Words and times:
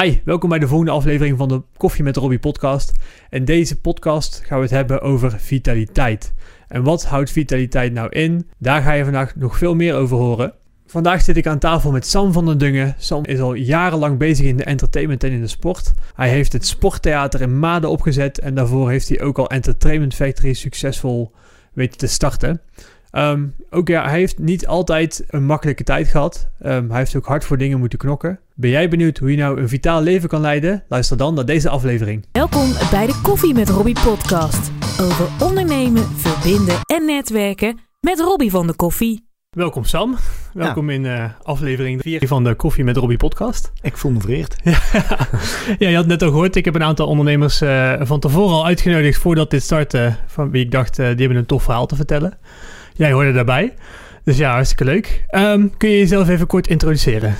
Hi, 0.00 0.18
welkom 0.24 0.48
bij 0.48 0.58
de 0.58 0.68
volgende 0.68 0.92
aflevering 0.92 1.38
van 1.38 1.48
de 1.48 1.62
Koffie 1.76 2.04
met 2.04 2.16
Robbie 2.16 2.38
podcast. 2.38 2.92
In 3.30 3.44
deze 3.44 3.80
podcast 3.80 4.42
gaan 4.44 4.56
we 4.58 4.64
het 4.64 4.72
hebben 4.72 5.00
over 5.00 5.40
vitaliteit. 5.40 6.34
En 6.68 6.82
wat 6.82 7.04
houdt 7.04 7.30
vitaliteit 7.30 7.92
nou 7.92 8.08
in? 8.08 8.50
Daar 8.58 8.82
ga 8.82 8.92
je 8.92 9.04
vandaag 9.04 9.36
nog 9.36 9.58
veel 9.58 9.74
meer 9.74 9.94
over 9.94 10.16
horen. 10.16 10.54
Vandaag 10.86 11.22
zit 11.22 11.36
ik 11.36 11.46
aan 11.46 11.58
tafel 11.58 11.90
met 11.90 12.06
Sam 12.06 12.32
van 12.32 12.46
den 12.46 12.58
Dungen. 12.58 12.94
Sam 12.98 13.24
is 13.24 13.40
al 13.40 13.54
jarenlang 13.54 14.18
bezig 14.18 14.46
in 14.46 14.56
de 14.56 14.64
entertainment 14.64 15.24
en 15.24 15.32
in 15.32 15.40
de 15.40 15.46
sport. 15.46 15.92
Hij 16.14 16.28
heeft 16.28 16.52
het 16.52 16.66
Sporttheater 16.66 17.40
in 17.40 17.58
Maden 17.58 17.90
opgezet 17.90 18.38
en 18.38 18.54
daarvoor 18.54 18.90
heeft 18.90 19.08
hij 19.08 19.20
ook 19.20 19.38
al 19.38 19.50
Entertainment 19.50 20.14
Factory 20.14 20.52
succesvol 20.52 21.32
weten 21.72 21.98
te 21.98 22.06
starten. 22.06 22.60
Um, 23.16 23.54
ook 23.70 23.88
ja, 23.88 24.08
hij 24.08 24.18
heeft 24.18 24.38
niet 24.38 24.66
altijd 24.66 25.24
een 25.28 25.44
makkelijke 25.44 25.84
tijd 25.84 26.08
gehad. 26.08 26.50
Um, 26.62 26.90
hij 26.90 26.98
heeft 26.98 27.16
ook 27.16 27.26
hard 27.26 27.44
voor 27.44 27.58
dingen 27.58 27.78
moeten 27.78 27.98
knokken. 27.98 28.40
Ben 28.54 28.70
jij 28.70 28.88
benieuwd 28.88 29.18
hoe 29.18 29.30
je 29.30 29.36
nou 29.36 29.60
een 29.60 29.68
vitaal 29.68 30.02
leven 30.02 30.28
kan 30.28 30.40
leiden? 30.40 30.84
Luister 30.88 31.16
dan 31.16 31.34
naar 31.34 31.44
deze 31.44 31.68
aflevering. 31.68 32.26
Welkom 32.32 32.72
bij 32.90 33.06
de 33.06 33.20
Koffie 33.22 33.54
met 33.54 33.68
Robbie 33.68 33.96
podcast. 34.04 34.70
Over 35.00 35.46
ondernemen, 35.46 36.02
verbinden 36.02 36.76
en 36.84 37.04
netwerken 37.04 37.78
met 38.00 38.20
Robbie 38.20 38.50
van 38.50 38.66
de 38.66 38.74
Koffie. 38.74 39.26
Welkom 39.50 39.84
Sam. 39.84 40.16
Welkom 40.52 40.90
in 40.90 41.04
uh, 41.04 41.24
aflevering 41.42 42.00
4 42.00 42.28
van 42.28 42.44
de 42.44 42.54
Koffie 42.54 42.84
met 42.84 42.96
Robbie 42.96 43.16
podcast. 43.16 43.72
Ik 43.82 43.96
voel 43.96 44.12
me 44.12 44.20
vereerd. 44.20 44.56
ja, 45.78 45.88
je 45.88 45.96
had 45.96 46.06
net 46.06 46.22
al 46.22 46.28
gehoord. 46.28 46.56
Ik 46.56 46.64
heb 46.64 46.74
een 46.74 46.82
aantal 46.82 47.06
ondernemers 47.06 47.62
uh, 47.62 47.94
van 48.00 48.20
tevoren 48.20 48.54
al 48.54 48.66
uitgenodigd 48.66 49.20
voordat 49.20 49.50
dit 49.50 49.62
startte. 49.62 50.16
Van 50.26 50.50
wie 50.50 50.64
ik 50.64 50.70
dacht, 50.70 50.98
uh, 50.98 51.06
die 51.06 51.16
hebben 51.16 51.36
een 51.36 51.46
tof 51.46 51.62
verhaal 51.62 51.86
te 51.86 51.96
vertellen. 51.96 52.38
Jij 52.96 53.12
hoorde 53.12 53.32
daarbij. 53.32 53.74
Dus 54.24 54.36
ja, 54.36 54.52
hartstikke 54.52 54.84
leuk. 54.84 55.24
Um, 55.30 55.76
kun 55.76 55.88
je 55.88 55.98
jezelf 55.98 56.28
even 56.28 56.46
kort 56.46 56.66
introduceren? 56.66 57.34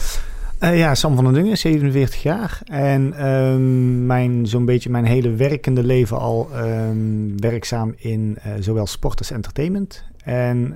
Uh, 0.61 0.79
ja, 0.79 0.95
Sam 0.95 1.15
van 1.15 1.25
der 1.25 1.33
Dungen, 1.33 1.59
47 1.59 2.23
jaar. 2.23 2.61
En 2.65 3.29
um, 3.29 4.07
mijn, 4.07 4.47
zo'n 4.47 4.65
beetje 4.65 4.91
mijn 4.91 5.05
hele 5.05 5.31
werkende 5.31 5.85
leven 5.85 6.19
al 6.19 6.51
um, 6.57 7.41
werkzaam 7.41 7.95
in 7.97 8.39
uh, 8.47 8.53
zowel 8.61 8.87
sport 8.87 9.19
als 9.19 9.31
entertainment. 9.31 10.05
En 10.25 10.75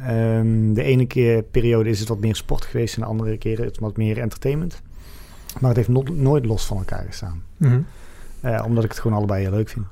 de 0.74 0.82
ene 0.82 1.06
keer 1.06 1.42
periode 1.42 1.88
is 1.90 2.00
het 2.00 2.08
wat 2.08 2.20
meer 2.20 2.36
sport 2.36 2.64
geweest 2.64 2.94
en 2.94 3.00
de 3.00 3.08
andere 3.08 3.36
keer 3.36 3.58
het 3.58 3.78
wat 3.78 3.96
meer 3.96 4.18
entertainment. 4.18 4.82
Maar 5.60 5.68
het 5.68 5.76
heeft 5.76 5.88
no 5.88 6.02
nooit 6.12 6.46
los 6.46 6.66
van 6.66 6.76
elkaar 6.76 7.04
gestaan. 7.06 7.42
Mm 7.56 7.68
-hmm. 7.68 7.86
uh, 8.50 8.62
omdat 8.66 8.84
ik 8.84 8.90
het 8.90 8.98
gewoon 8.98 9.16
allebei 9.16 9.42
heel 9.42 9.50
leuk 9.50 9.68
vind. 9.68 9.86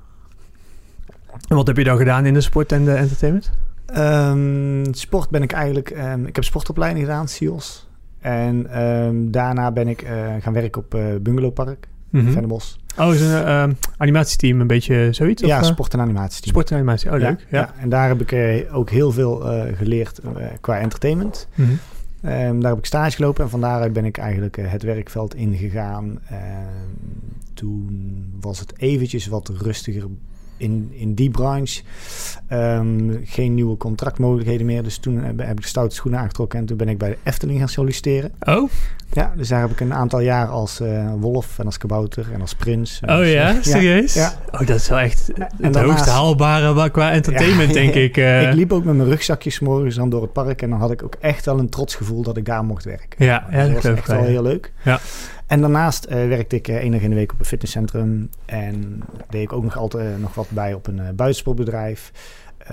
En 1.48 1.56
wat 1.56 1.66
heb 1.66 1.76
je 1.76 1.84
dan 1.84 1.96
gedaan 1.96 2.26
in 2.26 2.34
de 2.34 2.40
sport 2.40 2.72
en 2.72 2.84
de 2.84 2.92
entertainment? 2.92 3.50
Um, 3.94 4.94
sport 4.94 5.30
ben 5.30 5.42
ik 5.42 5.52
eigenlijk... 5.52 5.90
Um, 5.90 6.26
ik 6.26 6.34
heb 6.34 6.44
sportopleiding 6.44 7.04
gedaan, 7.04 7.28
SIOS. 7.28 7.88
En 8.20 8.82
um, 8.82 9.30
daarna 9.30 9.72
ben 9.72 9.88
ik 9.88 10.02
uh, 10.02 10.10
gaan 10.40 10.52
werken 10.52 10.82
op 10.82 10.94
uh, 10.94 11.02
Bungalowpark, 11.20 11.88
mm 12.10 12.20
-hmm. 12.20 12.32
Vennebos. 12.32 12.78
Oh, 12.98 13.14
is 13.14 13.20
een 13.20 13.46
uh, 13.46 13.64
animatieteam 13.96 14.60
een 14.60 14.66
beetje 14.66 15.08
zoiets? 15.10 15.42
Ja, 15.42 15.60
of, 15.60 15.66
sport- 15.66 15.92
en 15.92 16.00
animatieteam. 16.00 16.48
Sport 16.48 16.70
en 16.70 16.76
animatie, 16.76 17.12
oh 17.12 17.18
leuk. 17.18 17.46
Ja. 17.50 17.58
ja. 17.58 17.74
en 17.80 17.88
daar 17.88 18.08
heb 18.08 18.30
ik 18.30 18.66
ook 18.72 18.90
heel 18.90 19.12
veel 19.12 19.42
geleerd 19.76 20.20
qua 20.60 20.78
entertainment. 20.78 21.48
Mm 21.54 21.66
-hmm. 22.20 22.60
daar 22.60 22.70
heb 22.70 22.78
ik 22.78 22.86
stage 22.86 23.16
gelopen 23.16 23.44
en 23.44 23.50
van 23.50 23.60
daaruit 23.60 23.92
ben 23.92 24.04
ik 24.04 24.18
eigenlijk 24.18 24.56
het 24.60 24.82
werkveld 24.82 25.34
ingegaan. 25.34 26.20
toen 27.54 28.24
was 28.40 28.58
het 28.58 28.78
eventjes 28.78 29.26
wat 29.26 29.48
rustiger 29.48 30.04
in, 30.56 30.92
in 30.92 31.14
die 31.14 31.30
branche. 31.30 31.82
Um, 32.52 33.20
geen 33.24 33.54
nieuwe 33.54 33.76
contractmogelijkheden 33.76 34.66
meer. 34.66 34.82
Dus 34.82 34.98
toen 34.98 35.18
heb, 35.18 35.38
heb 35.38 35.56
ik 35.56 35.62
de 35.62 35.68
stoute 35.68 35.94
schoenen 35.94 36.20
aangetrokken. 36.20 36.58
En 36.58 36.66
toen 36.66 36.76
ben 36.76 36.88
ik 36.88 36.98
bij 36.98 37.08
de 37.08 37.18
Efteling 37.22 37.58
gaan 37.58 37.68
solliciteren. 37.68 38.32
Oh? 38.40 38.70
Ja, 39.12 39.32
dus 39.36 39.48
daar 39.48 39.60
heb 39.60 39.70
ik 39.70 39.80
een 39.80 39.94
aantal 39.94 40.20
jaar 40.20 40.46
als 40.46 40.80
uh, 40.80 41.12
wolf 41.18 41.58
en 41.58 41.64
als 41.64 41.78
kabouter 41.78 42.26
en 42.32 42.40
als 42.40 42.54
prins. 42.54 43.00
En 43.02 43.08
oh 43.08 43.16
als, 43.16 43.28
ja? 43.28 43.62
Serieus? 43.62 44.14
Ja, 44.14 44.34
Oh, 44.60 44.66
dat 44.66 44.76
is 44.76 44.88
wel 44.88 44.98
echt 44.98 45.26
het 45.26 45.48
daarnaast, 45.58 45.86
hoogst 45.86 46.06
haalbare 46.06 46.90
qua 46.90 47.10
entertainment, 47.10 47.68
ja, 47.68 47.74
denk 47.82 47.94
ik. 47.94 48.16
Uh. 48.16 48.48
Ik 48.48 48.54
liep 48.54 48.72
ook 48.72 48.84
met 48.84 48.96
mijn 48.96 49.08
rugzakjes 49.08 49.60
morgens 49.60 49.94
dan 49.94 50.10
door 50.10 50.22
het 50.22 50.32
park. 50.32 50.62
En 50.62 50.70
dan 50.70 50.78
had 50.78 50.90
ik 50.90 51.02
ook 51.02 51.16
echt 51.20 51.44
wel 51.44 51.58
een 51.58 51.68
trots 51.68 51.94
gevoel 51.94 52.22
dat 52.22 52.36
ik 52.36 52.44
daar 52.44 52.64
mocht 52.64 52.84
werken. 52.84 53.24
Ja, 53.24 53.46
ja 53.50 53.64
dat, 53.64 53.74
dat 53.74 53.82
was 53.82 53.92
echt 53.92 54.06
wel 54.06 54.22
heel 54.22 54.42
leuk. 54.42 54.72
Ja. 54.82 55.00
En 55.46 55.60
daarnaast 55.60 56.06
uh, 56.06 56.12
werkte 56.12 56.56
ik 56.56 56.68
uh, 56.68 56.76
één 56.76 56.90
dag 56.90 57.00
in 57.00 57.10
de 57.10 57.16
week 57.16 57.32
op 57.32 57.38
een 57.38 57.44
fitnesscentrum. 57.44 58.30
En 58.44 59.02
deed 59.28 59.42
ik 59.42 59.52
ook 59.52 59.62
nog 59.62 59.76
altijd 59.76 60.08
uh, 60.08 60.22
nog 60.22 60.34
wat 60.34 60.50
bij 60.50 60.74
op 60.74 60.86
een 60.86 61.00
buitensportbedrijf. 61.16 62.12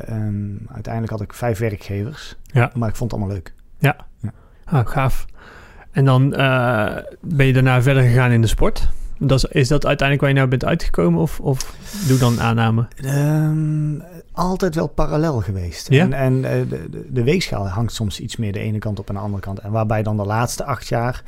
Um, 0.10 0.66
uiteindelijk 0.72 1.14
had 1.14 1.22
ik 1.22 1.34
vijf 1.34 1.60
werkgevers. 1.60 2.36
Ja. 2.44 2.72
Maar 2.74 2.90
ik 2.90 2.96
vond 2.96 3.12
het 3.12 3.20
allemaal 3.20 3.36
leuk. 3.38 3.54
Ja. 3.78 3.96
ja. 4.20 4.32
Ah, 4.66 4.88
gaaf. 4.88 5.26
En 5.92 6.06
dan 6.06 6.30
ben 7.22 7.46
je 7.46 7.54
daarna 7.54 7.82
verder 7.82 8.04
gegaan 8.04 8.32
in 8.32 8.42
de 8.42 8.48
sport. 8.48 8.90
Dat 9.18 9.44
is, 9.44 9.46
is, 9.46 9.68
dat 9.68 9.86
uiteindelijk 9.86 10.20
waar 10.20 10.30
je 10.30 10.36
nou 10.36 10.48
bent 10.50 10.66
uitgekomen? 10.66 11.22
Of, 11.22 11.40
of 11.40 11.76
doe 12.08 12.18
dan 12.18 12.42
aanname? 12.42 12.88
Um, 13.06 14.04
altijd 14.32 14.76
wel 14.76 14.88
parallel 14.88 15.40
geweest. 15.40 15.90
Ja? 15.90 16.04
En, 16.04 16.14
en 16.14 16.42
de, 16.42 16.90
de, 16.90 17.06
de 17.10 17.24
weegschaal 17.24 17.68
hangt 17.68 17.94
soms 17.94 18.20
iets 18.20 18.36
meer 18.36 18.52
de 18.52 18.60
ene 18.60 18.80
kant 18.80 19.00
op 19.00 19.08
en 19.08 19.14
de 19.14 19.20
andere 19.20 19.42
kant. 19.42 19.60
En 19.60 19.72
waarbij 19.72 20.04
dan 20.04 20.18
de 20.18 20.26
laatste 20.26 20.64
acht 20.64 20.88
jaar 20.88 21.24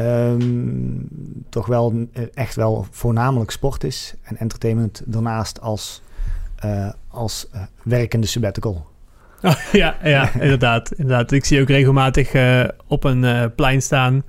Um, 0.00 1.08
toch 1.48 1.66
wel 1.66 2.08
echt 2.34 2.54
wel 2.54 2.86
voornamelijk 2.90 3.50
sport 3.50 3.84
is. 3.84 4.14
En 4.22 4.36
entertainment 4.36 5.02
daarnaast 5.04 5.60
als, 5.60 6.02
uh, 6.64 6.92
als 7.08 7.48
uh, 7.54 7.62
werkende 7.82 8.26
sabbatical. 8.26 8.87
Oh, 9.42 9.54
ja, 9.72 9.96
ja 10.02 10.32
inderdaad, 10.40 10.92
inderdaad. 10.92 11.32
Ik 11.32 11.44
zie 11.44 11.60
ook 11.60 11.68
regelmatig 11.68 12.34
uh, 12.34 12.64
op 12.86 13.04
een 13.04 13.52
plein 13.54 13.82
staan. 13.82 14.22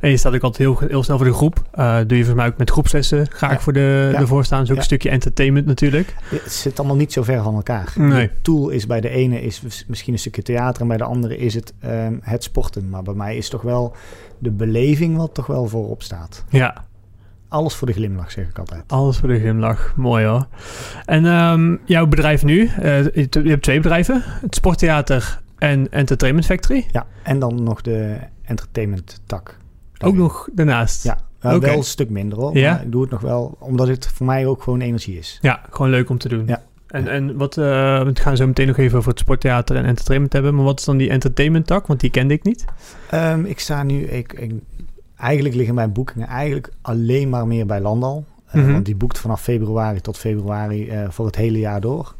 En 0.00 0.10
je 0.10 0.16
staat 0.16 0.34
ook 0.34 0.42
altijd 0.42 0.68
heel, 0.68 0.88
heel 0.88 1.02
snel 1.02 1.16
voor 1.16 1.26
de 1.26 1.32
groep. 1.32 1.62
doe 2.06 2.18
je 2.18 2.24
voor 2.24 2.34
mij 2.34 2.46
ook 2.46 2.56
met 2.56 2.70
groepslessen 2.70 3.26
graag 3.30 3.52
ja. 3.52 3.58
voor 3.58 3.72
de, 3.72 4.10
ja. 4.12 4.18
Dus 4.18 4.52
ook 4.52 4.66
ja. 4.66 4.76
een 4.76 4.82
stukje 4.82 5.10
entertainment 5.10 5.66
natuurlijk. 5.66 6.14
Het 6.28 6.52
zit 6.52 6.78
allemaal 6.78 6.96
niet 6.96 7.12
zo 7.12 7.22
ver 7.22 7.42
van 7.42 7.54
elkaar. 7.54 7.92
Nee. 7.96 8.26
De 8.26 8.42
tool 8.42 8.68
is 8.68 8.86
bij 8.86 9.00
de 9.00 9.08
ene 9.08 9.40
is 9.42 9.62
misschien 9.86 10.12
een 10.12 10.18
stukje 10.18 10.42
theater... 10.42 10.82
en 10.82 10.88
bij 10.88 10.96
de 10.96 11.04
andere 11.04 11.36
is 11.36 11.54
het 11.54 11.72
um, 11.84 12.20
het 12.22 12.42
sporten. 12.42 12.88
Maar 12.88 13.02
bij 13.02 13.14
mij 13.14 13.36
is 13.36 13.48
toch 13.48 13.62
wel 13.62 13.96
de 14.38 14.50
beleving 14.50 15.16
wat 15.16 15.34
toch 15.34 15.46
wel 15.46 15.66
voorop 15.66 16.02
staat. 16.02 16.44
Ja. 16.48 16.84
Alles 17.48 17.74
voor 17.74 17.86
de 17.86 17.92
glimlach, 17.92 18.30
zeg 18.30 18.48
ik 18.48 18.58
altijd. 18.58 18.82
Alles 18.86 19.18
voor 19.18 19.28
de 19.28 19.38
glimlach. 19.38 19.92
Mooi 19.96 20.26
hoor. 20.26 20.46
En 21.04 21.24
um, 21.24 21.80
jouw 21.84 22.06
bedrijf 22.06 22.44
nu, 22.44 22.70
uh, 22.82 23.04
je 23.14 23.28
hebt 23.30 23.62
twee 23.62 23.80
bedrijven. 23.80 24.22
Het 24.24 24.54
Sporttheater 24.54 25.40
en 25.58 25.92
Entertainment 25.92 26.46
Factory. 26.46 26.86
Ja, 26.92 27.06
en 27.22 27.38
dan 27.38 27.62
nog 27.62 27.80
de 27.80 28.16
entertainment 28.42 29.20
tak. 29.26 29.56
Ook 29.98 30.14
nog 30.14 30.48
daarnaast? 30.52 31.04
Ja, 31.04 31.18
uh, 31.42 31.54
okay. 31.54 31.68
wel 31.68 31.78
een 31.78 31.84
stuk 31.84 32.10
minder 32.10 32.38
hoor. 32.38 32.56
Ja? 32.56 32.72
Maar 32.72 32.82
ik 32.82 32.92
doe 32.92 33.02
het 33.02 33.10
nog 33.10 33.20
wel, 33.20 33.56
omdat 33.60 33.88
het 33.88 34.06
voor 34.06 34.26
mij 34.26 34.46
ook 34.46 34.62
gewoon 34.62 34.80
energie 34.80 35.18
is. 35.18 35.38
Ja, 35.42 35.60
gewoon 35.70 35.90
leuk 35.90 36.10
om 36.10 36.18
te 36.18 36.28
doen. 36.28 36.46
Ja. 36.46 36.62
En, 36.86 37.08
en 37.08 37.36
wat, 37.36 37.56
uh, 37.56 37.64
we 38.02 38.10
gaan 38.14 38.36
zo 38.36 38.46
meteen 38.46 38.66
nog 38.66 38.76
even 38.76 38.98
over 38.98 39.10
het 39.10 39.18
sporttheater 39.18 39.76
en 39.76 39.84
entertainment 39.84 40.32
hebben. 40.32 40.54
Maar 40.54 40.64
wat 40.64 40.78
is 40.78 40.84
dan 40.84 40.96
die 40.96 41.10
entertainment 41.10 41.66
tak? 41.66 41.86
Want 41.86 42.00
die 42.00 42.10
kende 42.10 42.34
ik 42.34 42.42
niet. 42.42 42.64
Um, 43.14 43.44
ik 43.44 43.60
sta 43.60 43.82
nu, 43.82 44.02
ik, 44.02 44.32
ik, 44.32 44.52
eigenlijk 45.16 45.54
liggen 45.54 45.74
mijn 45.74 45.92
boekingen 45.92 46.26
eigenlijk 46.28 46.72
alleen 46.82 47.28
maar 47.28 47.46
meer 47.46 47.66
bij 47.66 47.80
Landal. 47.80 48.24
Uh, 48.48 48.54
Mhm. 48.62 48.72
Want 48.72 48.84
die 48.84 48.94
boekt 48.96 49.18
vanaf 49.18 49.42
februari 49.42 50.00
tot 50.00 50.18
februari 50.18 50.92
uh, 50.92 51.06
voor 51.10 51.26
het 51.26 51.36
hele 51.36 51.58
jaar 51.58 51.80
door. 51.80 52.14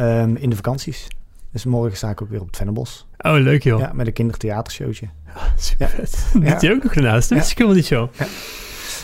Um, 0.00 0.36
in 0.36 0.50
de 0.50 0.56
vakanties. 0.56 1.06
Dus 1.52 1.64
morgen 1.64 1.96
sta 1.96 2.10
ik 2.10 2.22
ook 2.22 2.30
weer 2.30 2.40
op 2.40 2.46
het 2.46 2.56
Vennebos. 2.56 3.06
Oh, 3.18 3.32
leuk 3.32 3.62
joh. 3.62 3.80
Ja, 3.80 3.90
met 3.94 4.06
een 4.06 4.12
kindertheatershowtje. 4.12 5.06
Ja, 5.26 5.32
super 5.56 5.88
vet. 5.88 6.26
Ja. 6.40 6.50
Doet 6.50 6.60
je 6.60 6.72
ook 6.72 6.82
nog 6.82 6.92
daarnaast? 6.94 7.28
Dat 7.28 7.38
is 7.38 7.48
helemaal 7.54 7.74
niet 7.74 7.86
zo. 7.86 8.10
Ja. 8.18 8.26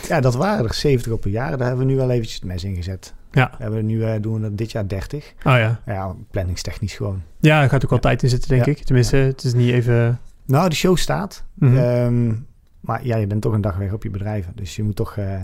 ja, 0.08 0.20
dat 0.20 0.34
waren 0.34 0.64
er 0.64 0.74
70 0.74 1.12
op 1.12 1.24
een 1.24 1.30
jaar. 1.30 1.50
Daar 1.58 1.66
hebben 1.66 1.86
we 1.86 1.92
nu 1.92 1.96
wel 1.98 2.10
eventjes 2.10 2.34
het 2.34 2.44
mes 2.44 2.64
in 2.64 2.74
gezet. 2.74 3.14
Ja. 3.30 3.50
We 3.56 3.62
hebben 3.62 3.86
nu, 3.86 3.98
uh, 3.98 4.10
doen 4.20 4.40
we 4.42 4.54
dit 4.54 4.72
jaar 4.72 4.88
30. 4.88 5.32
Oh 5.38 5.42
ja. 5.42 5.80
Ja, 5.86 6.14
planningstechnisch 6.30 6.94
gewoon. 6.94 7.22
Ja, 7.40 7.62
er 7.62 7.68
gaat 7.68 7.84
ook 7.84 7.90
wel 7.90 7.98
tijd 7.98 8.22
in 8.22 8.28
zitten, 8.28 8.48
denk 8.48 8.64
Ja. 8.64 8.72
ik. 8.72 8.78
Tenminste, 8.84 9.16
het 9.16 9.44
is 9.44 9.54
niet 9.54 9.70
even... 9.72 10.20
Nou, 10.46 10.68
de 10.68 10.74
show 10.74 10.96
staat. 10.96 11.44
Um, 11.60 12.46
maar 12.84 13.06
ja, 13.06 13.16
je 13.16 13.26
bent 13.26 13.42
toch 13.42 13.52
een 13.52 13.60
dag 13.60 13.76
weg 13.76 13.92
op 13.92 14.02
je 14.02 14.10
bedrijven. 14.10 14.52
Dus 14.54 14.76
je 14.76 14.82
moet 14.82 14.96
toch 14.96 15.16
uh, 15.16 15.40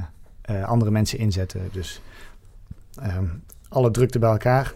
uh, 0.50 0.64
andere 0.64 0.90
mensen 0.90 1.18
inzetten. 1.18 1.60
Dus 1.72 2.00
um, 3.18 3.42
alle 3.68 3.90
drukte 3.90 4.18
bij 4.18 4.30
elkaar. 4.30 4.72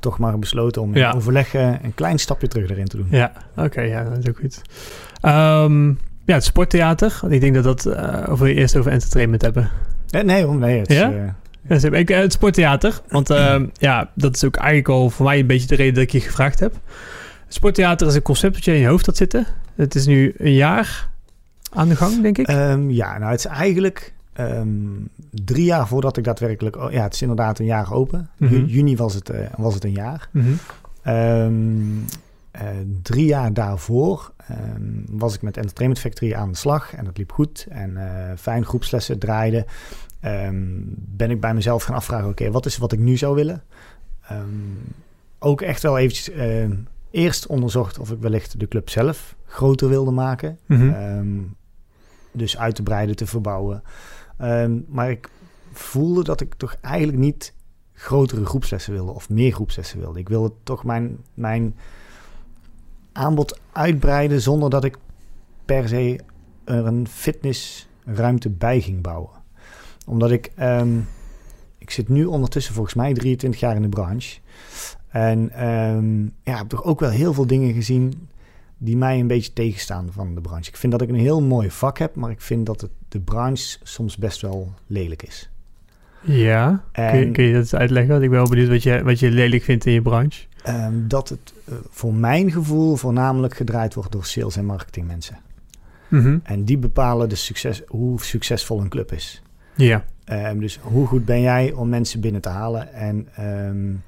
Toch 0.00 0.18
maar 0.18 0.38
besloten 0.38 0.82
om 0.82 0.94
Ja. 0.96 1.10
in 1.10 1.16
overleg 1.16 1.54
uh, 1.54 1.82
een 1.82 1.94
klein 1.94 2.18
stapje 2.18 2.48
terug 2.48 2.70
erin 2.70 2.86
te 2.88 2.96
doen. 2.96 3.06
Ja, 3.10 3.32
oké, 3.56 3.80
ja, 3.80 4.04
dat 4.04 4.18
is 4.18 4.28
ook 4.28 4.38
goed. 4.38 4.62
Ehm, 5.20 5.88
ja, 6.24 6.34
het 6.34 6.44
sporttheater. 6.44 7.18
Want 7.20 7.32
ik 7.32 7.40
denk 7.40 7.54
dat 7.54 7.64
dat... 7.64 7.86
Uh, 7.86 8.22
of 8.30 8.38
we 8.38 8.54
eerst 8.54 8.76
over 8.76 8.92
entertainment 8.92 9.42
hebben. 9.42 9.70
Eh, 10.10 10.22
nee, 10.22 10.44
hoor, 10.44 10.56
nee. 10.56 10.78
Het 10.78 10.92
Ja? 10.92 11.34
ik, 11.90 12.10
eh, 12.10 12.18
het 12.18 12.32
sporttheater. 12.32 13.00
Want 13.08 13.30
ehm, 13.30 13.66
ja, 13.72 14.10
dat 14.14 14.34
is 14.34 14.44
ook 14.44 14.56
eigenlijk 14.56 14.88
al 14.88 15.10
voor 15.10 15.26
mij 15.26 15.38
een 15.38 15.46
beetje 15.46 15.66
de 15.66 15.74
reden 15.74 15.94
dat 15.94 16.02
ik 16.02 16.10
je 16.10 16.20
gevraagd 16.20 16.60
heb. 16.60 16.74
Sporttheater 17.48 18.06
is 18.06 18.14
een 18.14 18.22
concept 18.22 18.54
dat 18.54 18.64
je 18.64 18.74
in 18.74 18.80
je 18.80 18.86
hoofd 18.86 19.06
had 19.06 19.16
zitten. 19.16 19.46
Het 19.74 19.94
is 19.94 20.06
nu 20.06 20.34
een 20.36 20.54
jaar 20.54 21.10
aan 21.74 21.88
de 21.88 21.96
gang, 21.96 22.22
denk 22.22 22.38
ik. 22.38 22.48
um, 22.48 22.90
ja, 22.90 23.18
nou, 23.18 23.30
het 23.30 23.38
is 23.38 23.46
eigenlijk 23.46 24.14
um, 24.40 25.08
drie 25.30 25.64
jaar 25.64 25.88
voordat 25.88 26.16
ik 26.16 26.24
daadwerkelijk... 26.24 26.76
Oh, 26.76 26.92
ja, 26.92 27.02
het 27.02 27.14
is 27.14 27.22
inderdaad 27.22 27.58
een 27.58 27.64
jaar 27.64 27.92
open. 27.92 28.30
Mhm. 28.36 28.54
Ju- 28.54 28.64
juni 28.64 28.96
was 28.96 29.14
het, 29.14 29.30
uh, 29.30 29.38
was 29.56 29.74
het 29.74 29.84
een 29.84 29.92
jaar. 29.92 30.28
Mhm. 30.32 30.52
Um, 31.08 32.04
drie 33.02 33.26
jaar 33.26 33.52
daarvoor 33.52 34.32
ehm, 34.46 34.82
was 35.10 35.34
ik 35.34 35.42
met 35.42 35.56
Entertainment 35.56 36.00
Factory 36.02 36.34
aan 36.34 36.50
de 36.50 36.56
slag 36.56 36.94
en 36.94 37.04
dat 37.04 37.18
liep 37.18 37.32
goed. 37.32 37.66
En 37.68 37.98
fijn 38.38 38.64
groepslessen 38.64 39.18
draaide. 39.18 39.66
Ehm, 40.20 40.56
ben 40.96 41.30
ik 41.30 41.40
bij 41.40 41.54
mezelf 41.54 41.82
gaan 41.82 41.94
afvragen, 41.94 42.28
oké, 42.28 42.50
wat 42.50 42.66
is 42.66 42.78
wat 42.78 42.92
ik 42.92 42.98
nu 42.98 43.16
zou 43.16 43.34
willen? 43.34 43.62
Ehm, 44.28 44.46
ook 45.38 45.60
echt 45.60 45.82
wel 45.82 45.98
eventjes 45.98 46.30
eerst 47.10 47.46
onderzocht 47.46 47.98
of 47.98 48.10
ik 48.10 48.20
wellicht 48.20 48.60
de 48.60 48.68
club 48.68 48.90
zelf 48.90 49.36
groter 49.46 49.88
wilde 49.88 50.10
maken. 50.10 50.58
Mhm. 50.66 50.90
Dus 52.32 52.58
uit 52.58 52.74
te 52.74 52.82
breiden, 52.82 53.16
te 53.16 53.26
verbouwen. 53.26 53.82
maar 54.88 55.10
ik 55.10 55.30
voelde 55.72 56.24
dat 56.24 56.40
ik 56.40 56.54
toch 56.54 56.76
eigenlijk 56.80 57.18
niet 57.18 57.54
grotere 57.92 58.44
groepslessen 58.44 58.92
wilde 58.92 59.12
of 59.12 59.28
meer 59.28 59.52
groepslessen 59.52 59.98
wilde. 59.98 60.18
Ik 60.18 60.28
wilde 60.28 60.52
toch 60.62 60.84
mijn, 60.84 61.18
mijn 61.34 61.74
aanbod 63.12 63.60
uitbreiden 63.72 64.40
zonder 64.40 64.70
dat 64.70 64.84
ik 64.84 64.96
per 65.64 65.88
se 65.88 66.20
er 66.64 66.86
een 66.86 67.08
fitnessruimte 67.08 68.50
bij 68.50 68.80
ging 68.80 69.02
bouwen. 69.02 69.30
Omdat 70.06 70.30
ik, 70.30 70.52
um, 70.60 71.08
ik 71.78 71.90
zit 71.90 72.08
nu 72.08 72.24
ondertussen 72.24 72.74
volgens 72.74 72.94
mij 72.94 73.12
23 73.14 73.60
jaar 73.60 73.76
in 73.76 73.82
de 73.82 73.88
branche. 73.88 74.40
En 75.08 75.66
um, 75.68 76.34
ja, 76.42 76.56
heb 76.56 76.68
toch 76.68 76.84
ook 76.84 77.00
wel 77.00 77.10
heel 77.10 77.32
veel 77.32 77.46
dingen 77.46 77.74
gezien 77.74 78.28
die 78.84 78.96
mij 78.96 79.20
een 79.20 79.26
beetje 79.26 79.52
tegenstaan 79.52 80.08
van 80.12 80.34
de 80.34 80.40
branche. 80.40 80.68
Ik 80.68 80.76
vind 80.76 80.92
dat 80.92 81.02
ik 81.02 81.08
een 81.08 81.14
heel 81.14 81.42
mooi 81.42 81.70
vak 81.70 81.98
heb, 81.98 82.14
maar 82.14 82.30
ik 82.30 82.40
vind 82.40 82.66
dat 82.66 82.80
het, 82.80 82.90
de 83.08 83.20
branche 83.20 83.78
soms 83.82 84.16
best 84.16 84.40
wel 84.40 84.74
lelijk 84.86 85.22
is. 85.22 85.50
Ja, 86.20 86.84
kun, 86.92 87.18
je, 87.18 87.30
kun, 87.30 87.44
je, 87.44 87.52
dat 87.52 87.60
eens 87.60 87.74
uitleggen? 87.74 88.12
Want 88.12 88.22
ik 88.22 88.30
ben 88.30 88.38
wel 88.38 88.48
benieuwd 88.48 88.68
wat 88.68 88.82
je, 88.82 89.02
wat 89.02 89.18
je 89.18 89.30
lelijk 89.30 89.62
vindt 89.62 89.86
in 89.86 89.92
je 89.92 90.02
branche. 90.02 90.44
Um, 90.68 91.08
dat 91.08 91.28
het 91.28 91.52
uh, 91.68 91.74
voor 91.90 92.14
mijn 92.14 92.50
gevoel 92.50 92.96
voornamelijk 92.96 93.56
gedraaid 93.56 93.94
wordt 93.94 94.12
door 94.12 94.24
sales- 94.24 94.56
en 94.56 94.64
marketingmensen. 94.64 95.38
Mm 96.08 96.40
En 96.42 96.64
die 96.64 96.78
bepalen 96.78 97.28
de 97.28 97.34
succes, 97.34 97.82
hoe 97.86 98.22
succesvol 98.22 98.80
een 98.80 98.88
club 98.88 99.12
is. 99.12 99.42
Ja. 99.76 100.04
Um, 100.26 100.60
dus 100.60 100.78
hoe 100.82 101.06
goed 101.06 101.24
ben 101.24 101.40
jij 101.40 101.72
om 101.72 101.88
mensen 101.88 102.20
binnen 102.20 102.40
te 102.40 102.48
halen 102.48 102.92
en 102.92 103.28
um, 103.40 104.02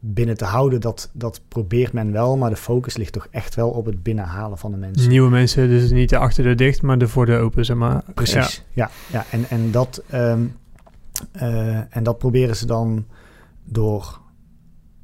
binnen 0.00 0.36
te 0.36 0.44
houden, 0.44 0.80
dat, 0.80 1.10
dat 1.12 1.40
probeert 1.48 1.92
men 1.92 2.12
wel, 2.12 2.36
maar 2.36 2.50
de 2.50 2.56
focus 2.56 2.96
ligt 2.96 3.12
toch 3.12 3.26
echt 3.30 3.54
wel 3.54 3.70
op 3.70 3.86
het 3.86 4.02
binnenhalen 4.02 4.58
van 4.58 4.70
de 4.70 4.76
mensen. 4.76 5.08
Nieuwe 5.08 5.30
mensen, 5.30 5.68
dus 5.68 5.90
niet 5.90 6.08
de 6.08 6.18
achterdeur 6.18 6.56
dicht, 6.56 6.82
maar 6.82 6.98
de 6.98 7.08
voordeur 7.08 7.40
open, 7.40 7.64
zeg 7.64 7.76
maar. 7.76 8.02
Precies, 8.14 8.64
ja. 8.72 8.90
ja, 9.06 9.24
En, 9.30 9.44
en, 9.48 9.70
dat, 9.70 10.02
um, 10.14 10.56
uh, 11.42 11.96
en 11.96 12.02
dat 12.02 12.18
proberen 12.18 12.56
ze 12.56 12.66
dan 12.66 13.06
door 13.64 14.20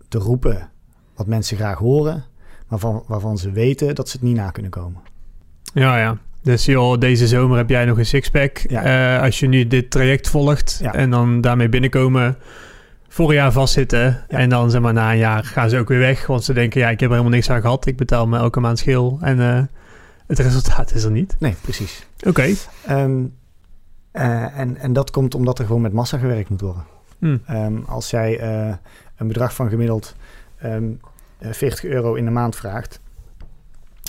te 0.09 0.19
roepen 0.19 0.71
wat 1.15 1.27
mensen 1.27 1.57
graag 1.57 1.79
horen, 1.79 2.25
maar 2.69 2.79
van, 2.79 3.05
waarvan 3.07 3.39
ze 3.39 3.51
weten 3.51 3.95
dat 3.95 4.09
ze 4.09 4.17
het 4.17 4.27
niet 4.27 4.37
na 4.37 4.51
kunnen 4.51 4.71
komen. 4.71 5.01
Ja, 5.75 5.99
ja. 5.99 6.19
Dus 6.43 6.65
joh, 6.65 6.99
deze 6.99 7.27
zomer 7.27 7.57
heb 7.57 7.69
jij 7.69 7.85
nog 7.85 7.99
een 7.99 8.07
sixpack. 8.07 8.59
Ja. 8.59 9.17
Uh, 9.17 9.23
als 9.23 9.41
je 9.41 9.47
nu 9.47 9.67
dit 9.67 9.91
traject 9.91 10.29
volgt 10.29 10.79
ja. 10.83 10.95
en 10.95 11.11
dan 11.11 11.41
daarmee 11.41 11.69
binnenkomen 11.69 12.37
voor 13.17 13.29
een 13.29 13.35
jaar 13.35 13.53
vastzitten. 13.53 14.25
En 14.29 14.49
dan 14.49 14.71
zeg 14.71 14.81
maar 14.81 14.93
na 14.93 15.13
een 15.13 15.19
jaar 15.19 15.45
gaan 15.45 15.71
ze 15.71 15.79
ook 15.79 15.89
weer 15.89 15.99
weg. 15.99 16.27
Want 16.27 16.45
ze 16.45 16.53
denken, 16.53 16.81
ja, 16.81 16.89
ik 16.89 17.01
heb 17.01 17.09
er 17.09 17.17
helemaal 17.17 17.35
niks 17.35 17.51
aan 17.51 17.61
gehad. 17.61 17.87
Ik 17.87 17.97
betaal 17.97 18.27
me 18.27 18.39
elke 18.39 18.61
maand 18.61 18.79
schil. 18.79 19.19
En 19.21 19.39
uh, 19.39 19.63
het 20.27 20.39
resultaat 20.39 20.95
is 20.95 21.05
er 21.05 21.11
niet. 21.11 21.37
Nee, 21.39 21.55
precies. 21.61 22.07
Oké. 22.19 22.29
Okay. 22.29 22.57
Um, 23.05 23.35
uh, 24.13 24.59
en, 24.59 24.77
en 24.77 24.93
dat 24.93 25.11
komt 25.11 25.35
omdat 25.35 25.59
er 25.59 25.67
gewoon 25.67 25.81
met 25.81 25.93
massa 25.93 26.19
gewerkt 26.19 26.49
moet 26.49 26.61
worden. 26.61 26.85
Hmm. 27.19 27.43
Um, 27.51 27.85
als 27.87 28.11
jij 28.11 28.41
uh, 28.41 28.75
een 29.17 29.27
bedrag 29.27 29.55
van 29.55 29.69
gemiddeld 29.69 30.17
um, 30.65 31.01
40 31.41 31.85
euro 31.85 32.15
in 32.15 32.25
de 32.25 32.31
maand 32.31 32.57
vraagt... 32.57 33.01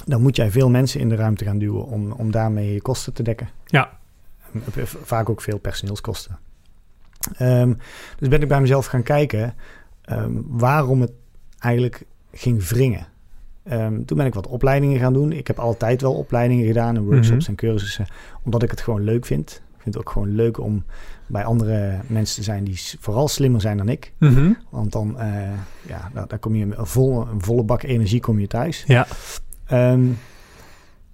dan 0.05 0.21
moet 0.21 0.35
jij 0.35 0.51
veel 0.51 0.69
mensen 0.69 0.99
in 0.99 1.09
de 1.09 1.15
ruimte 1.15 1.45
gaan 1.45 1.57
duwen... 1.57 1.85
om, 1.85 2.11
om 2.11 2.31
daarmee 2.31 2.73
je 2.73 2.81
kosten 2.81 3.13
te 3.13 3.23
dekken. 3.23 3.49
Ja. 3.65 3.89
Vaak 5.03 5.29
ook 5.29 5.41
veel 5.41 5.57
personeelskosten. 5.57 6.37
Um, 7.41 7.77
dus 8.19 8.27
ben 8.27 8.41
ik 8.41 8.47
bij 8.47 8.61
mezelf 8.61 8.85
gaan 8.85 9.03
kijken 9.03 9.53
um, 10.11 10.45
waarom 10.47 11.01
het 11.01 11.11
eigenlijk 11.59 12.05
ging 12.31 12.67
wringen. 12.67 13.07
Um, 13.71 14.05
toen 14.05 14.17
ben 14.17 14.25
ik 14.25 14.33
wat 14.33 14.47
opleidingen 14.47 14.99
gaan 14.99 15.13
doen. 15.13 15.31
Ik 15.31 15.47
heb 15.47 15.59
altijd 15.59 16.01
wel 16.01 16.13
opleidingen 16.13 16.65
gedaan 16.65 16.95
en 16.95 17.03
workshops 17.03 17.29
mm 17.29 17.37
-hmm. 17.37 17.47
en 17.47 17.55
cursussen, 17.55 18.07
omdat 18.43 18.63
ik 18.63 18.71
het 18.71 18.81
gewoon 18.81 19.03
leuk 19.03 19.25
vind. 19.25 19.61
Ik 19.75 19.83
vind 19.83 19.95
het 19.95 19.97
ook 19.97 20.11
gewoon 20.11 20.35
leuk 20.35 20.59
om 20.59 20.83
bij 21.27 21.45
andere 21.45 21.99
mensen 22.07 22.35
te 22.35 22.43
zijn 22.43 22.63
die 22.63 22.79
vooral 22.99 23.27
slimmer 23.27 23.61
zijn 23.61 23.77
dan 23.77 23.89
ik. 23.89 24.13
Mm 24.17 24.33
-hmm. 24.33 24.57
Want 24.69 24.91
dan, 24.91 25.15
uh, 25.19 25.49
ja, 25.87 26.09
daar, 26.13 26.27
daar, 26.27 26.39
kom 26.39 26.55
je 26.55 26.65
een 26.65 26.85
volle, 26.85 27.25
een 27.31 27.41
volle 27.41 27.63
bak 27.63 27.83
energie 27.83 28.19
kom 28.19 28.39
je 28.39 28.47
thuis. 28.47 28.83
Ja. 28.87 29.07
Um, 29.71 30.17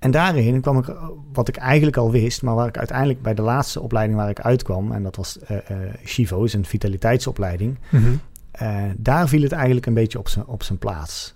en 0.04 0.12
daarin 0.12 0.62
kwam 0.62 0.78
ik, 0.78 0.96
wat 1.34 1.48
ik 1.48 1.56
eigenlijk 1.56 1.98
al 1.98 2.12
wist, 2.12 2.42
maar 2.42 2.56
waar 2.56 2.68
ik 2.68 2.78
uiteindelijk 2.78 3.22
bij 3.22 3.34
de 3.34 3.42
laatste 3.42 3.82
opleiding 3.82 4.20
waar 4.20 4.30
ik 4.30 4.40
uitkwam, 4.40 4.92
en 4.92 5.04
dat 5.04 5.16
was 5.16 5.38
uh, 5.52 5.58
uh, 5.72 5.78
Chivo, 6.04 6.44
is 6.44 6.54
een 6.54 6.66
vitaliteitsopleiding, 6.66 7.78
mm 7.90 8.04
-hmm. 8.04 8.20
uh, 8.62 8.84
daar 8.98 9.28
viel 9.28 9.42
het 9.42 9.52
eigenlijk 9.52 9.86
een 9.86 9.94
beetje 9.94 10.20
op 10.20 10.30
zijn, 10.30 10.46
op 10.46 10.64
zijn 10.64 10.78
plaats. 10.78 11.36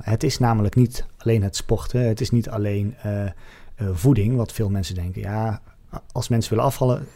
het 0.00 0.22
is 0.22 0.38
namelijk 0.38 0.74
niet 0.74 1.06
alleen 1.16 1.42
het 1.42 1.56
sporten, 1.56 2.08
het 2.08 2.20
is 2.20 2.30
niet 2.30 2.48
alleen 2.48 2.94
voeding, 3.92 4.36
wat 4.36 4.52
veel 4.52 4.70
mensen 4.70 4.94
denken. 4.94 5.20
Ja, 5.20 5.60
als 6.12 6.28
mensen 6.28 6.50
willen 6.50 6.66
afvallen, 6.66 7.06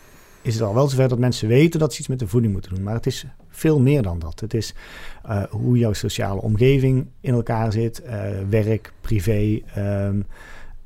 is 0.41 0.55
het 0.55 0.63
al 0.63 0.75
wel 0.75 0.89
zover 0.89 1.09
dat 1.09 1.19
mensen 1.19 1.49
weten 1.49 1.81
dat 1.81 1.93
ze 1.93 1.99
iets 1.99 2.09
met 2.09 2.19
de 2.19 2.29
voeding 2.29 2.53
moeten 2.53 2.75
doen. 2.75 2.83
Maar 2.83 2.95
het 2.95 3.07
is 3.07 3.27
veel 3.49 3.81
meer 3.81 4.03
dan 4.03 4.19
dat. 4.19 4.41
Het 4.41 4.55
is 4.55 4.75
hoe 5.51 5.79
jouw 5.79 5.93
sociale 5.93 6.41
omgeving 6.41 7.07
in 7.21 7.35
elkaar 7.35 7.73
zit, 7.73 8.03
werk, 8.49 8.93
privé. 9.01 9.61
Um, 9.79 10.27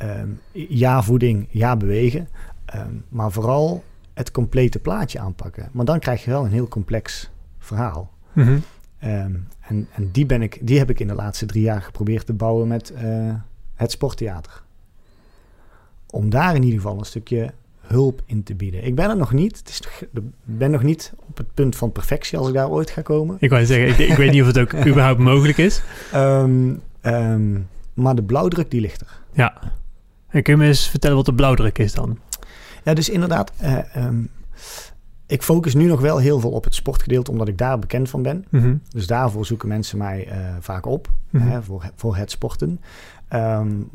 um, 0.02 0.40
ja 0.52 1.02
voeding, 1.02 1.46
ja 1.50 1.76
bewegen. 1.76 2.28
Um, 2.74 3.04
maar 3.08 3.32
vooral 3.32 3.84
het 4.14 4.30
complete 4.30 4.78
plaatje 4.78 5.18
aanpakken. 5.18 5.68
Maar 5.72 5.84
dan 5.84 5.98
krijg 5.98 6.24
je 6.24 6.30
wel 6.30 6.44
een 6.44 6.52
heel 6.52 6.68
complex 6.68 7.30
verhaal. 7.58 8.10
Mm 8.32 8.44
-hmm. 8.44 8.62
um, 9.10 9.48
en 9.60 9.88
en 9.92 10.10
die, 10.12 10.26
ben 10.26 10.42
ik, 10.42 10.58
die 10.62 10.78
heb 10.78 10.90
ik 10.90 11.00
in 11.00 11.06
de 11.06 11.14
laatste 11.14 11.46
drie 11.46 11.62
jaar 11.62 11.82
geprobeerd 11.82 12.26
te 12.26 12.32
bouwen 12.32 12.68
met 12.68 12.92
uh, 13.02 13.34
het 13.74 13.90
sporttheater. 13.90 14.62
Om 16.10 16.30
daar 16.30 16.54
in 16.54 16.62
ieder 16.62 16.80
geval 16.80 16.98
een 16.98 17.04
stukje 17.04 17.52
hulp 17.80 18.22
in 18.26 18.42
te 18.42 18.54
bieden. 18.54 18.84
Ik 18.84 18.94
ben 18.94 19.10
er 19.10 19.16
nog 19.16 19.32
niet. 19.32 19.58
Het 19.58 19.68
is, 19.68 19.80
ik 20.12 20.22
ben 20.44 20.70
nog 20.70 20.82
niet 20.82 21.12
op 21.28 21.36
het 21.36 21.54
punt 21.54 21.76
van 21.76 21.92
perfectie 21.92 22.38
als 22.38 22.48
ik 22.48 22.54
daar 22.54 22.70
ooit 22.70 22.90
ga 22.90 23.02
komen. 23.02 23.36
Ik 23.40 23.50
wou 23.50 23.64
zeggen, 23.64 23.88
ik, 23.88 24.10
ik 24.10 24.16
weet 24.16 24.30
niet 24.30 24.40
of 24.40 24.46
het 24.46 24.58
ook 24.58 24.74
überhaupt 24.90 25.20
mogelijk 25.20 25.58
is. 25.58 25.82
maar 27.94 28.14
de 28.14 28.22
blauwdruk 28.22 28.70
die 28.70 28.80
ligt 28.80 29.00
er. 29.00 29.20
Ja. 29.32 29.60
En 30.36 30.42
kun 30.42 30.52
je 30.52 30.58
me 30.58 30.66
eens 30.66 30.88
vertellen 30.88 31.16
wat 31.16 31.24
de 31.24 31.34
blauwdruk 31.34 31.78
is 31.78 31.92
dan? 31.92 32.18
Ja, 32.84 32.94
dus 32.94 33.08
inderdaad, 33.08 33.52
uh, 33.62 33.78
um, 33.96 34.30
ik 35.26 35.42
focus 35.42 35.74
nu 35.74 35.86
nog 35.86 36.00
wel 36.00 36.18
heel 36.18 36.40
veel 36.40 36.50
op 36.50 36.64
het 36.64 36.74
sportgedeelte, 36.74 37.30
omdat 37.30 37.48
ik 37.48 37.58
daar 37.58 37.78
bekend 37.78 38.10
van 38.10 38.22
ben. 38.22 38.44
Mm 38.50 38.60
-hmm. 38.60 38.80
Dus 38.88 39.06
daarvoor 39.06 39.46
zoeken 39.46 39.68
mensen 39.68 39.98
mij 39.98 40.28
uh, 40.28 40.56
vaak 40.60 40.86
op, 40.86 41.10
mm 41.30 41.40
-hmm. 41.40 41.50
hè, 41.50 41.62
voor, 41.62 41.90
voor 41.94 42.16
het 42.16 42.30
sporten. 42.30 42.80
Um, 43.34 43.90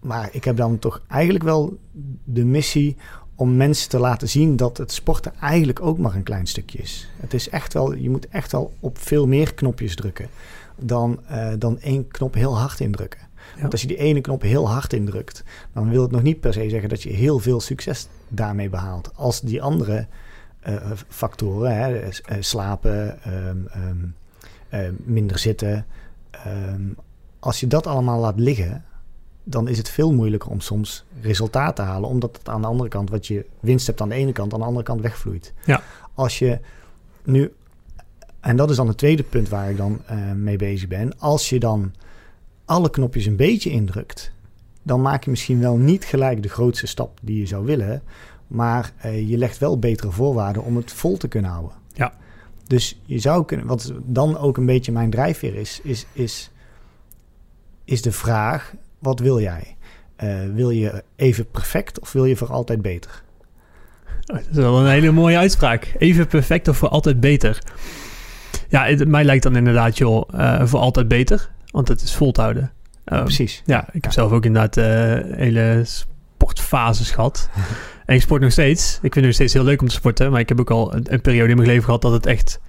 maar 0.00 0.28
ik 0.32 0.44
heb 0.44 0.56
dan 0.56 0.78
toch 0.78 1.02
eigenlijk 1.08 1.44
wel 1.44 1.78
de 2.24 2.44
missie 2.44 2.96
om 3.34 3.56
mensen 3.56 3.88
te 3.88 3.98
laten 3.98 4.28
zien 4.28 4.56
dat 4.56 4.76
het 4.76 4.92
sporten 4.92 5.32
eigenlijk 5.40 5.80
ook 5.80 5.98
maar 5.98 6.14
een 6.14 6.22
klein 6.22 6.46
stukje 6.46 6.78
is. 6.78 7.08
Het 7.16 7.34
is 7.34 7.48
echt 7.48 7.72
wel, 7.72 7.94
je 7.94 8.10
moet 8.10 8.28
echt 8.28 8.52
wel 8.52 8.72
op 8.80 8.98
veel 8.98 9.26
meer 9.26 9.54
knopjes 9.54 9.94
drukken 9.94 10.28
dan, 10.76 11.20
uh, 11.30 11.48
dan 11.58 11.80
één 11.80 12.08
knop 12.08 12.34
heel 12.34 12.58
hard 12.58 12.80
indrukken. 12.80 13.27
Ja. 13.54 13.60
Want 13.60 13.72
als 13.72 13.80
je 13.80 13.86
die 13.86 13.96
ene 13.96 14.20
knop 14.20 14.42
heel 14.42 14.68
hard 14.68 14.92
indrukt, 14.92 15.44
dan 15.72 15.90
wil 15.90 16.02
het 16.02 16.10
nog 16.10 16.22
niet 16.22 16.40
per 16.40 16.52
se 16.52 16.68
zeggen 16.68 16.88
dat 16.88 17.02
je 17.02 17.10
heel 17.10 17.38
veel 17.38 17.60
succes 17.60 18.08
daarmee 18.28 18.68
behaalt. 18.68 19.10
Als 19.14 19.40
die 19.40 19.62
andere 19.62 20.06
uh, 20.68 20.90
factoren, 21.08 21.76
hè, 21.76 22.04
uh, 22.04 22.10
slapen, 22.40 23.18
um, 23.26 23.68
um, 23.76 24.14
uh, 24.74 24.88
minder 24.96 25.38
zitten, 25.38 25.86
um, 26.46 26.96
als 27.38 27.60
je 27.60 27.66
dat 27.66 27.86
allemaal 27.86 28.20
laat 28.20 28.38
liggen, 28.38 28.84
dan 29.44 29.68
is 29.68 29.78
het 29.78 29.88
veel 29.88 30.12
moeilijker 30.12 30.50
om 30.50 30.60
soms 30.60 31.04
resultaat 31.20 31.76
te 31.76 31.82
halen, 31.82 32.08
omdat 32.08 32.36
het 32.36 32.48
aan 32.48 32.60
de 32.60 32.66
andere 32.66 32.88
kant, 32.88 33.10
wat 33.10 33.26
je 33.26 33.46
winst 33.60 33.86
hebt 33.86 34.00
aan 34.00 34.08
de 34.08 34.14
ene 34.14 34.32
kant, 34.32 34.52
aan 34.52 34.58
de 34.58 34.64
andere 34.64 34.84
kant 34.84 35.00
wegvloeit. 35.00 35.52
Ja. 35.64 35.82
Als 36.14 36.38
je 36.38 36.58
nu, 37.24 37.52
en 38.40 38.56
dat 38.56 38.70
is 38.70 38.76
dan 38.76 38.88
het 38.88 38.98
tweede 38.98 39.22
punt 39.22 39.48
waar 39.48 39.70
ik 39.70 39.76
dan 39.76 40.00
mee 40.36 40.56
bezig 40.56 40.88
ben, 40.88 41.18
als 41.18 41.48
je 41.48 41.58
dan 41.58 41.92
alle 42.68 42.90
knopjes 42.90 43.26
een 43.26 43.36
beetje 43.36 43.70
indrukt, 43.70 44.32
dan 44.82 45.00
maak 45.00 45.24
je 45.24 45.30
misschien 45.30 45.60
wel 45.60 45.76
niet 45.76 46.04
gelijk 46.04 46.42
de 46.42 46.48
grootste 46.48 46.86
stap 46.86 47.18
die 47.22 47.38
je 47.38 47.46
zou 47.46 47.64
willen, 47.64 48.02
maar 48.46 48.92
uh, 49.04 49.28
je 49.28 49.38
legt 49.38 49.58
wel 49.58 49.78
betere 49.78 50.10
voorwaarden 50.10 50.64
om 50.64 50.76
het 50.76 50.92
vol 50.92 51.16
te 51.16 51.28
kunnen 51.28 51.50
houden. 51.50 51.76
Ja. 51.92 52.12
Dus 52.66 53.00
je 53.04 53.18
zou 53.18 53.44
kunnen, 53.44 53.66
wat 53.66 53.92
dan 54.04 54.38
ook 54.38 54.56
een 54.56 54.66
beetje 54.66 54.92
mijn 54.92 55.10
drijfveer 55.10 55.54
is, 55.54 55.80
is, 55.82 56.06
is, 56.12 56.50
is 57.84 58.02
de 58.02 58.12
vraag: 58.12 58.74
wat 58.98 59.20
wil 59.20 59.40
jij? 59.40 59.76
Uh, 60.24 60.54
wil 60.54 60.70
je 60.70 61.02
even 61.16 61.50
perfect 61.50 62.00
of 62.00 62.12
wil 62.12 62.24
je 62.24 62.36
voor 62.36 62.50
altijd 62.50 62.82
beter? 62.82 63.22
Oh, 64.26 64.36
dat 64.36 64.46
is 64.50 64.56
wel 64.56 64.80
een 64.80 64.90
hele 64.90 65.10
mooie 65.10 65.36
uitspraak. 65.36 65.94
Even 65.98 66.26
perfect 66.26 66.68
of 66.68 66.76
voor 66.76 66.88
altijd 66.88 67.20
beter. 67.20 67.58
Ja, 68.68 68.84
het, 68.84 69.08
mij 69.08 69.24
lijkt 69.24 69.42
dan 69.42 69.56
inderdaad, 69.56 69.98
joh, 69.98 70.28
uh, 70.34 70.66
voor 70.66 70.80
altijd 70.80 71.08
beter. 71.08 71.50
Want 71.70 71.88
het 71.88 72.02
is 72.02 72.14
vol 72.14 72.32
te 72.32 72.40
houden. 72.40 72.72
Um, 73.04 73.22
precies. 73.24 73.62
Ja, 73.64 73.80
ik 73.86 73.92
heb 73.92 74.04
Ja. 74.04 74.10
zelf 74.10 74.32
ook 74.32 74.44
inderdaad 74.44 74.76
eh, 74.76 75.36
hele 75.36 75.82
sportfases 75.84 77.10
gehad. 77.10 77.50
en 78.06 78.14
ik 78.14 78.20
sport 78.22 78.42
nog 78.42 78.52
steeds. 78.52 78.94
Ik 78.94 79.00
vind 79.00 79.14
het 79.14 79.24
nog 79.24 79.34
steeds 79.34 79.52
heel 79.52 79.64
leuk 79.64 79.80
om 79.80 79.88
te 79.88 79.94
sporten. 79.94 80.30
Maar 80.30 80.40
ik 80.40 80.48
heb 80.48 80.60
ook 80.60 80.70
al 80.70 80.94
een, 80.94 81.12
een 81.12 81.20
periode 81.20 81.50
in 81.50 81.56
mijn 81.56 81.68
leven 81.68 81.84
gehad 81.84 82.02
dat 82.02 82.12
het 82.12 82.26
echt 82.26 82.60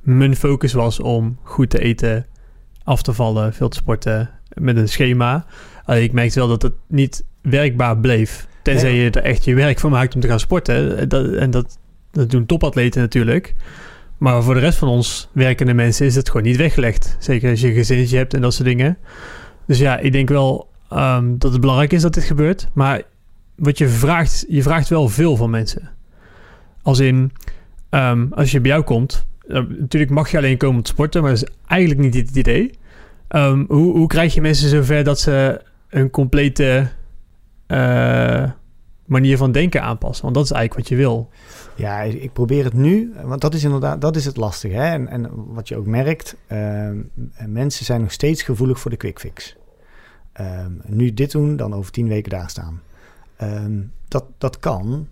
mijn 0.00 0.36
focus 0.36 0.72
was 0.72 1.00
om 1.00 1.38
goed 1.42 1.70
te 1.70 1.78
eten, 1.80 2.26
af 2.84 3.02
te 3.02 3.12
vallen, 3.12 3.54
veel 3.54 3.68
te 3.68 3.76
sporten 3.76 4.30
met 4.54 4.76
een 4.76 4.88
schema. 4.88 5.44
Alleen 5.84 6.02
ik 6.02 6.12
merkte 6.12 6.38
wel 6.38 6.48
dat 6.48 6.62
het 6.62 6.72
niet 6.88 7.24
werkbaar 7.42 7.98
bleef. 7.98 8.46
Tenzij 8.62 8.94
je 8.94 9.10
er 9.10 9.22
echt 9.22 9.44
je 9.44 9.54
werk 9.54 9.78
van 9.78 9.90
maakt 9.90 10.14
om 10.14 10.20
te 10.20 10.28
gaan 10.28 10.40
sporten. 10.40 11.08
Dat, 11.08 11.32
en 11.32 11.50
dat, 11.50 11.78
dat 12.10 12.30
doen 12.30 12.46
topatleten 12.46 13.00
natuurlijk. 13.00 13.54
Maar 14.20 14.42
voor 14.42 14.54
de 14.54 14.60
rest 14.60 14.78
van 14.78 14.88
ons 14.88 15.28
werkende 15.32 15.74
mensen 15.74 16.06
is 16.06 16.14
het 16.14 16.26
gewoon 16.28 16.42
niet 16.42 16.56
weggelegd. 16.56 17.16
Zeker 17.18 17.50
als 17.50 17.60
je 17.60 17.68
een 17.68 17.74
gezinnetje 17.74 18.16
hebt 18.16 18.34
en 18.34 18.40
dat 18.40 18.54
soort 18.54 18.68
dingen. 18.68 18.98
Dus 19.66 19.78
ja, 19.78 19.98
ik 19.98 20.12
denk 20.12 20.28
wel 20.28 20.70
ehm, 20.88 21.38
dat 21.38 21.52
het 21.52 21.60
belangrijk 21.60 21.92
is 21.92 22.02
dat 22.02 22.14
dit 22.14 22.24
gebeurt. 22.24 22.68
Maar 22.72 23.02
wat 23.56 23.78
je 23.78 23.88
vraagt, 23.88 24.44
je 24.48 24.62
vraagt 24.62 24.88
wel 24.88 25.08
veel 25.08 25.36
van 25.36 25.50
mensen. 25.50 25.90
Als 26.82 26.98
in, 26.98 27.32
ehm, 27.90 28.26
als 28.30 28.50
je 28.50 28.60
bij 28.60 28.70
jou 28.70 28.82
komt, 28.82 29.26
eh, 29.48 29.62
natuurlijk 29.78 30.12
mag 30.12 30.30
je 30.30 30.36
alleen 30.36 30.56
komen 30.56 30.76
om 30.76 30.82
te 30.82 30.90
sporten, 30.90 31.22
maar 31.22 31.30
dat 31.30 31.42
is 31.42 31.54
eigenlijk 31.66 32.00
niet 32.00 32.14
het 32.14 32.36
idee. 32.36 32.70
Ehm, 33.28 33.64
hoe, 33.68 33.96
hoe 33.96 34.06
krijg 34.06 34.34
je 34.34 34.40
mensen 34.40 34.68
zover 34.68 35.04
dat 35.04 35.20
ze 35.20 35.60
een 35.88 36.10
complete 36.10 36.88
eh, 37.66 38.50
manier 39.06 39.36
van 39.36 39.52
denken 39.52 39.82
aanpassen? 39.82 40.22
Want 40.24 40.34
dat 40.34 40.44
is 40.44 40.50
eigenlijk 40.50 40.88
wat 40.88 40.98
je 40.98 41.04
wil. 41.04 41.30
Ja, 41.80 42.00
ik 42.00 42.32
probeer 42.32 42.64
het 42.64 42.72
nu, 42.72 43.14
want 43.24 43.40
dat 43.40 43.54
is 43.54 43.64
inderdaad 43.64 44.00
dat 44.00 44.16
is 44.16 44.24
het 44.24 44.36
lastige. 44.36 44.74
Hè? 44.74 44.84
En, 44.92 45.08
en 45.08 45.30
wat 45.52 45.68
je 45.68 45.76
ook 45.76 45.86
merkt, 45.86 46.36
ehm, 46.46 46.98
mensen 47.46 47.84
zijn 47.84 48.00
nog 48.00 48.12
steeds 48.12 48.42
gevoelig 48.42 48.80
voor 48.80 48.90
de 48.90 48.96
quick 48.96 49.18
fix. 49.18 49.56
Ehm, 50.32 50.72
nu 50.86 51.14
dit 51.14 51.30
doen, 51.30 51.56
dan 51.56 51.74
over 51.74 51.92
tien 51.92 52.08
weken 52.08 52.30
daar 52.30 52.50
staan. 52.50 52.82
Ehm, 53.36 53.80
dat, 54.08 54.24
dat 54.38 54.58
kan, 54.58 55.08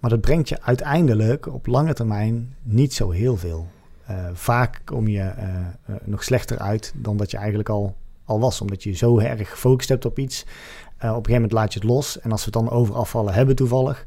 maar 0.00 0.10
dat 0.10 0.20
brengt 0.20 0.48
je 0.48 0.62
uiteindelijk 0.62 1.46
op 1.46 1.66
lange 1.66 1.94
termijn 1.94 2.54
niet 2.62 2.94
zo 2.94 3.10
heel 3.10 3.36
veel. 3.36 3.66
Eh, 4.10 4.16
vaak 4.32 4.80
kom 4.84 5.08
je 5.08 5.20
eh, 5.20 5.48
eh, 5.56 5.94
nog 6.04 6.24
slechter 6.24 6.58
uit 6.58 6.92
dan 6.96 7.16
dat 7.16 7.30
je 7.30 7.36
eigenlijk 7.36 7.68
al, 7.68 7.94
al 8.24 8.40
was, 8.40 8.60
omdat 8.60 8.82
je 8.82 8.92
zo 8.92 9.18
erg 9.18 9.50
gefocust 9.50 9.88
hebt 9.88 10.04
op 10.04 10.18
iets. 10.18 10.42
Op 10.42 11.06
een 11.06 11.08
gegeven 11.08 11.32
moment 11.32 11.52
laat 11.52 11.72
je 11.72 11.78
het 11.78 11.88
los 11.88 12.20
en 12.20 12.30
als 12.30 12.44
we 12.44 12.50
het 12.52 12.64
dan 12.64 12.70
over 12.70 12.94
afvallen 12.94 13.34
hebben 13.34 13.56
toevallig, 13.56 14.06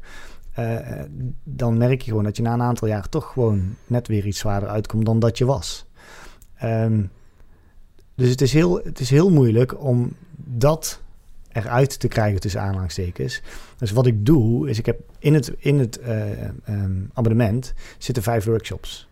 eh, 0.54 1.00
dan 1.44 1.78
merk 1.78 2.02
je 2.02 2.08
gewoon 2.08 2.24
dat 2.24 2.36
je 2.36 2.42
na 2.42 2.52
een 2.52 2.62
aantal 2.62 2.88
jaar 2.88 3.08
toch 3.08 3.32
gewoon 3.32 3.76
net 3.86 4.08
weer 4.08 4.26
iets 4.26 4.38
zwaarder 4.38 4.68
uitkomt 4.68 5.06
dan 5.06 5.18
dat 5.18 5.38
je 5.38 5.44
was. 5.44 5.86
Ehm, 6.54 7.02
dus 8.14 8.30
het 8.30 8.40
is, 8.40 8.52
heel, 8.52 8.80
het 8.84 9.00
is 9.00 9.10
heel 9.10 9.30
moeilijk 9.30 9.82
om 9.82 10.16
dat 10.36 11.02
eruit 11.52 12.00
te 12.00 12.08
krijgen 12.08 12.40
tussen 12.40 12.60
aanhalingstekens. 12.60 13.42
Dus 13.78 13.90
wat 13.90 14.06
ik 14.06 14.26
doe, 14.26 14.68
is 14.68 14.78
ik 14.78 14.86
heb 14.86 15.00
in 15.18 15.34
het, 15.34 15.52
in 15.58 15.78
het 15.78 15.98
eh, 15.98 16.44
ehm, 16.44 17.02
abonnement 17.12 17.74
zitten 17.98 18.22
vijf 18.22 18.44
workshops. 18.44 19.08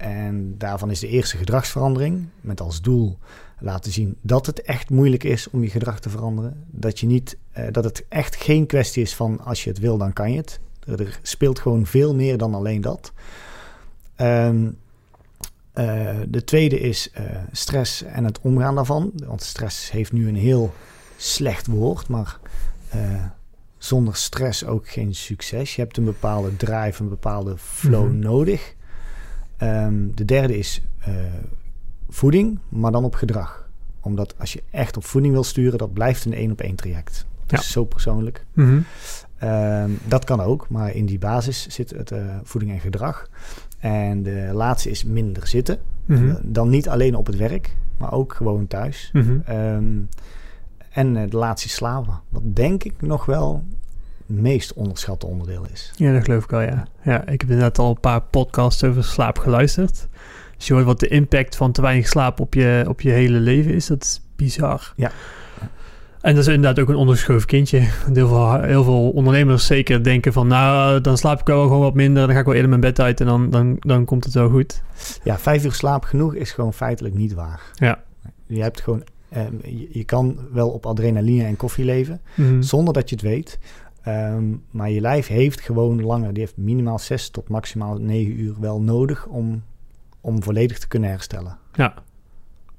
En 0.00 0.54
daarvan 0.58 0.90
is 0.90 1.00
de 1.00 1.08
eerste 1.08 1.36
gedragsverandering 1.36 2.26
met 2.40 2.60
als 2.60 2.80
doel 2.80 3.18
laten 3.58 3.92
zien 3.92 4.16
dat 4.20 4.46
het 4.46 4.62
echt 4.62 4.90
moeilijk 4.90 5.24
is 5.24 5.50
om 5.50 5.62
je 5.62 5.70
gedrag 5.70 6.00
te 6.00 6.10
veranderen. 6.10 6.64
Dat, 6.66 7.00
je 7.00 7.06
niet, 7.06 7.36
eh, 7.52 7.64
dat 7.70 7.84
het 7.84 8.04
echt 8.08 8.36
geen 8.36 8.66
kwestie 8.66 9.02
is 9.02 9.14
van 9.14 9.40
als 9.40 9.64
je 9.64 9.70
het 9.70 9.78
wil, 9.78 9.98
dan 9.98 10.12
kan 10.12 10.32
je 10.32 10.36
het. 10.36 10.60
Er, 10.86 11.18
speelt 11.22 11.58
gewoon 11.58 11.86
veel 11.86 12.14
meer 12.14 12.38
dan 12.38 12.54
alleen 12.54 12.80
dat. 12.80 13.12
Ehm, 14.16 14.70
eh, 15.72 16.16
de 16.28 16.44
tweede 16.44 16.80
is 16.80 17.10
eh, 17.10 17.24
stress 17.52 18.02
en 18.02 18.24
het 18.24 18.40
omgaan 18.40 18.74
daarvan. 18.74 19.12
Want 19.14 19.42
stress 19.42 19.90
heeft 19.90 20.12
nu 20.12 20.28
een 20.28 20.36
heel 20.36 20.72
slecht 21.16 21.66
woord, 21.66 22.08
maar 22.08 22.38
zonder 23.78 24.16
stress 24.16 24.64
ook 24.64 24.88
geen 24.88 25.14
succes. 25.14 25.74
Je 25.76 25.82
hebt 25.82 25.96
een 25.96 26.04
bepaalde 26.04 26.56
drive, 26.56 27.02
een 27.02 27.08
bepaalde 27.08 27.54
flow 27.58 28.06
Mhm. 28.06 28.18
nodig. 28.18 28.74
Ehm, 29.60 29.94
de 30.14 30.24
derde 30.24 30.58
is 30.58 30.82
eh, 30.98 31.14
voeding, 32.08 32.58
maar 32.68 32.92
dan 32.92 33.04
op 33.04 33.14
gedrag. 33.14 33.68
Omdat 34.00 34.34
als 34.38 34.52
je 34.52 34.62
echt 34.70 34.96
op 34.96 35.04
voeding 35.04 35.32
wil 35.32 35.44
sturen, 35.44 35.78
dat 35.78 35.92
blijft 35.92 36.24
een 36.24 36.34
één 36.34 36.50
op 36.50 36.60
één 36.60 36.74
traject. 36.74 37.26
Dat 37.46 37.50
Ja. 37.60 37.66
is 37.66 37.72
zo 37.72 37.84
persoonlijk. 37.84 38.46
Mhm. 38.52 38.80
Ehm, 39.38 39.90
dat 40.08 40.24
kan 40.24 40.40
ook, 40.40 40.68
maar 40.68 40.94
in 40.94 41.06
die 41.06 41.18
basis 41.18 41.66
zit 41.68 41.90
het 41.90 42.10
eh, 42.10 42.36
voeding 42.42 42.72
en 42.72 42.80
gedrag. 42.80 43.28
En 43.78 44.22
de 44.22 44.50
laatste 44.52 44.90
is 44.90 45.04
minder 45.04 45.46
zitten. 45.46 45.78
Mhm. 46.04 46.34
Dan 46.42 46.68
niet 46.68 46.88
alleen 46.88 47.14
op 47.14 47.26
het 47.26 47.36
werk, 47.36 47.76
maar 47.96 48.12
ook 48.12 48.32
gewoon 48.34 48.66
thuis. 48.66 49.10
Mhm. 49.12 49.38
Ehm, 49.44 49.92
en 50.90 51.16
eh, 51.16 51.30
de 51.30 51.36
laatste 51.36 51.68
is 51.68 51.74
slapen. 51.74 52.20
Wat 52.28 52.42
denk 52.44 52.84
ik 52.84 53.00
nog 53.02 53.24
wel 53.26 53.64
meest 54.30 54.72
onderschatte 54.72 55.26
onderdeel 55.26 55.66
is. 55.72 55.92
Ja, 55.96 56.12
dat 56.12 56.24
geloof 56.24 56.44
ik 56.44 56.50
wel, 56.50 56.60
ja. 56.60 56.86
Ja, 57.02 57.20
ik 57.28 57.40
heb 57.40 57.50
inderdaad 57.50 57.78
al 57.78 57.90
een 57.90 58.00
paar 58.00 58.20
podcasts 58.22 58.84
over 58.84 59.04
slaap 59.04 59.38
geluisterd. 59.38 60.08
Als 60.56 60.66
je 60.66 60.72
hoort 60.74 60.84
wat 60.86 61.00
de 61.00 61.08
impact 61.08 61.56
van 61.56 61.72
te 61.72 61.80
weinig 61.82 62.08
slaap 62.08 62.40
op 62.40 62.54
je, 62.54 62.84
op 62.88 63.00
je 63.00 63.10
hele 63.10 63.38
leven 63.38 63.74
is, 63.74 63.86
dat 63.86 64.02
is 64.02 64.20
bizar. 64.36 64.92
Ja. 64.96 65.10
En 66.20 66.34
dat 66.34 66.46
is 66.46 66.54
inderdaad 66.54 66.78
ook 66.82 66.88
een 66.88 66.94
ondergeschoven 66.94 67.46
kindje. 67.46 67.78
Heel 68.12 68.28
veel, 68.28 68.60
heel 68.60 68.84
veel 68.84 69.10
ondernemers 69.10 69.66
zeker 69.66 70.02
denken 70.04 70.32
van, 70.32 70.46
nou, 70.46 71.00
dan 71.00 71.18
slaap 71.18 71.40
ik 71.40 71.46
wel 71.46 71.62
gewoon 71.62 71.80
wat 71.80 71.94
minder. 71.94 72.22
Dan 72.24 72.32
ga 72.34 72.38
ik 72.40 72.44
wel 72.44 72.54
eerder 72.54 72.68
mijn 72.70 72.80
bed 72.80 73.00
uit 73.00 73.20
en 73.20 73.26
dan, 73.26 73.50
dan, 73.50 73.76
dan 73.78 74.04
komt 74.04 74.24
het 74.24 74.34
wel 74.34 74.48
goed. 74.48 74.82
Ja, 75.24 75.38
vijf 75.38 75.64
uur 75.64 75.72
slaap 75.72 76.04
genoeg 76.04 76.34
is 76.34 76.52
gewoon 76.52 76.72
feitelijk 76.72 77.14
niet 77.14 77.34
waar. 77.34 77.60
Ja. 77.74 78.02
Je 78.46 78.62
hebt 78.62 78.80
gewoon, 78.80 79.02
ehm, 79.28 79.52
je, 79.64 79.88
je 79.92 80.04
kan 80.04 80.38
wel 80.52 80.68
op 80.70 80.86
adrenaline 80.86 81.44
en 81.44 81.56
koffie 81.56 81.84
leven, 81.84 82.20
Mhm. 82.34 82.62
zonder 82.62 82.94
dat 82.94 83.08
je 83.08 83.14
het 83.14 83.24
weet. 83.24 83.58
Ehm, 84.02 84.54
maar 84.70 84.90
je 84.90 85.00
lijf 85.00 85.26
heeft 85.26 85.60
gewoon 85.60 86.02
langer, 86.02 86.32
die 86.32 86.42
heeft 86.42 86.56
minimaal 86.56 86.98
zes 86.98 87.28
tot 87.28 87.48
maximaal 87.48 87.96
negen 87.96 88.40
uur 88.40 88.54
wel 88.60 88.80
nodig 88.80 89.26
om, 89.26 89.62
om 90.20 90.42
volledig 90.42 90.78
te 90.78 90.88
kunnen 90.88 91.10
herstellen. 91.10 91.58
Ja. 91.72 91.94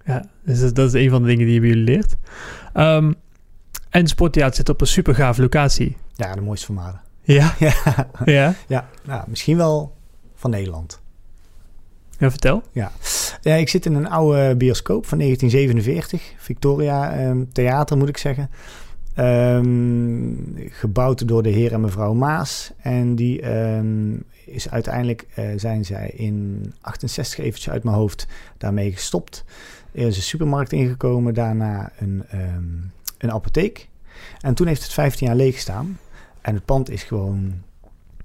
Ja, 0.05 0.25
dus 0.43 0.73
dat, 0.73 0.93
is 0.93 0.93
een 0.93 1.09
van 1.09 1.21
de 1.21 1.27
dingen 1.27 1.45
die 1.45 1.53
je 1.53 1.59
bij 1.59 1.69
jullie 1.69 1.83
leert. 1.83 2.17
Ehm, 2.73 3.13
en 3.89 4.07
Sporttheater 4.07 4.55
zit 4.55 4.69
op 4.69 4.81
een 4.81 4.87
super 4.87 5.15
gaaf 5.15 5.37
locatie. 5.37 5.97
Ja, 6.15 6.35
de 6.35 6.41
mooiste 6.41 6.65
vermaden. 6.65 7.01
Ja, 7.21 7.53
ja, 7.59 7.73
ja. 8.25 8.53
ja 8.67 8.89
nou, 9.03 9.23
misschien 9.27 9.57
wel 9.57 9.95
van 10.35 10.49
Nederland. 10.49 11.01
Ja, 12.17 12.29
vertel. 12.29 12.63
Ja, 12.71 12.91
ik 13.41 13.69
zit 13.69 13.85
in 13.85 13.93
een 13.93 14.09
oude 14.09 14.55
bioscoop 14.55 15.05
van 15.05 15.17
1947. 15.17 16.33
Victoria 16.37 17.11
ehm, 17.11 17.43
Theater, 17.51 17.97
moet 17.97 18.09
ik 18.09 18.17
zeggen. 18.17 18.49
Ehm, 19.13 20.33
gebouwd 20.69 21.27
door 21.27 21.43
de 21.43 21.49
heer 21.49 21.73
en 21.73 21.81
mevrouw 21.81 22.13
Maas. 22.13 22.71
En 22.77 23.15
die 23.15 23.41
ehm, 23.41 24.15
is 24.45 24.69
uiteindelijk, 24.69 25.27
eh, 25.33 25.45
zijn 25.55 25.85
zij 25.85 26.09
in 26.09 26.65
68 26.81 27.39
eventjes 27.39 27.73
uit 27.73 27.83
mijn 27.83 27.95
hoofd 27.95 28.27
daarmee 28.57 28.91
gestopt. 28.91 29.43
Er 29.91 30.07
is 30.07 30.15
een 30.15 30.21
supermarkt 30.21 30.71
ingekomen, 30.71 31.33
daarna 31.33 31.91
een, 31.97 32.23
ehm, 32.29 32.63
een 33.17 33.31
apotheek. 33.31 33.89
En 34.41 34.53
toen 34.53 34.67
heeft 34.67 34.83
het 34.83 34.93
15 34.93 35.27
jaar 35.27 35.35
leeg 35.35 35.53
gestaan. 35.53 35.99
En 36.41 36.53
het 36.53 36.65
pand 36.65 36.89
is 36.89 37.03
gewoon, 37.03 37.53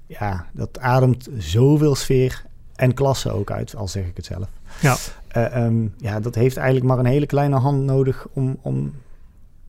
ja, 0.05 0.45
dat 0.51 0.79
ademt 0.79 1.27
zoveel 1.37 1.95
sfeer 1.95 2.45
en 2.75 2.93
klasse 2.93 3.31
ook 3.31 3.51
uit, 3.51 3.75
al 3.75 3.87
zeg 3.87 4.05
ik 4.05 4.15
het 4.15 4.25
zelf. 4.25 4.47
Ja. 4.81 4.95
Eh, 5.27 5.71
ja, 5.97 6.19
dat 6.19 6.35
heeft 6.35 6.57
eigenlijk 6.57 6.87
maar 6.87 6.99
een 6.99 7.05
hele 7.05 7.25
kleine 7.25 7.55
hand 7.55 7.83
nodig 7.83 8.27
om, 8.33 8.57
om, 8.61 8.93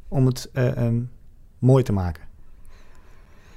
om 0.09 0.27
het 0.27 0.51
eh, 0.53 0.77
ehm, 0.77 0.95
mooi 1.59 1.83
te 1.83 1.93
maken. 1.93 2.23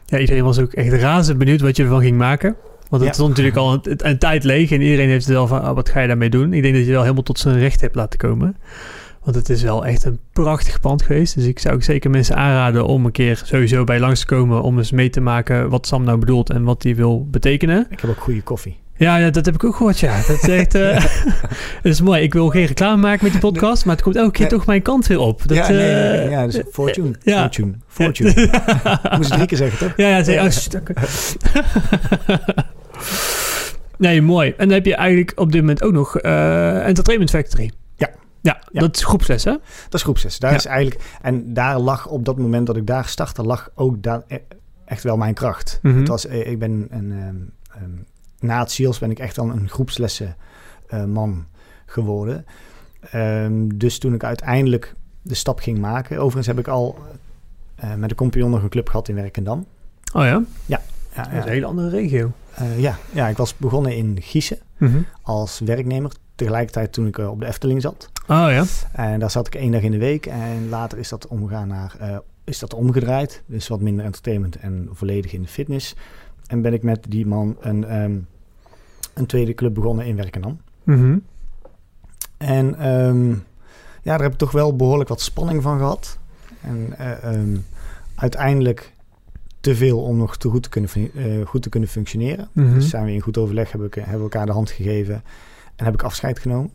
Ja, 0.06 0.18
iedereen 0.20 0.44
was 0.44 0.60
ook 0.60 0.74
echt 0.74 0.94
razend 0.94 1.38
benieuwd 1.38 1.62
wat 1.62 1.76
je 1.78 1.84
ervan 1.84 2.02
ging 2.02 2.18
maken. 2.18 2.56
Want 2.90 3.02
het 3.04 3.12
Ja. 3.12 3.14
stond 3.14 3.30
natuurlijk 3.30 3.58
al 3.58 3.74
een, 3.74 4.08
een 4.08 4.18
tijd 4.18 4.44
leeg 4.44 4.72
en 4.72 4.82
iedereen 4.82 5.10
heeft 5.10 5.26
het 5.26 5.34
wel 5.34 5.48
van, 5.48 5.62
ah, 5.62 5.76
wat 5.76 5.90
ga 5.90 6.00
je 6.00 6.08
daarmee 6.08 6.30
doen? 6.30 6.54
Ik 6.54 6.62
denk 6.62 6.76
dat 6.76 6.86
je 6.86 6.92
wel 6.92 7.02
helemaal 7.02 7.24
tot 7.24 7.40
zijn 7.40 7.60
recht 7.60 7.82
hebt 7.82 7.96
laten 7.96 8.20
komen. 8.20 8.56
Want 9.24 9.36
het 9.36 9.50
is 9.50 9.64
wel 9.64 9.86
echt 9.86 10.04
een 10.04 10.20
prachtig 10.34 10.80
pand 10.80 11.02
geweest. 11.02 11.36
Dus 11.36 11.46
ik 11.46 11.60
zou 11.60 11.76
ook 11.76 11.84
zeker 11.84 12.10
mensen 12.10 12.36
aanraden 12.36 12.86
om 12.86 13.06
een 13.06 13.12
keer 13.12 13.42
sowieso 13.46 13.84
bij 13.84 14.00
langs 14.00 14.20
te 14.20 14.26
komen 14.26 14.62
om 14.62 14.78
eens 14.78 14.92
mee 14.92 15.10
te 15.10 15.22
maken 15.22 15.70
wat 15.70 15.88
Sam 15.88 16.04
nou 16.04 16.18
bedoelt 16.18 16.50
en 16.50 16.64
wat 16.64 16.84
hij 16.84 16.96
wil 16.96 17.28
betekenen. 17.30 17.88
Ik 17.90 18.00
heb 18.00 18.10
ook 18.10 18.20
goede 18.20 18.42
koffie. 18.42 18.78
Ja, 19.02 19.18
ja, 19.18 19.30
dat 19.30 19.46
heb 19.46 19.54
ik 19.56 19.64
ook 19.64 19.76
gehoord, 19.76 20.00
ja. 20.00 20.16
Dat 20.28 20.30
is 20.44 20.48
echt... 20.50 20.76
eh, 20.82 20.94
dat 21.84 21.92
is 21.92 22.02
mooi. 22.02 22.22
Ik 22.22 22.34
wil 22.34 22.50
geen 22.50 22.66
reclame 22.66 23.02
maken 23.02 23.20
met 23.24 23.32
die 23.32 23.42
podcast, 23.42 23.86
maar 23.86 23.96
het 23.96 24.04
komt 24.04 24.16
elke 24.16 24.32
keer 24.32 24.40
Nee. 24.50 24.50
toch 24.58 24.66
mijn 24.66 24.82
kant 24.82 25.08
weer 25.08 25.20
op. 25.20 25.42
Dat, 25.48 25.58
ja, 25.58 25.68
nee, 25.70 25.78
nee, 25.78 25.94
eh, 26.18 26.32
ja, 26.32 26.46
dus 26.46 26.62
fortune. 26.72 27.12
ja. 27.24 27.40
Fortune. 27.42 27.74
Fortune. 27.88 28.34
Moest 29.18 29.30
ik 29.30 29.36
drie 29.36 29.46
keer 29.48 29.58
zeggen, 29.58 29.88
toch? 29.88 29.98
Ja, 29.98 30.08
ja, 30.18 30.32
Ja. 30.32 30.44
oh, 30.46 30.50
nee, 33.98 34.22
mooi. 34.22 34.50
En 34.50 34.68
dan 34.68 34.70
heb 34.78 34.86
je 34.86 34.96
eigenlijk 34.96 35.32
op 35.40 35.52
dit 35.52 35.62
moment 35.62 35.84
ook 35.84 35.92
nog 35.94 36.18
eh, 36.18 36.86
Entertainment 36.88 37.30
Factory. 37.32 37.72
Ja. 37.96 38.10
Ja, 38.42 38.62
Ja. 38.72 38.80
dat 38.80 38.96
is 38.96 39.04
groepsles, 39.04 39.44
hè? 39.44 39.52
Dat 39.84 39.94
is 39.94 40.04
groep 40.04 40.18
6. 40.18 40.40
Daar 40.40 40.52
Ja. 40.52 40.58
is 40.58 40.66
eigenlijk, 40.66 41.02
en 41.22 41.54
daar 41.54 41.80
lag 41.80 42.08
op 42.08 42.26
dat 42.26 42.38
moment 42.38 42.68
dat 42.68 42.78
ik 42.78 42.88
daar 42.88 43.06
startte, 43.06 43.44
lag 43.44 43.70
ook 43.76 44.04
daar 44.04 44.22
e- 44.28 44.38
echt 44.86 45.04
wel 45.04 45.18
mijn 45.18 45.34
kracht. 45.34 45.80
Mhm. 45.82 45.98
Het 45.98 46.08
was, 46.08 46.26
ik 46.26 46.60
ben 46.60 46.88
een, 46.90 47.12
ehm, 47.12 47.36
ehm, 47.82 47.92
na 48.42 48.60
het 48.60 48.72
SEALS 48.72 49.00
ben 49.00 49.12
ik 49.12 49.20
echt 49.20 49.36
wel 49.36 49.50
een 49.50 49.70
groepslessen 49.70 50.36
eh, 50.88 51.04
man 51.04 51.46
geworden. 51.86 52.46
Ehm, 53.12 53.68
dus 53.76 54.00
toen 54.00 54.14
ik 54.14 54.24
uiteindelijk 54.24 54.96
de 55.22 55.36
stap 55.36 55.60
ging 55.60 55.78
maken... 55.78 56.18
Overigens 56.18 56.48
heb 56.48 56.60
ik 56.60 56.68
al 56.68 56.98
uh, 57.84 57.94
met 57.94 58.10
de 58.10 58.16
compagnon 58.16 58.50
nog 58.50 58.64
een 58.64 58.70
club 58.70 58.90
gehad 58.90 59.08
in 59.08 59.16
Werkendam. 59.16 59.66
Oh 60.14 60.24
ja? 60.24 60.44
Ja. 60.66 60.82
ja, 61.16 61.24
Dat 61.24 61.34
is 61.34 61.44
een 61.44 61.50
hele 61.50 61.66
andere 61.66 61.90
regio. 61.90 62.32
Uh, 62.62 62.80
ja. 62.80 62.98
ja, 63.12 63.28
ik 63.28 63.38
was 63.38 63.58
begonnen 63.58 63.96
in 63.96 64.18
Giezen 64.22 64.58
mm 64.78 65.06
als 65.22 65.60
werknemer. 65.60 66.12
Tegelijkertijd 66.36 66.94
toen 66.94 67.08
ik 67.08 67.18
op 67.18 67.40
de 67.40 67.46
Efteling 67.46 67.82
zat. 67.82 68.10
Oh 68.28 68.48
ja. 68.50 68.64
En 68.92 69.20
daar 69.20 69.32
zat 69.32 69.48
ik 69.48 69.56
één 69.56 69.72
dag 69.72 69.82
in 69.82 69.92
de 69.92 69.98
week. 69.98 70.26
En 70.26 70.70
later 70.70 70.98
is 70.98 71.10
dat 71.10 71.28
omgegaan 71.28 71.68
naar... 71.68 71.96
Uh, 72.02 72.18
is 72.44 72.60
dat 72.60 72.74
omgedraaid. 72.74 73.44
Dus 73.46 73.68
wat 73.68 73.82
minder 73.82 74.06
entertainment 74.06 74.56
en 74.56 74.90
volledig 74.92 75.34
in 75.34 75.42
de 75.42 75.48
fitness. 75.48 75.96
En 76.52 76.62
ben 76.62 76.74
ik 76.74 76.84
met 76.84 77.06
die 77.10 77.28
man 77.28 77.58
een, 77.60 78.02
um, 78.02 78.28
een 79.14 79.26
tweede 79.26 79.54
club 79.54 79.74
begonnen 79.74 80.06
in 80.06 80.16
Werkendam. 80.16 80.60
Mm 80.84 81.24
En 82.38 82.88
um, 82.90 83.30
ja, 84.02 84.12
daar 84.12 84.22
heb 84.22 84.32
ik 84.32 84.38
toch 84.38 84.52
wel 84.52 84.76
behoorlijk 84.76 85.10
wat 85.10 85.22
spanning 85.22 85.62
van 85.62 85.78
gehad. 85.78 86.20
En 86.62 86.94
uh, 87.00 87.34
um, 87.34 87.66
uiteindelijk 88.16 88.94
te 89.60 89.76
veel 89.76 90.02
om 90.02 90.18
nog 90.18 90.38
te 90.38 90.50
goed, 90.50 90.64
te 90.64 90.70
kunnen, 90.70 90.90
uh, 90.96 91.46
goed 91.46 91.62
te 91.62 91.70
kunnen 91.70 91.90
functioneren. 91.90 92.50
Mhm. 92.52 92.60
Mm 92.60 92.72
-hmm. 92.72 92.80
Dus 92.80 92.90
zijn 92.90 93.06
we 93.06 93.12
in 93.12 93.22
goed 93.22 93.38
overleg, 93.38 93.72
hebben 93.72 93.90
we, 93.90 94.00
hebben 94.00 94.18
we 94.18 94.24
elkaar 94.24 94.46
de 94.46 94.52
hand 94.52 94.72
gegeven 94.72 95.24
en 95.76 95.86
heb 95.86 95.94
ik 95.94 96.04
afscheid 96.04 96.40
genomen. 96.40 96.72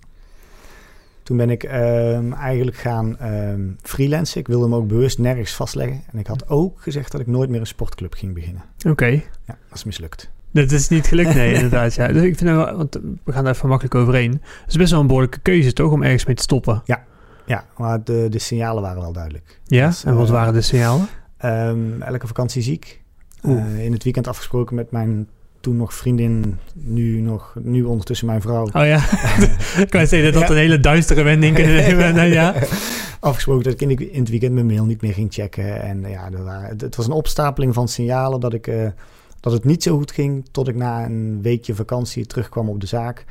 Toen 1.27 1.37
ben 1.37 1.51
ik 1.51 1.63
um, 1.63 2.33
eigenlijk 2.33 2.77
gaan 2.77 3.17
um, 3.23 3.77
freelancen. 3.83 4.41
Ik 4.41 4.47
wilde 4.47 4.65
hem 4.65 4.75
ook 4.75 4.89
bewust 4.89 5.19
nergens 5.19 5.55
vastleggen. 5.55 6.03
En 6.13 6.19
ik 6.19 6.27
had 6.27 6.49
ook 6.49 6.83
gezegd 6.83 7.13
dat 7.13 7.21
ik 7.21 7.27
nooit 7.27 7.51
meer 7.51 7.61
een 7.61 7.67
sportclub 7.67 8.15
ging 8.15 8.35
beginnen. 8.35 8.63
Oké. 8.79 8.89
Okay. 8.89 9.13
Ja, 9.47 9.59
dat 9.69 9.79
is 9.79 9.85
mislukt. 9.85 10.31
Dat 10.51 10.71
is 10.71 10.89
niet 10.89 11.07
gelukt, 11.07 11.35
nee, 11.35 11.55
inderdaad. 11.63 11.95
Ja. 11.95 12.07
Dus 12.07 12.23
ik 12.23 12.37
vind 12.37 12.51
nou, 12.51 12.77
want 12.77 13.01
we 13.25 13.33
gaan 13.33 13.45
daar 13.45 13.55
even 13.55 13.69
makkelijk 13.69 13.95
overheen. 13.95 14.31
Het 14.31 14.69
is 14.69 14.77
best 14.77 14.91
wel 14.91 15.01
een 15.01 15.07
behoorlijke 15.07 15.39
keuze, 15.39 15.73
toch, 15.73 15.93
om 15.93 16.03
ergens 16.03 16.25
mee 16.25 16.37
te 16.37 16.43
stoppen? 16.43 16.83
Ja, 16.85 17.05
ja 17.47 17.65
maar 17.77 18.05
de, 18.05 18.27
de 18.31 18.39
signalen 18.39 18.83
waren 18.83 19.03
wel 19.03 19.13
duidelijk. 19.13 19.61
Ja, 19.65 19.87
dus, 19.87 20.05
en 20.05 20.17
wat 20.17 20.27
uh, 20.27 20.33
waren 20.33 20.53
de 20.53 20.61
signalen? 20.61 21.09
Um, 21.45 22.03
elke 22.03 22.27
vakantie 22.27 22.63
ziek. 22.63 23.03
Uh, 23.43 23.85
in 23.85 23.93
het 23.93 24.05
weekend 24.05 24.27
afgesproken 24.27 24.77
met 24.77 24.91
mijn 24.91 25.29
toen 25.67 25.77
nog 25.77 25.95
vriendin, 25.95 26.59
nu, 26.73 27.21
nog, 27.21 27.55
nu 27.63 27.83
ondertussen 27.83 28.27
mijn 28.27 28.41
vrouw. 28.41 28.65
Oh 28.65 28.87
ja, 28.87 28.97
ik 29.79 29.91
kan 29.95 30.07
zeggen 30.07 30.33
dat 30.33 30.41
dat 30.41 30.43
ja. 30.43 30.49
een 30.49 30.61
hele 30.61 30.81
duistere 30.81 31.23
wending 31.23 31.55
kunnen 31.55 31.75
nemen. 31.99 32.29
ja. 32.29 32.55
Afgesproken 33.21 33.65
dat 33.65 33.73
ik 33.73 33.81
in, 33.81 34.13
in, 34.13 34.21
het 34.21 34.29
weekend 34.29 34.53
mijn 34.53 34.67
mail 34.67 34.85
niet 34.85 35.03
meer 35.03 35.13
ging 35.13 35.33
checken. 35.33 35.83
En 35.83 36.01
ja, 36.09 36.31
er 36.33 36.45
waren, 36.45 36.77
het, 36.79 36.97
was 36.97 37.07
een 37.07 37.13
opstapeling 37.13 37.75
van 37.75 37.89
signalen 37.89 38.41
dat, 38.41 38.53
ik, 38.53 38.67
uh, 38.67 38.89
dat 39.41 39.53
het 39.53 39.65
niet 39.65 39.83
zo 39.83 39.97
goed 39.97 40.13
ging... 40.13 40.45
tot 40.51 40.69
ik 40.69 40.75
na 40.75 41.05
een 41.05 41.43
weekje 41.43 41.75
vakantie 41.75 42.27
terugkwam 42.27 42.69
op 42.69 42.81
de 42.81 42.87
zaak. 42.87 43.25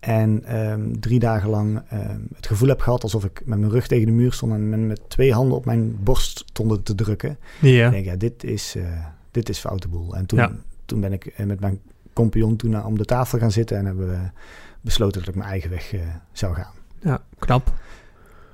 En 0.00 0.58
um, 0.58 1.00
drie 1.00 1.18
dagen 1.18 1.48
lang 1.48 1.82
um, 1.92 2.26
het 2.36 2.46
gevoel 2.46 2.68
heb 2.68 2.80
gehad 2.80 3.02
alsof 3.02 3.24
ik 3.24 3.42
met 3.44 3.58
mijn 3.58 3.72
rug 3.72 3.86
tegen 3.86 4.06
de 4.06 4.12
muur 4.12 4.32
stond... 4.32 4.52
en 4.52 4.86
met 4.86 5.00
twee 5.08 5.32
handen 5.32 5.56
op 5.56 5.64
mijn 5.64 5.96
borst 6.00 6.42
stonden 6.46 6.82
te 6.82 6.94
drukken. 6.94 7.38
Ja. 7.60 7.86
Ik 7.86 7.92
denk, 7.92 8.04
ja, 8.04 8.16
dit 8.16 8.44
is, 8.44 8.74
uh, 8.76 8.84
dit 9.30 9.48
is 9.48 9.58
foute 9.58 9.88
boel. 9.88 10.16
En 10.16 10.26
toen... 10.26 10.38
Ja 10.38 10.52
toen 10.84 11.00
ben 11.00 11.12
ik 11.12 11.32
met 11.46 11.60
mijn 11.60 11.80
compagnon 12.12 12.56
toen 12.56 12.84
om 12.84 12.98
de 12.98 13.04
tafel 13.04 13.38
gaan 13.38 13.50
zitten 13.50 13.76
en 13.76 13.86
hebben 13.86 14.08
we 14.08 14.30
besloten 14.80 15.20
dat 15.20 15.28
ik 15.28 15.34
mijn 15.34 15.50
eigen 15.50 15.70
weg 15.70 15.92
uh, 15.94 16.00
zou 16.32 16.54
gaan. 16.54 16.72
Ja, 17.00 17.22
knap. 17.38 17.72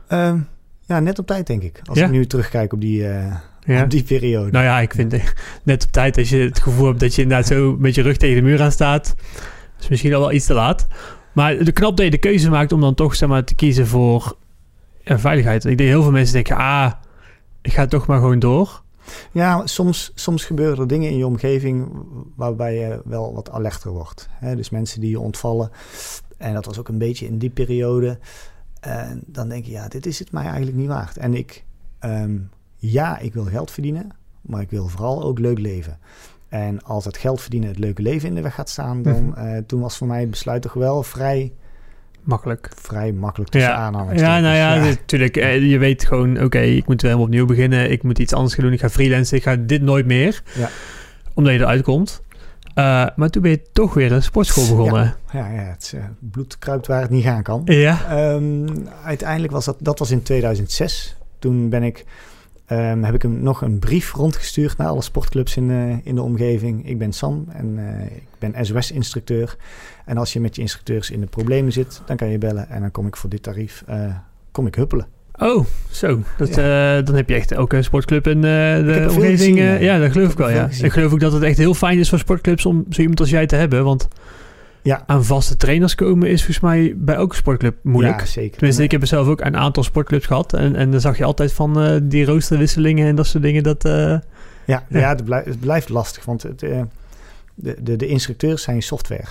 Um, 0.09 0.49
ja, 0.87 1.01
net 1.01 1.19
op 1.19 1.27
tijd 1.27 1.47
denk 1.47 1.63
ik. 1.63 1.81
Als 1.85 1.99
ja? 1.99 2.05
ik 2.05 2.11
nu 2.11 2.27
terugkijk 2.27 2.73
op 2.73 2.81
die, 2.81 3.01
uh, 3.03 3.35
ja. 3.61 3.83
op 3.83 3.91
die 3.91 4.03
periode. 4.03 4.51
Nou 4.51 4.65
ja, 4.65 4.81
ik 4.81 4.95
vind 4.95 5.15
net 5.63 5.85
op 5.85 5.93
tijd 5.93 6.19
als 6.19 6.29
je 6.29 6.39
het 6.39 6.61
gevoel 6.61 6.87
hebt 6.87 7.01
dat 7.01 7.15
je 7.15 7.23
inderdaad 7.23 7.47
zo 7.47 7.77
met 7.79 7.95
je 7.95 8.03
rug 8.03 8.17
tegen 8.17 8.37
de 8.37 8.43
muur 8.43 8.63
aan 8.63 8.73
staat. 8.73 9.15
is 9.81 9.89
misschien 9.89 10.15
al 10.15 10.21
wel 10.21 10.33
iets 10.33 10.47
te 10.47 10.55
laat. 10.55 10.87
Maar 11.33 11.65
de 11.65 11.73
knap 11.73 11.97
dat 11.97 12.05
je 12.05 12.11
de 12.11 12.19
keuze 12.19 12.51
maakt 12.51 12.73
om 12.73 12.81
dan 12.81 12.95
toch 12.95 13.17
zeg 13.17 13.29
maar, 13.29 13.45
te 13.45 13.55
kiezen 13.55 13.87
voor 13.87 14.37
ja, 15.03 15.19
veiligheid. 15.19 15.65
Ik 15.65 15.79
denk 15.79 15.91
heel 15.91 16.03
veel 16.03 16.11
mensen 16.11 16.35
denken, 16.35 16.57
ah, 16.57 16.93
ik 17.63 17.73
ga 17.73 17.87
toch 17.87 18.07
maar 18.07 18.19
gewoon 18.19 18.39
door. 18.39 18.83
Ja, 19.33 19.67
soms, 19.67 20.13
soms 20.15 20.45
gebeuren 20.45 20.79
er 20.79 20.87
dingen 20.87 21.11
in 21.11 21.17
je 21.17 21.27
omgeving 21.27 21.89
waarbij 22.37 22.75
je 22.75 23.01
wel 23.05 23.35
wat 23.35 23.51
alerter 23.51 23.91
wordt. 23.91 24.29
Hè? 24.31 24.57
Dus 24.57 24.71
mensen 24.71 25.01
die 25.01 25.11
je 25.11 25.21
ontvallen. 25.21 25.71
En 26.37 26.55
dat 26.55 26.65
was 26.65 26.79
ook 26.79 26.89
een 26.89 26.99
beetje 26.99 27.27
in 27.27 27.39
die 27.39 27.51
periode. 27.51 28.19
En 28.81 29.23
dan 29.27 29.49
denk 29.49 29.65
je, 29.65 29.71
ja, 29.71 29.89
dit 29.89 30.07
is 30.07 30.19
het 30.19 30.33
mij 30.33 30.45
eigenlijk 30.45 30.77
niet 30.77 30.89
waard. 30.89 31.17
En 31.17 31.35
ik, 31.35 31.65
um, 32.01 32.51
ja, 32.77 33.19
ik 33.19 33.35
wil 33.35 33.45
geld 33.45 33.71
verdienen, 33.71 34.11
maar 34.41 34.61
ik 34.61 34.71
wil 34.71 34.89
vooral 34.89 35.23
ook 35.23 35.39
leuk 35.39 35.59
leven. 35.59 35.99
En 36.49 36.83
als 36.83 37.05
het 37.05 37.17
geld 37.17 37.41
verdienen 37.41 37.69
het 37.69 37.79
leuke 37.79 38.03
leven 38.03 38.29
in 38.29 38.35
de 38.35 38.41
weg 38.41 38.55
gaat 38.55 38.69
staan, 38.69 39.03
dan 39.03 39.33
-hmm. 39.35 39.47
uh, 39.47 39.59
toen 39.67 39.81
was 39.81 39.97
voor 39.97 40.07
mij 40.07 40.21
het 40.21 40.31
besluit 40.31 40.63
toch 40.63 40.73
wel 40.73 41.03
vrij 41.03 41.53
makkelijk. 42.23 42.71
Vrij 42.75 43.13
makkelijk 43.13 43.51
tussen 43.51 43.71
ja. 43.71 43.77
aanhalingstekens. 43.77 44.37
Ja, 44.37 44.41
nou 44.41 44.57
ja, 44.57 44.75
ja. 44.75 44.85
natuurlijk. 44.85 45.35
Je 45.63 45.79
weet 45.79 46.05
gewoon, 46.05 46.31
oké, 46.31 46.45
okay, 46.45 46.77
ik 46.77 46.87
moet 46.87 47.03
weer 47.03 47.11
helemaal 47.11 47.29
opnieuw 47.31 47.47
beginnen. 47.47 47.91
Ik 47.91 48.03
moet 48.03 48.19
iets 48.19 48.33
anders 48.33 48.55
gaan 48.55 48.65
doen. 48.65 48.73
Ik 48.73 48.81
ga 48.81 48.89
freelancen. 48.89 49.37
Ik 49.37 49.43
ga 49.43 49.57
dit 49.57 49.83
nooit 49.83 50.07
meer. 50.07 50.43
Ja. 50.55 50.69
Omdat 51.35 51.53
je 51.53 51.59
eruit 51.59 51.83
komt. 51.83 52.23
Uh, 52.75 53.07
maar 53.17 53.29
toen 53.31 53.43
ben 53.43 53.51
je 53.51 53.63
toch 53.73 53.95
weer 53.95 54.13
een 54.13 54.23
sportschool 54.23 54.77
begonnen. 54.77 55.17
Ja, 55.33 55.39
ja, 55.47 55.53
ja 55.55 55.63
het 55.63 55.93
uh, 55.95 56.05
bloed 56.19 56.59
kruipt 56.59 56.87
waar 56.87 57.01
het 57.01 57.11
niet 57.11 57.25
gaan 57.25 57.43
kan. 57.43 57.63
Ja. 57.65 58.33
Um, 58.33 58.89
uiteindelijk 59.05 59.53
was 59.53 59.65
dat, 59.65 59.77
dat 59.79 59.99
was 59.99 60.11
in 60.11 60.23
2006. 60.23 61.17
Toen 61.39 61.69
ben 61.69 61.83
ik, 61.83 62.05
um, 62.71 63.05
heb 63.05 63.15
ik 63.15 63.23
hem 63.23 63.43
nog 63.43 63.63
een 63.63 63.79
brief 63.79 64.13
rondgestuurd 64.13 64.77
naar 64.77 64.89
alle 64.89 65.03
sportclubs 65.03 65.57
in, 65.57 65.71
uh, 65.71 65.97
in 66.03 66.15
de 66.15 66.23
omgeving. 66.23 66.89
Ik 66.89 66.99
ben 66.99 67.13
Sam 67.13 67.45
en 67.49 67.79
ik 68.15 68.23
ben 68.39 68.67
SOS-instructeur. 68.67 69.57
En 70.05 70.17
als 70.17 70.33
je 70.33 70.41
met 70.41 70.57
je 70.57 70.63
instructeurs 70.63 71.11
in 71.11 71.21
de 71.21 71.27
problemen 71.27 71.73
zit, 71.73 72.03
dan 72.07 72.17
kan 72.17 72.29
je 72.29 72.39
bellen 72.39 72.69
en 72.69 72.81
dan 72.81 72.91
kom 72.91 73.07
ik 73.07 73.17
voor 73.17 73.31
dit 73.31 73.43
tarief, 73.43 73.85
kom 74.53 74.67
ik 74.67 74.75
huppelen. 74.75 75.07
Oh, 75.41 75.65
zo. 75.91 76.23
Dat, 76.37 76.55
ja. 76.55 76.99
uh, 76.99 77.05
dan 77.05 77.15
heb 77.15 77.29
je 77.29 77.35
echt 77.35 77.55
ook 77.55 77.73
een 77.73 77.85
sportclub 77.85 78.27
in 78.27 78.37
uh, 78.37 78.43
de 78.43 79.07
omgeving. 79.09 79.39
Gezien, 79.39 79.57
uh, 79.57 79.83
ja, 79.83 79.99
dat 79.99 80.13
geloof 80.13 80.33
ik 80.33 80.39
wel. 80.39 80.51
Ja. 80.51 80.69
Ik 80.83 80.93
geloof 80.93 81.13
ook 81.13 81.21
dat 81.21 81.33
het 81.33 81.43
echt 81.43 81.59
heel 81.59 81.75
fijn 81.75 81.99
is 81.99 82.09
voor 82.09 82.19
sportclubs 82.19 82.67
om 82.67 82.85
zo 82.91 83.01
iemand 83.01 83.21
als 83.21 83.31
jij 83.31 83.47
te 83.47 83.57
hebben. 83.57 83.85
Want 83.85 84.09
ja. 84.83 85.03
aan 85.07 85.25
vaste 85.25 85.57
trainers 85.57 85.95
komen 85.95 86.29
is 86.29 86.45
volgens 86.45 86.61
mij 86.61 86.95
bij 86.97 87.15
elke 87.15 87.35
sportclub 87.35 87.77
moeilijk. 87.83 88.21
Ja, 88.21 88.27
zeker. 88.27 88.57
Tenminste, 88.57 88.83
ik 88.83 88.91
heb 88.91 89.07
zelf 89.07 89.29
ook 89.29 89.41
een 89.41 89.57
aantal 89.57 89.83
sportclubs 89.83 90.27
gehad. 90.27 90.53
En, 90.53 90.77
en 90.77 90.91
dan 90.91 91.01
zag 91.01 91.19
je 91.19 91.25
altijd 91.25 91.53
van 91.53 91.83
uh, 91.83 91.97
die 92.03 92.25
roosterwisselingen 92.25 93.07
en 93.07 93.17
dat 93.17 93.27
soort 93.27 93.43
dingen. 93.43 93.63
Dat, 93.63 93.85
uh, 93.85 93.93
ja, 93.93 94.23
ja. 94.65 94.85
ja 94.89 95.09
het, 95.09 95.25
blijft, 95.25 95.47
het 95.47 95.61
blijft 95.61 95.89
lastig. 95.89 96.25
Want 96.25 96.43
het, 96.43 96.63
uh, 96.63 96.83
de, 97.55 97.77
de, 97.83 97.97
de 97.97 98.07
instructeurs 98.07 98.63
zijn 98.63 98.83
software. 98.83 99.29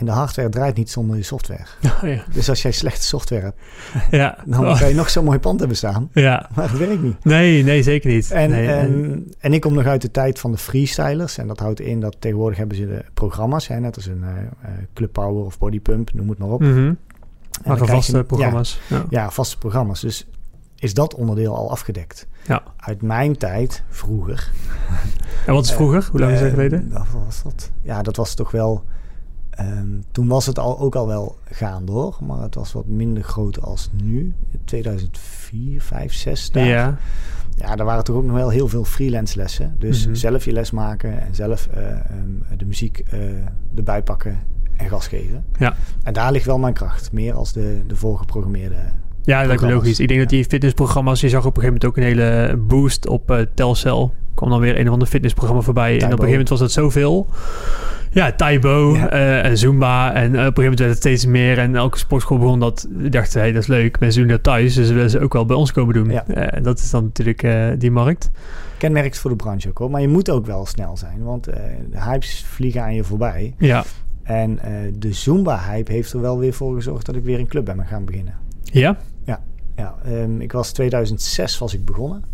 En 0.00 0.06
de 0.06 0.12
hardware 0.12 0.48
draait 0.48 0.76
niet 0.76 0.90
zonder 0.90 1.16
je 1.16 1.22
software. 1.22 1.64
Oh, 2.02 2.08
ja. 2.08 2.24
Dus 2.32 2.48
als 2.48 2.62
jij 2.62 2.72
slechte 2.72 3.06
software 3.06 3.42
hebt, 3.42 3.56
ja. 4.10 4.38
dan 4.44 4.66
oh. 4.66 4.78
kan 4.78 4.88
je 4.88 4.94
nog 4.94 5.10
zo'n 5.10 5.24
mooi 5.24 5.38
pand 5.38 5.58
hebben 5.58 5.76
staan. 5.76 6.08
Ja. 6.12 6.48
Maar 6.54 6.70
het 6.70 6.78
werkt 6.78 7.02
niet. 7.02 7.24
Nee, 7.24 7.62
nee, 7.62 7.82
zeker 7.82 8.10
niet. 8.10 8.30
En, 8.30 8.50
nee, 8.50 8.68
en, 8.68 9.26
en 9.38 9.52
ik 9.52 9.60
kom 9.60 9.74
nog 9.74 9.84
uit 9.84 10.02
de 10.02 10.10
tijd 10.10 10.38
van 10.38 10.52
de 10.52 10.58
freestylers. 10.58 11.38
En 11.38 11.46
dat 11.46 11.58
houdt 11.58 11.80
in 11.80 12.00
dat 12.00 12.16
tegenwoordig 12.18 12.58
hebben 12.58 12.76
ze 12.76 12.86
de 12.86 13.04
programma's. 13.14 13.68
Hè, 13.68 13.80
net 13.80 13.96
als 13.96 14.06
een 14.06 14.22
uh, 14.22 14.70
Club 14.94 15.12
Power 15.12 15.44
of 15.44 15.58
Body 15.58 15.80
Pump, 15.80 16.12
noem 16.12 16.28
het 16.28 16.38
maar 16.38 16.48
op. 16.48 16.60
Mm 16.60 16.72
-hmm. 16.72 16.96
Maar 17.64 17.78
vaste 17.78 18.16
je, 18.16 18.24
programma's. 18.24 18.80
Ja, 18.88 18.96
ja. 18.96 19.04
ja, 19.08 19.30
vaste 19.30 19.58
programma's. 19.58 20.00
Dus 20.00 20.26
is 20.76 20.94
dat 20.94 21.14
onderdeel 21.14 21.56
al 21.56 21.70
afgedekt. 21.70 22.26
Ja. 22.46 22.62
Uit 22.76 23.02
mijn 23.02 23.36
tijd, 23.36 23.82
vroeger. 23.88 24.50
En 25.46 25.54
wat 25.54 25.64
is 25.64 25.72
vroeger? 25.72 26.08
Hoe 26.10 26.20
lang 26.20 26.32
is 26.32 26.40
dat 26.40 26.50
geleden? 26.50 26.90
Wat 26.92 27.06
was 27.24 27.42
dat? 27.42 27.70
Ja, 27.82 28.02
dat 28.02 28.16
was 28.16 28.34
toch 28.34 28.50
wel... 28.50 28.84
Um, 29.60 30.04
toen 30.12 30.28
was 30.28 30.46
het 30.46 30.58
al, 30.58 30.78
ook 30.78 30.94
al 30.94 31.06
wel 31.06 31.38
gaande 31.50 31.92
hoor, 31.92 32.16
maar 32.26 32.40
het 32.40 32.54
was 32.54 32.72
wat 32.72 32.86
minder 32.86 33.22
groot 33.22 33.62
als 33.62 33.90
nu. 34.02 34.32
2004, 34.64 35.80
5, 35.80 36.12
6 36.12 36.50
daar. 36.50 36.64
Ja. 36.64 36.96
Ja, 37.56 37.76
daar 37.76 37.86
waren 37.86 38.04
toch 38.04 38.16
ook 38.16 38.24
nog 38.24 38.36
wel 38.36 38.48
heel 38.48 38.68
veel 38.68 38.84
freelance 38.84 39.36
lessen. 39.36 39.74
Dus 39.78 39.96
Mhm. 39.96 40.00
mm 40.06 40.12
-hmm. 40.12 40.14
zelf 40.20 40.44
je 40.44 40.52
les 40.52 40.70
maken 40.70 41.20
en 41.20 41.34
zelf 41.34 41.68
uh, 41.76 41.86
um, 41.88 42.42
de 42.58 42.64
muziek 42.64 43.02
uh, 43.14 43.20
erbij 43.76 44.02
pakken 44.02 44.38
en 44.76 44.88
gas 44.88 45.06
geven. 45.08 45.44
Ja. 45.58 45.74
En 46.02 46.12
daar 46.12 46.32
ligt 46.32 46.46
wel 46.46 46.58
mijn 46.58 46.74
kracht, 46.74 47.12
meer 47.12 47.34
als 47.34 47.52
de, 47.52 47.80
de 47.86 47.96
voorgeprogrammeerde 47.96 48.76
Ja, 49.22 49.38
dat 49.38 49.46
lijkt 49.46 49.62
me 49.62 49.72
logisch. 49.72 50.00
Ik 50.00 50.08
denk 50.08 50.20
dat 50.20 50.28
die 50.28 50.44
fitnessprogramma's, 50.44 51.20
je 51.20 51.28
zag 51.28 51.46
op 51.46 51.56
een 51.56 51.62
gegeven 51.62 51.80
moment 51.82 51.84
ook 51.84 51.96
een 51.96 52.20
hele 52.20 52.56
boost 52.56 53.06
op 53.08 53.30
uh, 53.30 53.40
Telcel. 53.54 54.14
Kwam 54.34 54.50
dan 54.50 54.60
weer 54.60 54.78
een 54.78 54.86
of 54.86 54.92
ander 54.92 55.08
fitnessprogramma 55.08 55.62
voorbij. 55.62 55.98
Taibo. 55.98 56.06
En 56.06 56.12
op 56.12 56.18
een 56.18 56.26
gegeven 56.26 56.46
moment 56.46 56.48
was 56.48 56.58
dat 56.58 56.72
zoveel. 56.72 57.28
Ja, 58.12 58.32
Taibo 58.32 58.96
ja. 58.96 59.12
Uh, 59.12 59.44
en 59.44 59.58
Zumba. 59.58 60.14
En 60.14 60.22
uh, 60.22 60.28
op 60.28 60.36
een 60.36 60.40
gegeven 60.40 60.62
moment 60.62 60.78
werd 60.78 60.90
het 60.90 60.98
steeds 60.98 61.26
meer. 61.26 61.58
En 61.58 61.76
elke 61.76 61.98
sportschool 61.98 62.38
begon 62.38 62.60
dat. 62.60 62.86
dachten, 62.90 63.38
hé, 63.38 63.44
hey, 63.44 63.52
dat 63.52 63.62
is 63.62 63.68
leuk. 63.68 64.00
Mensen 64.00 64.20
doen 64.20 64.30
dat 64.30 64.42
thuis. 64.42 64.74
Dus 64.74 64.88
willen 64.88 65.10
ze 65.10 65.20
ook 65.20 65.32
wel 65.32 65.44
bij 65.44 65.56
ons 65.56 65.72
komen 65.72 65.94
doen. 65.94 66.10
Ja. 66.10 66.24
Uh, 66.28 66.62
dat 66.62 66.78
is 66.78 66.90
dan 66.90 67.04
natuurlijk 67.04 67.46
die 67.80 67.90
markt. 67.90 68.30
Kenmerkt 68.78 69.18
voor 69.18 69.30
de 69.30 69.36
branche 69.36 69.68
ook 69.68 69.78
hoor. 69.78 69.90
Maar 69.90 70.00
je 70.00 70.08
moet 70.08 70.30
ook 70.30 70.46
wel 70.46 70.66
snel 70.66 70.96
zijn. 70.96 71.22
Want 71.22 71.44
de 71.44 72.00
hypes 72.00 72.44
vliegen 72.48 72.82
aan 72.82 72.94
je 72.94 73.04
voorbij. 73.04 73.54
Ja. 73.58 73.84
En 74.22 74.58
de 74.98 75.12
Zumba-hype 75.12 75.92
heeft 75.92 76.12
er 76.12 76.20
wel 76.20 76.38
weer 76.38 76.52
voor 76.52 76.74
gezorgd 76.74 77.06
dat 77.06 77.16
ik 77.16 77.24
weer 77.24 77.38
een 77.38 77.46
club 77.46 77.64
ben 77.64 77.86
gaan 77.86 78.04
beginnen. 78.04 78.34
Ja? 78.62 78.96
Ja. 79.24 79.42
ja 79.76 79.94
um, 80.06 80.40
ik 80.40 80.52
was 80.52 80.72
2006 80.72 81.58
was 81.58 81.74
ik 81.74 81.84
begonnen. 81.84 82.24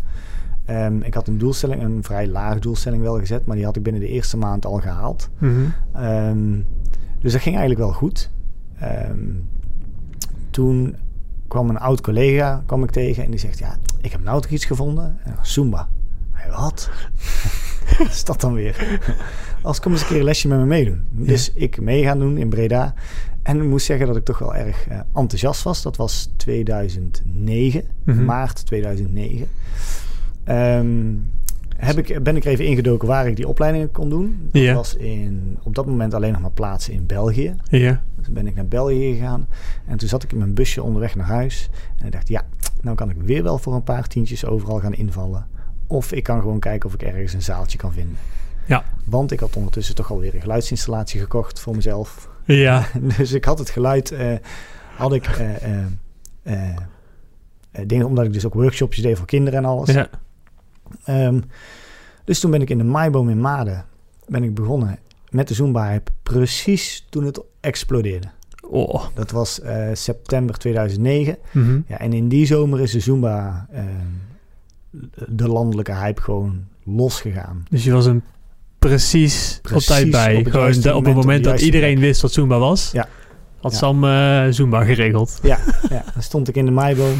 Um, 0.69 1.01
ik 1.01 1.13
had 1.13 1.27
een 1.27 1.37
doelstelling, 1.37 1.81
een 1.83 2.03
vrij 2.03 2.27
laag 2.27 2.59
doelstelling 2.59 3.01
wel 3.01 3.19
gezet, 3.19 3.45
maar 3.45 3.55
die 3.55 3.65
had 3.65 3.75
ik 3.75 3.83
binnen 3.83 4.01
de 4.01 4.07
eerste 4.07 4.37
maand 4.37 4.65
al 4.65 4.79
gehaald. 4.79 5.29
Mm 5.37 5.73
-hmm. 5.93 6.05
um, 6.05 6.65
dus 7.19 7.31
dat 7.31 7.41
ging 7.41 7.55
eigenlijk 7.57 7.85
wel 7.87 7.97
goed. 7.97 8.29
Um, 9.09 9.49
toen 10.49 10.95
kwam 11.47 11.69
een 11.69 11.77
oud 11.77 12.01
collega 12.01 12.63
kwam 12.65 12.83
ik 12.83 12.91
tegen 12.91 13.23
en 13.23 13.31
die 13.31 13.39
zegt, 13.39 13.59
ja, 13.59 13.75
ik 14.01 14.11
heb 14.11 14.23
nou 14.23 14.41
toch 14.41 14.51
iets 14.51 14.65
gevonden. 14.65 15.17
En, 15.23 15.35
Zumba. 15.41 15.87
Hey, 16.31 16.51
wat? 16.59 16.89
Is 17.99 18.23
dat 18.23 18.41
dan 18.41 18.53
weer? 18.53 18.99
Als 19.61 19.79
kom 19.79 19.91
eens 19.91 20.01
een 20.01 20.07
keer 20.07 20.17
een 20.17 20.23
lesje 20.23 20.47
met 20.47 20.59
me 20.59 20.65
meedoen. 20.65 21.03
Dus 21.11 21.51
ik 21.53 21.81
mee 21.81 22.03
gaan 22.03 22.19
doen 22.19 22.37
in 22.37 22.49
Breda. 22.49 22.93
En 23.43 23.61
ik 23.61 23.67
moest 23.67 23.85
zeggen 23.85 24.07
dat 24.07 24.15
ik 24.15 24.25
toch 24.25 24.39
wel 24.39 24.55
erg 24.55 24.89
uh, 24.89 24.99
enthousiast 25.13 25.63
was. 25.63 25.81
Dat 25.81 25.95
was 25.95 26.29
2009, 26.37 27.83
Mhm. 28.03 28.25
maart 28.25 28.65
2009. 28.65 29.47
Ehm, 30.47 31.15
heb 31.77 31.97
ik, 31.97 32.23
ben 32.23 32.35
ik 32.35 32.45
even 32.45 32.65
ingedoken 32.65 33.07
waar 33.07 33.27
ik 33.27 33.35
die 33.35 33.47
opleidingen 33.47 33.91
kon 33.91 34.09
doen. 34.09 34.49
Dat 34.51 34.75
was 34.75 34.95
in, 34.95 35.57
op 35.63 35.75
dat 35.75 35.85
moment 35.85 36.13
alleen 36.13 36.31
nog 36.31 36.41
maar 36.41 36.51
plaatsen 36.51 36.93
in 36.93 37.05
België. 37.05 37.55
Ja. 37.69 38.01
Dus 38.15 38.25
toen 38.25 38.33
ben 38.33 38.47
ik 38.47 38.55
naar 38.55 38.67
België 38.67 39.13
gegaan. 39.13 39.47
En 39.87 39.97
toen 39.97 40.09
zat 40.09 40.23
ik 40.23 40.31
in 40.31 40.37
mijn 40.37 40.53
busje 40.53 40.83
onderweg 40.83 41.15
naar 41.15 41.25
huis. 41.25 41.69
En 41.99 42.05
ik 42.05 42.11
dacht, 42.11 42.27
ja, 42.27 42.45
nou 42.81 42.95
kan 42.95 43.09
ik 43.09 43.15
weer 43.19 43.43
wel 43.43 43.57
voor 43.57 43.73
een 43.73 43.83
paar 43.83 44.07
tientjes 44.07 44.45
overal 44.45 44.79
gaan 44.79 44.93
invallen. 44.93 45.47
Of 45.87 46.11
ik 46.11 46.23
kan 46.23 46.41
gewoon 46.41 46.59
kijken 46.59 46.89
of 46.89 46.95
ik 46.95 47.01
ergens 47.01 47.33
een 47.33 47.41
zaaltje 47.41 47.77
kan 47.77 47.93
vinden. 47.93 48.17
Ja. 48.65 48.83
Want 49.05 49.31
ik 49.31 49.39
had 49.39 49.55
ondertussen 49.55 49.95
toch 49.95 50.11
alweer 50.11 50.35
een 50.35 50.41
geluidsinstallatie 50.41 51.19
gekocht 51.19 51.59
voor 51.59 51.75
mezelf. 51.75 52.29
Ja. 52.45 52.85
dus 53.17 53.31
ik 53.31 53.45
had 53.45 53.59
het 53.59 53.69
geluid, 53.69 54.11
eh, 54.11 54.35
had 54.95 55.13
ik, 55.13 55.25
eh, 55.25 55.83
eh, 56.43 56.77
dingen, 57.85 58.05
omdat 58.05 58.25
ik 58.25 58.33
dus 58.33 58.45
ook 58.45 58.53
workshopjes 58.53 59.03
deed 59.03 59.17
voor 59.17 59.25
kinderen 59.25 59.59
en 59.59 59.65
alles. 59.65 59.89
Ja. 59.89 60.09
Ehm, 61.03 61.39
dus 62.23 62.39
toen 62.39 62.51
ben 62.51 62.61
ik 62.61 62.69
in 62.69 62.77
de 62.77 62.83
Maiboom 62.83 63.29
in 63.29 63.41
Maden 63.41 63.85
ben 64.27 64.43
ik 64.43 64.53
begonnen 64.55 64.99
met 65.29 65.47
de 65.47 65.53
Zumba 65.53 65.89
Hype 65.89 66.11
precies 66.23 67.05
toen 67.09 67.23
het 67.25 67.41
explodeerde. 67.59 68.27
Oh. 68.69 69.05
Dat 69.13 69.31
was 69.31 69.61
eh, 69.61 69.87
september 69.93 70.57
2009. 70.57 71.37
Mhm. 71.51 71.79
Ja, 71.87 71.97
en 71.99 72.13
in 72.13 72.27
die 72.27 72.45
zomer 72.45 72.79
is 72.81 72.91
de 72.91 72.99
Zumba, 72.99 73.67
ehm, 73.71 73.85
de 75.27 75.47
landelijke 75.47 75.93
hype, 75.95 76.21
gewoon 76.21 76.63
losgegaan. 76.83 77.65
Dus 77.69 77.83
je 77.83 77.91
was 77.91 78.05
een 78.05 78.21
precies, 78.79 79.61
op 79.73 79.79
tijd 79.79 80.11
bij. 80.11 80.35
op 80.35 80.43
het 80.43 80.53
Gewoon 80.53 80.71
de- 80.81 80.95
op 80.95 81.05
het 81.05 81.15
moment, 81.15 81.43
dat 81.43 81.61
iedereen 81.61 81.93
plek. 81.93 82.05
wist 82.05 82.21
wat 82.21 82.31
Zumba 82.31 82.59
was. 82.59 82.91
Ja. 82.91 83.07
Had 83.61 83.71
Ja. 83.71 83.77
Sam 83.77 84.03
eh, 84.03 84.45
Zumba 84.49 84.83
geregeld. 84.83 85.39
Ja, 85.43 85.59
ja, 85.89 86.03
dan 86.13 86.21
stond 86.23 86.47
ik 86.47 86.55
in 86.55 86.65
de 86.65 86.71
Maiboom 86.71 87.17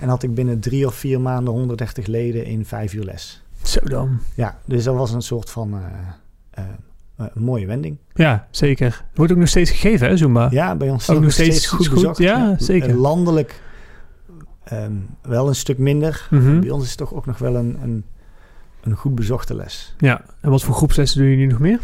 en 0.00 0.08
had 0.08 0.22
ik 0.22 0.34
binnen 0.34 0.60
drie 0.60 0.86
of 0.86 0.94
vier 0.94 1.20
maanden 1.20 1.52
130 1.54 2.06
leden 2.06 2.44
in 2.44 2.64
vijf 2.64 2.94
uur 2.94 3.04
les. 3.04 3.42
Zo 3.62 3.80
dan. 3.82 4.20
Ja, 4.34 4.58
dus 4.64 4.84
dat 4.84 4.94
was 4.94 5.12
een 5.12 5.22
soort 5.22 5.50
van 5.50 5.74
eh, 5.74 5.84
eh, 6.50 6.64
eh, 7.16 7.26
mooie 7.34 7.66
wending. 7.66 7.96
Ja, 8.14 8.46
zeker. 8.50 9.04
Wordt 9.14 9.32
ook 9.32 9.38
nog 9.38 9.48
steeds 9.48 9.70
gegeven, 9.70 10.08
hè, 10.08 10.16
Zumba? 10.16 10.48
Ja, 10.50 10.76
bij 10.76 10.90
ons 10.90 11.10
Ook 11.10 11.20
nog 11.20 11.32
steeds 11.32 11.66
goed, 11.66 11.90
bezocht. 11.90 12.18
ja, 12.18 12.54
zeker. 12.58 12.94
Landelijk 12.94 13.62
ehm, 14.64 14.92
wel 15.22 15.48
een 15.48 15.54
stuk 15.54 15.78
minder. 15.78 16.26
Mhm. 16.30 16.60
Bij 16.60 16.70
ons 16.70 16.82
is 16.82 16.88
het 16.88 16.98
toch 16.98 17.14
ook 17.14 17.26
nog 17.26 17.38
wel 17.38 17.56
een, 17.56 17.78
een, 17.82 18.04
een 18.82 18.96
goed 18.96 19.14
bezochte 19.14 19.54
les. 19.54 19.94
Ja. 19.98 20.24
En 20.40 20.50
wat 20.50 20.62
voor 20.62 20.74
groepslessen 20.74 21.20
doen 21.20 21.30
jullie 21.30 21.46
nog 21.46 21.58
meer? 21.58 21.78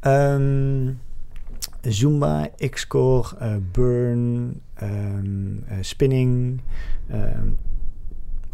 Ehm, 0.00 0.86
Zumba, 1.82 2.48
X-Core, 2.70 3.36
eh, 3.38 3.54
Burn, 3.72 4.60
ehm, 4.74 5.56
eh, 5.68 5.76
Spinning, 5.80 6.60
ehm, 7.08 7.48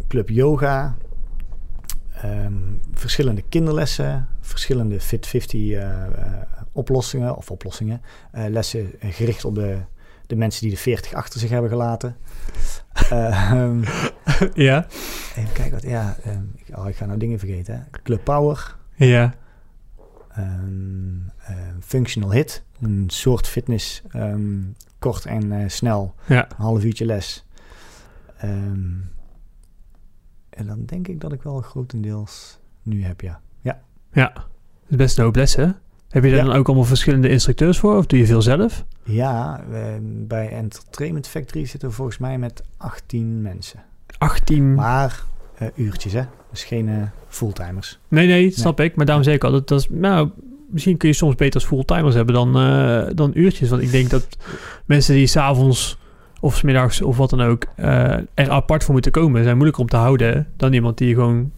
Club 0.09 0.29
Yoga, 0.29 0.96
ehm, 2.23 2.55
verschillende 2.92 3.42
kinderlessen, 3.49 4.29
verschillende 4.40 5.01
Fit 5.01 5.27
50 5.27 5.70
eh, 5.70 6.07
oplossingen 6.73 7.37
of 7.37 7.51
oplossingen, 7.51 8.01
lessen 8.33 8.90
gericht 9.01 9.44
op 9.44 9.55
de, 9.55 9.79
de 10.27 10.37
mensen 10.37 10.62
die 10.62 10.70
de 10.70 10.77
40 10.77 11.12
achter 11.12 11.40
zich 11.40 11.51
hebben 11.51 11.70
gelaten. 11.70 12.16
Ja. 14.55 14.87
even 15.37 15.53
kijken 15.53 15.73
wat, 15.73 15.83
ja, 15.83 16.16
ik, 16.55 16.79
oh, 16.79 16.88
ik 16.88 16.96
ga 16.96 17.07
nou 17.07 17.18
dingen 17.18 17.38
vergeten. 17.38 17.75
Hè. 17.75 18.01
Club 18.03 18.25
Power, 18.25 18.77
Ja. 18.94 19.35
Ehm, 20.40 21.79
functional 21.81 22.31
hit. 22.33 22.62
Een 22.81 23.05
soort 23.07 23.46
fitness, 23.46 24.03
ehm, 24.09 24.59
kort 24.98 25.24
en 25.26 25.53
eh, 25.53 25.68
snel. 25.68 26.14
Ja. 26.26 26.44
Een 26.50 26.57
half 26.57 26.85
uurtje 26.85 27.05
les. 27.07 27.46
Ehm, 28.38 28.90
en 30.50 30.66
dan 30.66 30.85
denk 30.85 31.09
ik 31.09 31.20
dat 31.20 31.33
ik 31.33 31.42
wel 31.42 31.61
grotendeels 31.61 32.59
nu 32.83 33.05
heb, 33.05 33.20
ja. 33.20 33.40
Ja. 34.12 34.33
Dat 34.35 34.44
is 34.88 34.96
best 34.96 35.18
een 35.18 35.24
hoop 35.24 35.35
lessen. 35.37 35.79
Heb 36.09 36.24
je 36.24 36.31
daar 36.31 36.38
Ja. 36.38 36.44
dan 36.44 36.55
ook 36.57 36.66
allemaal 36.66 36.85
verschillende 36.85 37.29
instructeurs 37.29 37.79
voor? 37.79 37.96
Of 37.96 38.07
doe 38.07 38.18
je 38.18 38.26
veel 38.26 38.42
zelf? 38.42 38.85
Ja, 39.03 39.64
ehm, 39.72 40.03
bij 40.05 40.48
Entertainment 40.48 41.26
Factory 41.29 41.64
zitten 41.66 41.88
we 41.88 41.94
volgens 41.94 42.18
mij 42.18 42.38
met 42.38 42.62
18 42.76 43.42
mensen. 43.42 43.83
18. 44.18 44.74
Maar 44.74 45.24
eh, 45.61 45.68
uurtjes, 45.75 46.12
hè. 46.12 46.23
Dus 46.51 46.64
geen 46.64 46.88
eh, 46.88 47.03
fulltimers. 47.29 47.99
Nee, 48.09 48.27
nee, 48.27 48.49
dat 48.49 48.59
snap 48.59 48.81
ik. 48.81 48.96
Maar 48.96 49.07
daarom 49.07 49.25
zeg 49.25 49.35
ik 49.35 49.44
al, 49.44 49.51
dat, 49.51 49.68
dat 49.68 49.81
is, 49.81 49.87
nou, 49.90 50.29
misschien 50.68 50.96
kun 50.96 51.09
je 51.09 51.14
soms 51.14 51.35
beter 51.35 51.55
als 51.55 51.64
fulltimers 51.64 52.14
hebben 52.14 52.35
dan, 52.35 52.57
eh, 52.57 53.14
dan 53.14 53.31
uurtjes. 53.35 53.68
Want 53.68 53.83
ik 53.83 53.90
denk 53.90 54.11
dat 54.11 54.27
mensen 54.85 55.14
die 55.14 55.27
s'avonds 55.27 55.99
of 56.40 56.57
's 56.57 56.62
middags 56.62 57.03
of 57.03 57.16
wat 57.16 57.31
dan 57.31 57.40
ook 57.40 57.66
er 58.35 58.51
apart 58.51 58.85
voor 58.85 58.92
moeten 58.92 59.12
komen, 59.12 59.42
zijn 59.42 59.55
moeilijker 59.55 59.83
om 59.83 59.88
te 59.88 59.96
houden 59.96 60.49
dan 60.57 60.73
iemand 60.73 60.99
die 60.99 61.14
gewoon... 61.14 61.53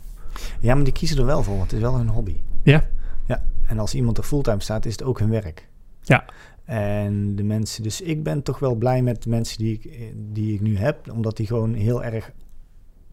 Ja, 0.61 0.75
maar 0.75 0.85
die 0.85 0.93
kiezen 0.93 1.19
er 1.19 1.25
wel 1.25 1.43
voor, 1.43 1.57
want 1.57 1.71
het 1.71 1.81
is 1.81 1.87
wel 1.87 1.97
hun 1.97 2.09
hobby. 2.09 2.37
Ja. 2.63 2.85
Ja, 3.27 3.43
en 3.67 3.79
als 3.79 3.95
iemand 3.95 4.19
er 4.19 4.25
fulltime 4.25 4.63
staat, 4.63 4.87
is 4.87 4.93
het 4.93 5.03
ook 5.03 5.19
hun 5.19 5.31
werk. 5.31 5.69
Ja. 6.03 6.25
En 6.65 7.37
de 7.37 7.43
mensen, 7.43 7.83
dus 7.83 8.01
ik 8.01 8.23
ben 8.23 8.43
toch 8.43 8.59
wel 8.59 8.75
blij 8.75 9.03
met 9.03 9.23
de 9.23 9.31
mensen 9.31 9.59
die 9.59 9.73
ik, 9.73 10.13
die 10.33 10.55
ik 10.55 10.61
nu 10.61 10.77
heb, 10.77 11.11
omdat 11.13 11.37
die 11.37 11.47
gewoon 11.47 11.75
heel 11.75 12.05
erg 12.05 12.33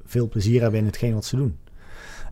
veel 0.10 0.28
plezier 0.28 0.62
hebben 0.62 0.80
in 0.80 0.86
hetgeen 0.86 1.13
wat 1.13 1.26
ze 1.26 1.36
doen. 1.36 1.58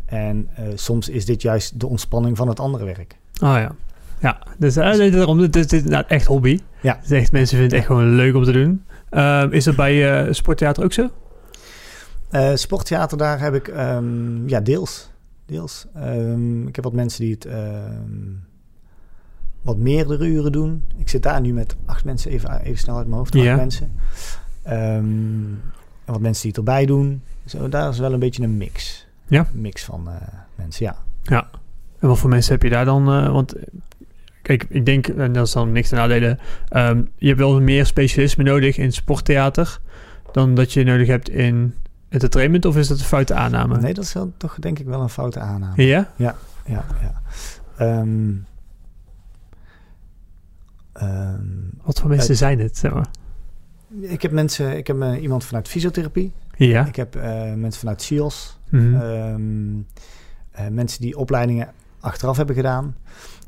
En 0.05 0.49
eh, 0.55 0.63
soms 0.75 1.09
is 1.09 1.25
dit 1.25 1.41
juist 1.41 1.79
de 1.79 1.87
ontspanning 1.87 2.37
van 2.37 2.47
het 2.47 2.59
andere 2.59 2.85
werk. 2.85 3.17
Ah 3.39 3.55
ja. 3.59 3.75
Ja, 4.19 4.41
dus 4.57 4.75
nee, 4.75 5.11
daarom, 5.11 5.37
dit 5.51 5.55
is 5.55 5.73
inderdaad 5.73 6.07
echt 6.07 6.25
hobby. 6.25 6.59
Ja. 6.81 6.99
Is 7.03 7.11
echt, 7.11 7.31
mensen 7.31 7.57
vinden 7.57 7.65
het 7.65 7.73
echt 7.73 7.85
gewoon 7.85 8.15
leuk 8.15 8.35
om 8.35 8.43
te 8.43 8.51
doen. 8.51 8.83
Ehm, 9.09 9.51
is 9.51 9.63
dat 9.63 9.75
bij 9.75 10.25
eh 10.25 10.33
sporttheater 10.33 10.83
ook 10.83 10.93
zo? 10.93 11.09
Sporttheater, 12.53 13.17
daar 13.17 13.39
heb 13.39 13.53
ik, 13.53 13.67
ehm, 13.67 14.47
ja, 14.47 14.59
deels. 14.59 15.09
Deels. 15.45 15.87
Ehm, 15.95 16.67
ik 16.67 16.75
heb 16.75 16.83
wat 16.83 16.93
mensen 16.93 17.21
die 17.21 17.31
het 17.39 17.47
wat 19.61 19.77
meerdere 19.77 20.25
uren 20.25 20.51
doen. 20.51 20.83
Ik 20.97 21.09
zit 21.09 21.23
daar 21.23 21.41
nu 21.41 21.53
met 21.53 21.75
acht 21.85 22.05
mensen, 22.05 22.31
even, 22.31 22.61
even 22.61 22.77
snel 22.77 22.97
uit 22.97 23.05
mijn 23.05 23.17
hoofd, 23.17 23.35
acht 23.35 23.43
Ja. 23.43 23.55
mensen. 23.55 23.91
En 24.63 25.61
wat 26.05 26.19
mensen 26.19 26.41
die 26.41 26.49
het 26.51 26.57
erbij 26.59 26.85
doen. 26.85 27.21
Zo, 27.47 27.69
daar 27.69 27.89
is 27.89 27.99
wel 27.99 28.13
een 28.13 28.19
beetje 28.19 28.43
een 28.43 28.57
mix. 28.57 29.07
Ja. 29.27 29.47
Een 29.53 29.61
mix 29.61 29.83
van 29.83 30.09
eh, 30.09 30.15
mensen, 30.55 30.85
ja. 30.85 31.47
En 31.99 32.07
wat 32.07 32.17
voor 32.19 32.29
mensen 32.29 32.51
heb 32.53 32.63
je 32.63 32.69
daar 32.69 32.85
dan? 32.85 33.07
eh, 33.11 33.31
want 33.31 33.53
kijk, 34.41 34.65
ik 34.69 34.85
denk, 34.85 35.07
en 35.07 35.33
dat 35.33 35.47
is 35.47 35.53
dan 35.53 35.71
niks 35.71 35.89
te 35.89 35.95
nadelen, 35.95 36.39
ehm, 36.69 37.01
je 37.15 37.27
hebt 37.27 37.39
wel 37.39 37.61
meer 37.61 37.85
specialisme 37.85 38.43
nodig 38.43 38.77
in 38.77 38.91
sporttheater 38.93 39.79
dan 40.31 40.55
dat 40.55 40.73
je 40.73 40.83
nodig 40.83 41.07
hebt 41.07 41.29
in 41.29 41.75
entertainment, 42.09 42.65
of 42.65 42.77
is 42.77 42.87
dat 42.87 42.99
een 42.99 43.05
foute 43.05 43.33
aanname? 43.33 43.77
Nee, 43.77 43.93
dat 43.93 44.03
is 44.03 44.13
wel, 44.13 44.33
toch 44.37 44.55
denk 44.59 44.79
ik 44.79 44.85
wel 44.85 45.01
een 45.01 45.09
foute 45.09 45.39
aanname. 45.39 45.83
Ja? 45.85 46.11
Ja, 46.15 46.35
ja. 46.65 46.85
Ehm, 47.77 48.33
ehm, 50.93 51.41
Wat 51.83 51.99
voor 51.99 52.09
mensen 52.09 52.31
Eh, 52.33 52.37
zijn 52.39 52.59
het? 52.59 52.77
Zeg 52.77 52.93
maar? 52.93 53.07
ik 54.01 54.21
heb 54.21 54.31
mensen, 54.31 54.77
ik 54.77 54.87
heb 54.87 55.03
iemand 55.21 55.43
vanuit 55.45 55.67
fysiotherapie. 55.67 56.31
Ja. 56.57 56.85
Ik 56.85 56.95
heb 56.95 57.15
eh, 57.15 57.53
mensen 57.53 57.79
vanuit 57.79 58.01
CIOS. 58.01 58.59
Mhm. 58.69 58.95
Ehm, 58.95 59.77
eh, 60.51 60.67
mensen 60.67 61.01
die 61.01 61.17
opleidingen 61.17 61.71
achteraf 61.99 62.37
hebben 62.37 62.55
gedaan. 62.55 62.95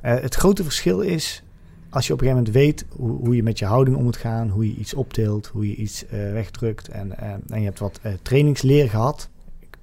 Eh, 0.02 0.20
het 0.20 0.36
grote 0.36 0.64
verschil 0.64 1.00
is, 1.02 1.44
als 1.90 2.08
je 2.08 2.14
op 2.14 2.22
een 2.22 2.28
gegeven 2.28 2.46
moment 2.54 2.64
weet 2.66 2.86
hoe, 2.90 3.12
hoe 3.26 3.36
je 3.36 3.44
met 3.44 3.60
je 3.60 3.66
houding 3.66 3.98
om 3.98 4.04
moet 4.04 4.18
gaan, 4.18 4.50
hoe 4.50 4.68
je 4.68 4.76
iets 4.76 4.94
optilt, 4.94 5.48
hoe 5.48 5.70
je 5.70 5.76
iets 5.76 6.06
eh, 6.06 6.32
wegdrukt 6.32 6.88
en, 6.88 7.18
en 7.50 7.60
je 7.60 7.66
hebt 7.66 7.80
wat 7.80 8.00
eh, 8.02 8.12
trainingsleer 8.22 8.90
gehad, 8.90 9.30
ik 9.60 9.78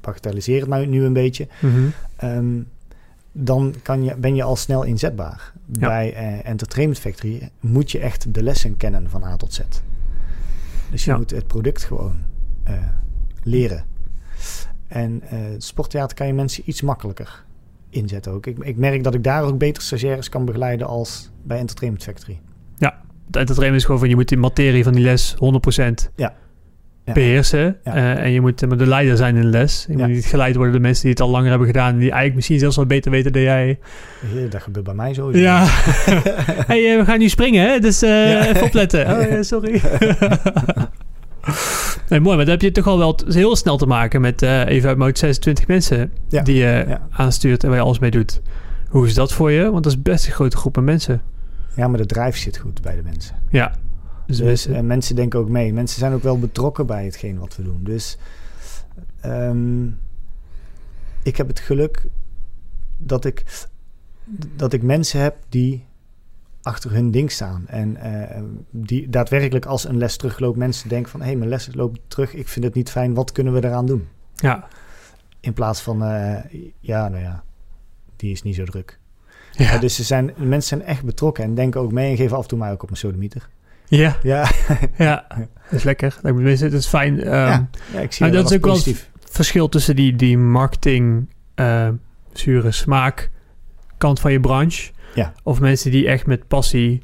bagatelliseer 0.00 0.60
het 0.60 0.68
nou 0.68 0.86
nu 0.86 1.04
een 1.04 1.12
beetje, 1.12 1.48
Mhm. 1.60 1.80
Ehm, 2.16 2.60
dan 3.32 3.74
kan 3.82 4.04
je, 4.04 4.16
ben 4.16 4.34
je 4.34 4.42
al 4.42 4.56
snel 4.56 4.82
inzetbaar. 4.82 5.52
Ja. 5.72 5.88
Bij 5.88 6.12
Entertainment 6.42 7.00
Factory 7.00 7.50
moet 7.60 7.90
je 7.90 7.98
echt 7.98 8.34
de 8.34 8.42
lessen 8.42 8.76
kennen 8.76 9.10
van 9.10 9.24
A 9.24 9.36
tot 9.36 9.54
Z. 9.54 9.60
Dus 10.90 11.04
je 11.04 11.10
Ja. 11.10 11.16
moet 11.16 11.30
het 11.30 11.46
product 11.46 11.84
gewoon 11.84 12.14
leren. 13.42 13.84
En 14.88 15.22
eh, 15.30 15.38
sporttheater 15.58 16.16
kan 16.16 16.26
je 16.26 16.32
mensen 16.32 16.62
iets 16.66 16.82
makkelijker 16.82 17.44
inzetten 17.90 18.32
ook. 18.32 18.46
Ik, 18.46 18.58
ik 18.58 18.76
merk 18.76 19.04
dat 19.04 19.14
ik 19.14 19.24
daar 19.24 19.42
ook 19.42 19.58
beter 19.58 19.82
stagiaires 19.82 20.28
kan 20.28 20.44
begeleiden 20.44 20.86
als 20.86 21.30
bij 21.42 21.58
Entertainment 21.58 22.04
Factory. 22.04 22.40
Het 23.26 23.40
entertainment 23.40 23.80
is 23.80 23.84
gewoon 23.86 24.00
van, 24.00 24.08
je 24.08 24.14
moet 24.14 24.28
die 24.28 24.38
materie 24.38 24.84
van 24.84 24.92
die 24.92 25.04
les 25.04 25.34
100% 25.34 26.10
Ja. 26.16 26.34
Ja. 27.04 27.12
beheersen. 27.12 27.76
Ja. 27.84 27.94
Eh, 27.94 28.24
en 28.24 28.30
je 28.30 28.40
moet 28.40 28.62
eh, 28.62 28.70
de 28.70 28.86
leider 28.86 29.16
zijn 29.16 29.36
in 29.36 29.42
de 29.42 29.46
les. 29.48 29.84
Je 29.88 29.96
Ja. 29.96 30.06
moet 30.06 30.14
niet 30.14 30.26
geleid 30.26 30.54
worden 30.54 30.72
door 30.72 30.82
mensen 30.82 31.02
die 31.02 31.10
het 31.12 31.20
al 31.20 31.28
langer 31.30 31.48
hebben 31.48 31.66
gedaan. 31.66 31.88
En 31.88 31.94
die 31.98 32.02
eigenlijk 32.04 32.34
misschien 32.34 32.58
zelfs 32.58 32.76
wel 32.76 32.86
beter 32.86 33.10
weten 33.10 33.32
dan 33.32 33.42
jij. 33.42 33.78
Dat 34.50 34.62
gebeurt 34.62 34.84
bij 34.84 34.94
mij 34.94 35.14
zo. 35.14 35.32
Ja. 35.36 35.64
hey, 36.70 36.92
eh, 36.92 36.98
we 36.98 37.02
gaan 37.04 37.18
nu 37.18 37.28
springen, 37.28 37.68
hè? 37.70 37.78
Dus 37.78 38.02
eh, 38.02 38.30
Ja. 38.32 38.46
even 38.46 38.62
opletten. 38.62 39.06
Oh, 39.18 39.30
ja, 39.30 39.42
sorry. 39.42 39.80
Nee, 42.08 42.20
mooi, 42.20 42.36
maar 42.36 42.44
dan 42.44 42.54
heb 42.54 42.62
je 42.62 42.72
toch 42.72 42.86
al 42.86 42.98
wel 42.98 43.18
heel 43.26 43.56
snel 43.56 43.76
te 43.76 43.86
maken 43.86 44.20
met 44.20 44.42
eh, 44.42 44.66
even 44.66 44.88
uit 44.88 44.98
hoofd 44.98 45.18
26 45.18 45.66
mensen 45.66 46.12
Ja, 46.28 46.42
die 46.42 46.54
je 46.56 46.84
ja. 46.88 47.06
aanstuurt 47.10 47.62
en 47.62 47.68
waar 47.68 47.78
je 47.78 47.84
alles 47.84 47.98
mee 47.98 48.10
doet. 48.10 48.40
Hoe 48.88 49.06
is 49.06 49.14
dat 49.14 49.32
voor 49.32 49.50
je? 49.50 49.70
Want 49.70 49.84
dat 49.84 49.92
is 49.92 50.02
best 50.02 50.26
een 50.26 50.32
grote 50.32 50.56
groep 50.56 50.78
aan 50.78 50.84
mensen. 50.84 51.22
Ja, 51.76 51.88
maar 51.88 51.98
de 51.98 52.06
drive 52.06 52.38
zit 52.38 52.56
goed 52.56 52.82
bij 52.82 52.96
de 52.96 53.02
mensen. 53.02 53.34
Ja. 53.50 53.72
Dus, 54.26 54.36
Dus, 54.36 54.46
mensen, 54.46 54.74
en 54.74 54.86
mensen 54.86 55.16
denken 55.16 55.38
ook 55.38 55.48
mee. 55.48 55.72
Mensen 55.72 55.98
zijn 55.98 56.12
ook 56.12 56.22
wel 56.22 56.38
betrokken 56.38 56.86
bij 56.86 57.04
hetgeen 57.04 57.38
wat 57.38 57.56
we 57.56 57.62
doen. 57.62 57.80
Dus 57.82 58.18
ehm, 59.20 59.86
ik 61.22 61.36
heb 61.36 61.48
het 61.48 61.60
geluk 61.60 62.02
dat 62.96 63.24
ik, 63.24 63.44
dat 64.56 64.72
ik 64.72 64.82
mensen 64.82 65.20
heb 65.20 65.36
die 65.48 65.86
achter 66.62 66.92
hun 66.92 67.10
ding 67.10 67.30
staan. 67.30 67.64
En 67.66 67.96
eh, 67.96 68.42
die 68.70 69.08
daadwerkelijk 69.08 69.66
als 69.66 69.84
een 69.88 69.98
les 69.98 70.16
terugloopt, 70.16 70.56
mensen 70.56 70.88
denken 70.88 71.10
van... 71.10 71.20
hé, 71.20 71.26
hey, 71.26 71.36
mijn 71.36 71.50
les 71.50 71.68
loopt 71.72 72.00
terug, 72.06 72.34
ik 72.34 72.48
vind 72.48 72.64
het 72.64 72.74
niet 72.74 72.90
fijn, 72.90 73.14
wat 73.14 73.32
kunnen 73.32 73.52
we 73.52 73.64
eraan 73.64 73.86
doen? 73.86 74.08
ja. 74.34 74.68
In 75.40 75.52
plaats 75.52 75.80
van, 75.80 76.04
eh, 76.04 76.62
ja, 76.80 77.08
nou 77.08 77.22
ja, 77.22 77.42
die 78.16 78.32
is 78.32 78.42
niet 78.42 78.54
zo 78.54 78.64
druk. 78.64 78.98
Ja. 79.52 79.78
Dus 79.78 79.94
ze 79.94 80.02
zijn, 80.02 80.32
mensen 80.36 80.78
zijn 80.78 80.82
echt 80.82 81.04
betrokken 81.04 81.44
en 81.44 81.54
denken 81.54 81.80
ook 81.80 81.92
mee... 81.92 82.10
en 82.10 82.16
geven 82.16 82.36
af 82.36 82.42
en 82.42 82.48
toe 82.48 82.58
mij 82.58 82.72
ook 82.72 82.82
op 82.82 82.88
mijn 82.88 83.00
sodemieter. 83.00 83.48
ja, 83.88 84.16
Ja, 84.22 84.50
ja. 84.96 85.26
Dat 85.28 85.48
is 85.70 85.82
lekker. 85.82 86.18
Het 86.22 86.72
is 86.72 86.86
fijn. 86.86 87.20
ehm, 87.20 87.30
ja, 87.30 87.68
ja, 87.92 88.00
ik 88.00 88.12
zie 88.12 88.22
maar 88.22 88.34
dat, 88.34 88.42
dat 88.42 88.50
is 88.50 88.56
ook 88.56 88.64
wel 88.64 88.72
positief. 88.72 89.10
verschil 89.20 89.68
tussen 89.68 89.96
die, 89.96 90.16
die 90.16 90.38
marketing, 90.38 91.28
eh, 91.54 91.88
zure 92.32 92.70
smaak 92.70 93.30
kant 93.98 94.20
van 94.20 94.32
je 94.32 94.40
branche. 94.40 94.90
Ja. 95.14 95.32
Of 95.42 95.60
mensen 95.60 95.90
die 95.90 96.06
echt 96.06 96.26
met 96.26 96.48
passie 96.48 97.02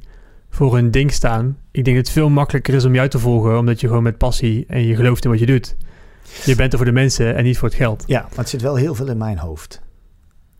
voor 0.50 0.74
hun 0.74 0.90
ding 0.90 1.12
staan. 1.12 1.58
Ik 1.70 1.84
denk 1.84 1.96
dat 1.96 2.06
het 2.06 2.14
veel 2.14 2.28
makkelijker 2.28 2.74
is 2.74 2.84
om 2.84 2.94
jou 2.94 3.08
te 3.08 3.18
volgen, 3.18 3.58
omdat 3.58 3.80
je 3.80 3.86
gewoon 3.86 4.02
met 4.02 4.18
passie 4.18 4.64
en 4.68 4.86
je 4.86 4.96
gelooft 4.96 5.24
in 5.24 5.30
wat 5.30 5.38
je 5.38 5.46
doet. 5.46 5.76
Je 6.44 6.54
bent 6.54 6.72
er 6.72 6.78
voor 6.78 6.86
de 6.86 6.92
mensen 6.92 7.36
en 7.36 7.44
niet 7.44 7.58
voor 7.58 7.68
het 7.68 7.76
geld. 7.76 8.04
Ja, 8.06 8.20
maar 8.20 8.38
het 8.38 8.48
zit 8.48 8.62
wel 8.62 8.74
heel 8.76 8.94
veel 8.94 9.08
in 9.08 9.18
mijn 9.18 9.38
hoofd. 9.38 9.80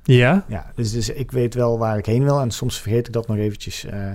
Ja? 0.03 0.45
Ja, 0.49 0.73
dus, 0.75 0.93
dus 0.93 1.09
ik 1.09 1.31
weet 1.31 1.55
wel 1.55 1.79
waar 1.79 1.99
ik 1.99 2.07
heen 2.07 2.25
wil. 2.25 2.41
En 2.41 2.51
soms 2.51 2.81
vergeet 2.81 3.07
ik 3.07 3.13
dat 3.13 3.27
nog 3.27 3.37
eventjes 3.37 3.85
eh, 3.85 4.13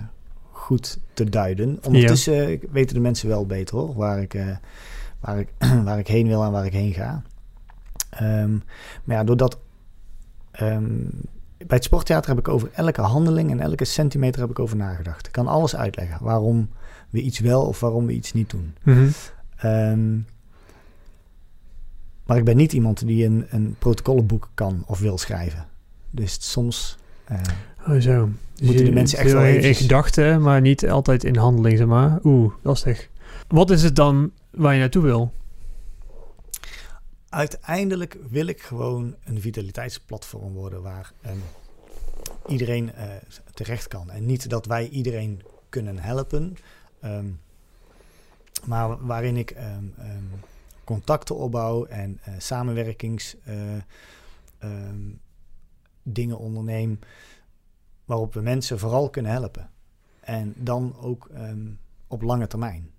goed 0.52 1.00
te 1.13 1.30
duiden. 1.30 1.80
Ondertussen 1.84 2.48
eh, 2.48 2.60
weten 2.72 2.96
de 2.96 3.02
mensen 3.02 3.28
wel 3.28 3.46
beter 3.46 3.78
hoor, 3.78 3.93
waar 3.96 4.22
ik, 4.22 4.34
eh, 4.34 4.58
waar 5.19 5.39
ik, 5.39 5.48
waar 5.86 6.00
ik 6.00 6.08
heen 6.08 6.28
wil 6.28 6.43
en 6.43 6.52
waar 6.52 6.65
ik 6.65 6.74
heen 6.74 6.93
ga. 6.93 7.22
Ehm, 8.10 8.52
maar 9.04 9.17
ja, 9.17 9.24
doordat... 9.24 9.60
ehm, 10.52 10.93
bij 11.67 11.78
het 11.78 11.84
sporttheater 11.84 12.30
heb 12.30 12.39
ik 12.39 12.47
over 12.47 12.69
elke 12.73 13.02
handeling 13.02 13.52
en 13.52 13.60
elke 13.60 13.86
centimeter 13.86 14.41
heb 14.41 14.49
ik 14.49 14.60
over 14.60 14.78
nagedacht. 14.78 15.26
Ik 15.28 15.32
kan 15.32 15.47
alles 15.47 15.76
uitleggen 15.76 16.17
waarom 16.21 16.69
we 17.10 17.21
iets 17.21 17.39
wel 17.39 17.62
of 17.65 17.80
waarom 17.80 18.06
we 18.06 18.13
iets 18.13 18.34
niet 18.34 18.49
doen. 18.49 18.76
Mhm. 18.84 19.08
Ehm, 19.58 20.15
maar 22.26 22.38
ik 22.38 22.43
ben 22.43 22.58
niet 22.58 22.73
iemand 22.73 23.08
die 23.08 23.26
een, 23.26 23.45
een 23.49 23.76
protocollenboek 23.80 24.49
kan 24.54 24.84
of 24.88 24.99
wil 24.99 25.17
schrijven. 25.17 25.65
Dus 26.10 26.38
soms. 26.52 26.97
Oh, 27.88 27.95
zo. 27.99 28.30
Dus 28.56 28.67
Moeten 28.67 28.86
de 28.86 28.91
mensen 28.91 29.17
echt 29.19 29.32
wel 29.32 29.41
in 29.41 29.47
eventjes- 29.47 29.78
gedachten, 29.78 30.41
maar 30.41 30.62
niet 30.62 30.89
altijd 30.89 31.23
in 31.23 31.36
handeling, 31.36 31.78
zeg 31.78 31.88
maar. 31.88 32.19
Oeh, 32.23 32.54
lastig. 32.62 33.10
Wat 33.47 33.69
is 33.69 33.84
het 33.84 33.95
dan 33.95 34.32
waar 34.52 34.73
je 34.73 34.80
naartoe 34.80 35.04
wil? 35.04 35.32
Uiteindelijk 37.34 38.17
wil 38.30 38.46
ik 38.48 38.62
gewoon 38.62 39.15
een 39.24 39.41
vitaliteitsplatform 39.41 40.54
worden 40.54 40.82
waar 40.82 41.13
ehm, 41.22 41.38
iedereen 42.48 42.93
eh, 42.93 43.10
terecht 43.54 43.88
kan. 43.88 44.10
En 44.10 44.26
niet 44.26 44.50
dat 44.50 44.65
wij 44.65 44.89
iedereen 44.89 45.41
kunnen 45.69 46.00
helpen, 46.00 46.56
ehm, 47.00 47.30
maar 48.65 49.06
waarin 49.06 49.38
ik 49.38 49.52
ehm, 49.52 49.86
contacten 50.84 51.36
opbouw 51.36 51.86
en 51.86 52.19
eh, 52.24 52.34
samenwerkings 52.38 53.36
eh, 53.43 53.58
dingen 56.04 56.38
onderneem 56.38 57.00
waarop 58.06 58.34
we 58.34 58.41
mensen 58.41 58.80
vooral 58.80 59.10
kunnen 59.10 59.32
helpen. 59.32 59.69
En 60.19 60.54
dan 60.58 60.96
ook 61.00 61.30
op 62.08 62.22
lange 62.22 62.48
termijn. 62.48 62.92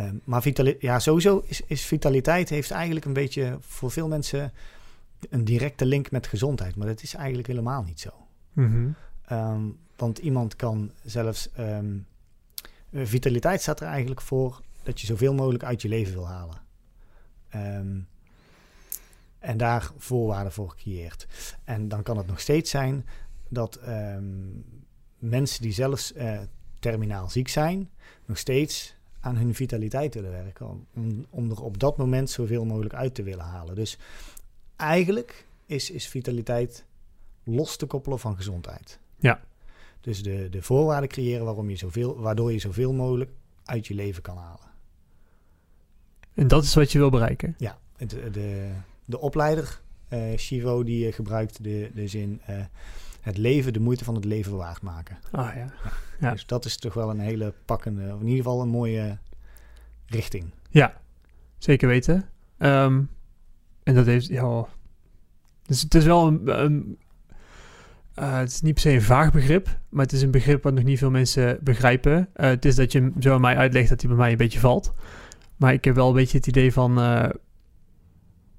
Ehm, 0.00 0.16
maar 0.24 0.42
vitali- 0.42 0.76
ja, 0.78 0.98
sowieso 0.98 1.42
is, 1.46 1.60
is 1.66 1.84
vitaliteit 1.84 2.48
heeft 2.48 2.70
eigenlijk 2.70 3.06
een 3.06 3.12
beetje 3.12 3.56
voor 3.60 3.90
veel 3.90 4.08
mensen 4.08 4.52
een 5.30 5.44
directe 5.44 5.84
link 5.84 6.10
met 6.10 6.26
gezondheid. 6.26 6.76
Maar 6.76 6.86
dat 6.86 7.02
is 7.02 7.14
eigenlijk 7.14 7.48
helemaal 7.48 7.82
niet 7.82 8.00
zo. 8.00 8.10
Mhm. 8.52 8.88
Ehm, 9.24 9.62
want 9.96 10.18
iemand 10.18 10.56
kan 10.56 10.90
zelfs. 11.04 11.50
ehm, 11.52 11.98
eh, 12.90 13.02
vitaliteit 13.04 13.60
staat 13.60 13.80
er 13.80 13.86
eigenlijk 13.86 14.20
voor 14.20 14.60
dat 14.82 15.00
je 15.00 15.06
zoveel 15.06 15.34
mogelijk 15.34 15.64
uit 15.64 15.82
je 15.82 15.88
leven 15.88 16.12
wil 16.12 16.26
halen. 16.28 16.58
En 19.38 19.56
daar 19.56 19.90
voorwaarden 19.96 20.52
voor 20.52 20.76
creëert. 20.76 21.26
En 21.64 21.88
dan 21.88 22.02
kan 22.02 22.16
het 22.16 22.26
nog 22.26 22.40
steeds 22.40 22.70
zijn 22.70 23.06
dat 23.48 23.80
mensen 25.18 25.62
die 25.62 25.72
zelfs 25.72 26.12
eh, 26.12 26.40
terminaal 26.78 27.30
ziek 27.30 27.48
zijn, 27.48 27.90
nog 28.26 28.38
steeds 28.38 28.94
aan 29.20 29.36
hun 29.36 29.54
vitaliteit 29.54 30.14
willen 30.14 30.30
werken. 30.30 30.86
Om, 30.94 31.26
om 31.30 31.50
er 31.50 31.62
op 31.62 31.78
dat 31.78 31.96
moment 31.96 32.30
zoveel 32.30 32.64
mogelijk 32.64 32.94
uit 32.94 33.14
te 33.14 33.22
willen 33.22 33.44
halen. 33.44 33.74
Dus 33.74 33.98
eigenlijk 34.76 35.46
is, 35.66 35.90
is 35.90 36.08
vitaliteit 36.08 36.84
los 37.44 37.76
te 37.76 37.86
koppelen 37.86 38.18
van 38.18 38.36
gezondheid. 38.36 38.98
Ja. 39.18 39.40
Dus 40.00 40.22
de, 40.22 40.48
de 40.48 40.62
voorwaarden 40.62 41.08
creëren 41.08 41.44
waarom 41.44 41.70
je 41.70 41.76
zoveel, 41.76 42.20
waardoor 42.20 42.52
je 42.52 42.58
zoveel 42.58 42.92
mogelijk 42.92 43.30
uit 43.64 43.86
je 43.86 43.94
leven 43.94 44.22
kan 44.22 44.36
halen. 44.36 44.68
En 46.34 46.48
dat 46.48 46.64
is 46.64 46.74
wat 46.74 46.92
je 46.92 46.98
wil 46.98 47.10
bereiken. 47.10 47.54
Ja, 47.58 47.78
het, 47.96 48.10
de, 48.10 48.70
de 49.04 49.20
opleider, 49.20 49.80
eh 50.08 50.32
Chivo, 50.36 50.82
die 50.82 51.06
eh, 51.06 51.12
gebruikt 51.12 51.62
de, 51.64 51.90
de 51.94 52.08
zin... 52.08 52.40
eh, 52.46 52.64
het 53.20 53.36
leven, 53.36 53.72
de 53.72 53.80
moeite 53.80 54.04
van 54.04 54.14
het 54.14 54.24
leven 54.24 54.56
waard 54.56 54.82
maken. 54.82 55.18
Ah 55.30 55.54
ja. 55.54 55.72
Ja. 56.20 56.30
Dus 56.30 56.46
dat 56.46 56.64
is 56.64 56.76
toch 56.76 56.94
wel 56.94 57.10
een 57.10 57.20
hele 57.20 57.54
pakkende, 57.64 58.14
of 58.14 58.20
in 58.20 58.26
ieder 58.26 58.44
geval 58.44 58.60
een 58.60 58.68
mooie 58.68 59.18
richting. 60.06 60.50
Ja, 60.70 61.00
zeker 61.58 61.88
weten. 61.88 62.28
Ehm, 62.58 63.02
en 63.82 63.94
dat 63.94 64.06
heeft, 64.06 64.26
ja... 64.26 64.66
Dus 65.62 65.82
het 65.82 65.94
is 65.94 66.04
wel 66.04 66.26
een... 66.26 66.60
een 66.62 66.98
eh, 68.14 68.38
het 68.38 68.50
is 68.50 68.60
niet 68.60 68.74
per 68.74 68.82
se 68.82 68.90
een 68.90 69.02
vaag 69.02 69.32
begrip, 69.32 69.78
maar 69.88 70.04
het 70.04 70.12
is 70.12 70.22
een 70.22 70.30
begrip 70.30 70.62
wat 70.62 70.74
nog 70.74 70.84
niet 70.84 70.98
veel 70.98 71.10
mensen 71.10 71.58
begrijpen. 71.62 72.28
Eh, 72.32 72.48
het 72.48 72.64
is 72.64 72.74
dat 72.74 72.92
je 72.92 73.00
hem 73.00 73.14
zo 73.20 73.34
aan 73.34 73.40
mij 73.40 73.56
uitlegt 73.56 73.88
dat 73.88 74.00
hij 74.00 74.10
bij 74.10 74.18
mij 74.18 74.30
een 74.30 74.36
beetje 74.36 74.58
valt. 74.58 74.92
Maar 75.56 75.72
ik 75.72 75.84
heb 75.84 75.94
wel 75.94 76.08
een 76.08 76.14
beetje 76.14 76.36
het 76.36 76.46
idee 76.46 76.72
van... 76.72 77.00
eh, 77.00 77.28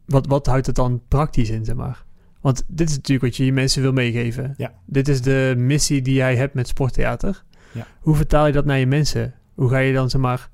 wat, 0.05 0.27
wat 0.27 0.45
houdt 0.45 0.65
het 0.65 0.75
dan 0.75 1.01
praktisch 1.07 1.49
in, 1.49 1.65
zeg 1.65 1.75
maar? 1.75 2.05
Want 2.41 2.63
dit 2.67 2.89
is 2.89 2.95
natuurlijk 2.95 3.25
wat 3.25 3.35
je 3.35 3.45
je 3.45 3.53
mensen 3.53 3.81
wil 3.81 3.91
meegeven. 3.91 4.53
Ja. 4.57 4.73
Dit 4.85 5.07
is 5.07 5.21
de 5.21 5.53
missie 5.57 6.01
die 6.01 6.13
jij 6.13 6.35
hebt 6.35 6.53
met 6.53 6.67
Sporttheater. 6.67 7.43
Ja. 7.71 7.87
Hoe 7.99 8.15
vertaal 8.15 8.45
je 8.45 8.53
dat 8.53 8.65
naar 8.65 8.79
je 8.79 8.87
mensen? 8.87 9.33
Hoe 9.53 9.69
ga 9.69 9.77
je 9.77 9.93
dan, 9.93 10.09
zeg 10.09 10.21
maar... 10.21 10.49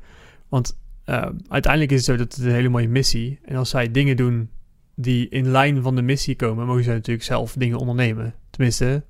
Want 0.50 0.78
uh, 1.06 1.26
uiteindelijk 1.47 1.91
is 1.91 1.97
het 1.97 2.06
zo 2.06 2.15
dat 2.23 2.36
het 2.36 2.45
een 2.45 2.52
hele 2.52 2.69
mooie 2.69 2.88
missie. 2.88 3.39
En 3.45 3.56
als 3.56 3.69
zij 3.69 3.91
dingen 3.91 4.17
doen 4.17 4.50
die 4.95 5.30
in 5.30 5.52
lijn 5.52 5.82
van 5.82 5.95
de 5.95 6.02
missie 6.02 6.36
komen, 6.36 6.65
mogen 6.65 6.84
zij 6.84 6.93
natuurlijk 6.93 7.26
zelf 7.26 7.54
dingen 7.54 7.78
ondernemen. 7.78 8.34
Tenminste. 8.50 9.04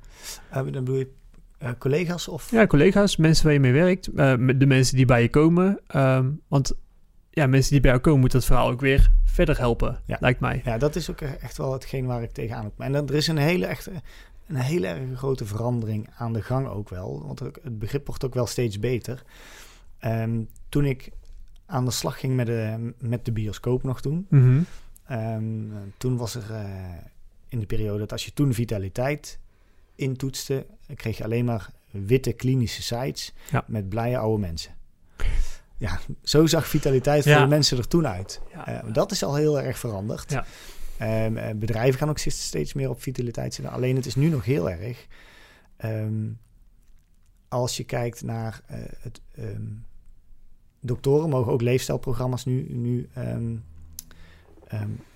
Uh, 0.50 0.54
dan 0.54 0.72
bedoel 0.72 0.96
je 0.96 1.08
uh, 1.63 1.70
collega's 1.78 2.28
of? 2.28 2.52
Ja, 2.52 2.68
collega's, 2.68 3.18
mensen 3.18 3.46
waar 3.46 3.54
je 3.54 3.60
mee 3.60 3.72
werkt, 3.72 4.16
de 4.60 4.66
mensen 4.66 4.96
die 4.96 5.06
bij 5.06 5.22
je 5.22 5.30
komen. 5.30 5.80
Um, 5.96 6.42
want 6.48 6.74
ja, 7.38 7.47
mensen 7.47 7.71
die 7.71 7.82
bij 7.82 7.89
jou 7.89 8.02
komen, 8.02 8.19
moeten 8.19 8.39
dat 8.39 8.47
verhaal 8.47 8.69
ook 8.69 8.82
weer 8.82 9.12
verder 9.23 9.58
helpen, 9.58 10.00
ja. 10.06 10.17
lijkt 10.19 10.39
mij. 10.39 10.62
Ja, 10.65 10.78
dat 10.78 10.95
is 10.95 11.10
ook 11.10 11.21
echt 11.21 11.58
wel 11.58 11.73
hetgeen 11.73 12.06
waar 12.06 12.23
ik 12.23 12.32
tegenaan 12.32 12.65
op. 12.65 12.80
En 12.80 12.93
er 12.93 13.15
is 13.15 13.28
een 13.28 13.38
hele, 13.38 13.65
echt, 13.65 13.89
een 14.47 14.56
hele 14.56 14.88
erg 14.88 15.17
grote 15.17 15.45
verandering 15.45 16.10
aan 16.17 16.34
de 16.34 16.41
gang 16.41 16.67
ook 16.67 16.89
wel. 16.89 17.23
Want 17.26 17.39
het 17.39 17.80
begrip 17.80 18.08
wordt 18.08 18.26
ook 18.26 18.34
wel 18.34 18.45
steeds 18.45 18.80
beter. 18.80 19.23
Um, 20.06 20.47
toen 20.69 20.86
ik 20.86 21.12
aan 21.65 21.86
de 21.86 21.91
slag 21.91 22.19
ging 22.19 22.36
met 22.36 22.45
de, 22.45 22.93
met 23.00 23.26
de 23.26 23.32
bioscoop 23.32 23.84
nog 23.84 24.02
toen. 24.02 24.26
Mm 24.30 24.41
-hmm. 24.41 24.65
um, 25.17 25.93
toen 25.97 26.17
was 26.17 26.36
er 26.36 26.52
uh, 26.52 26.60
in 27.50 27.60
de 27.60 27.65
periode 27.65 28.00
dat 28.00 28.12
als 28.12 28.26
je 28.26 28.34
toen 28.34 28.54
vitaliteit 28.54 29.39
intoetste, 29.95 30.65
kreeg 30.95 31.17
je 31.17 31.23
alleen 31.23 31.45
maar 31.45 31.69
witte 31.91 32.34
klinische 32.34 32.82
sites 32.82 33.34
ja. 33.52 33.63
met 33.67 33.89
blije 33.89 34.17
oude 34.17 34.39
mensen. 34.41 34.76
Ja, 35.78 36.00
zo 36.24 36.46
zag 36.46 36.68
vitaliteit 36.68 37.24
ja. 37.24 37.34
voor 37.34 37.42
de 37.42 37.50
mensen 37.50 37.78
er 37.78 37.88
toen 37.88 38.08
uit. 38.08 38.42
Ja. 38.54 38.84
Uh, 38.84 38.94
dat 38.94 39.12
is 39.12 39.24
al 39.24 39.36
heel 39.36 39.62
erg 39.62 39.80
veranderd. 39.80 40.32
Ja. 40.32 40.46
Um, 41.26 41.60
bedrijven 41.60 42.00
gaan 42.00 42.10
ook 42.10 42.18
steeds 42.18 42.74
meer 42.74 42.90
op 42.90 43.02
vitaliteit 43.02 43.54
zitten. 43.54 43.74
Alleen 43.74 43.96
het 43.96 44.06
is 44.06 44.16
nu 44.16 44.30
nog 44.30 44.46
heel 44.46 44.70
erg. 44.70 45.08
Um, 45.86 46.40
als 47.48 47.78
je 47.78 47.84
kijkt 47.84 48.24
naar 48.24 48.62
uh, 48.72 48.78
het. 49.00 49.22
Um, 49.40 49.86
doktoren 50.80 51.30
mogen 51.30 51.52
ook 51.52 51.62
leefstijlprogramma's 51.62 52.46
nu, 52.46 52.68
nu 52.70 53.10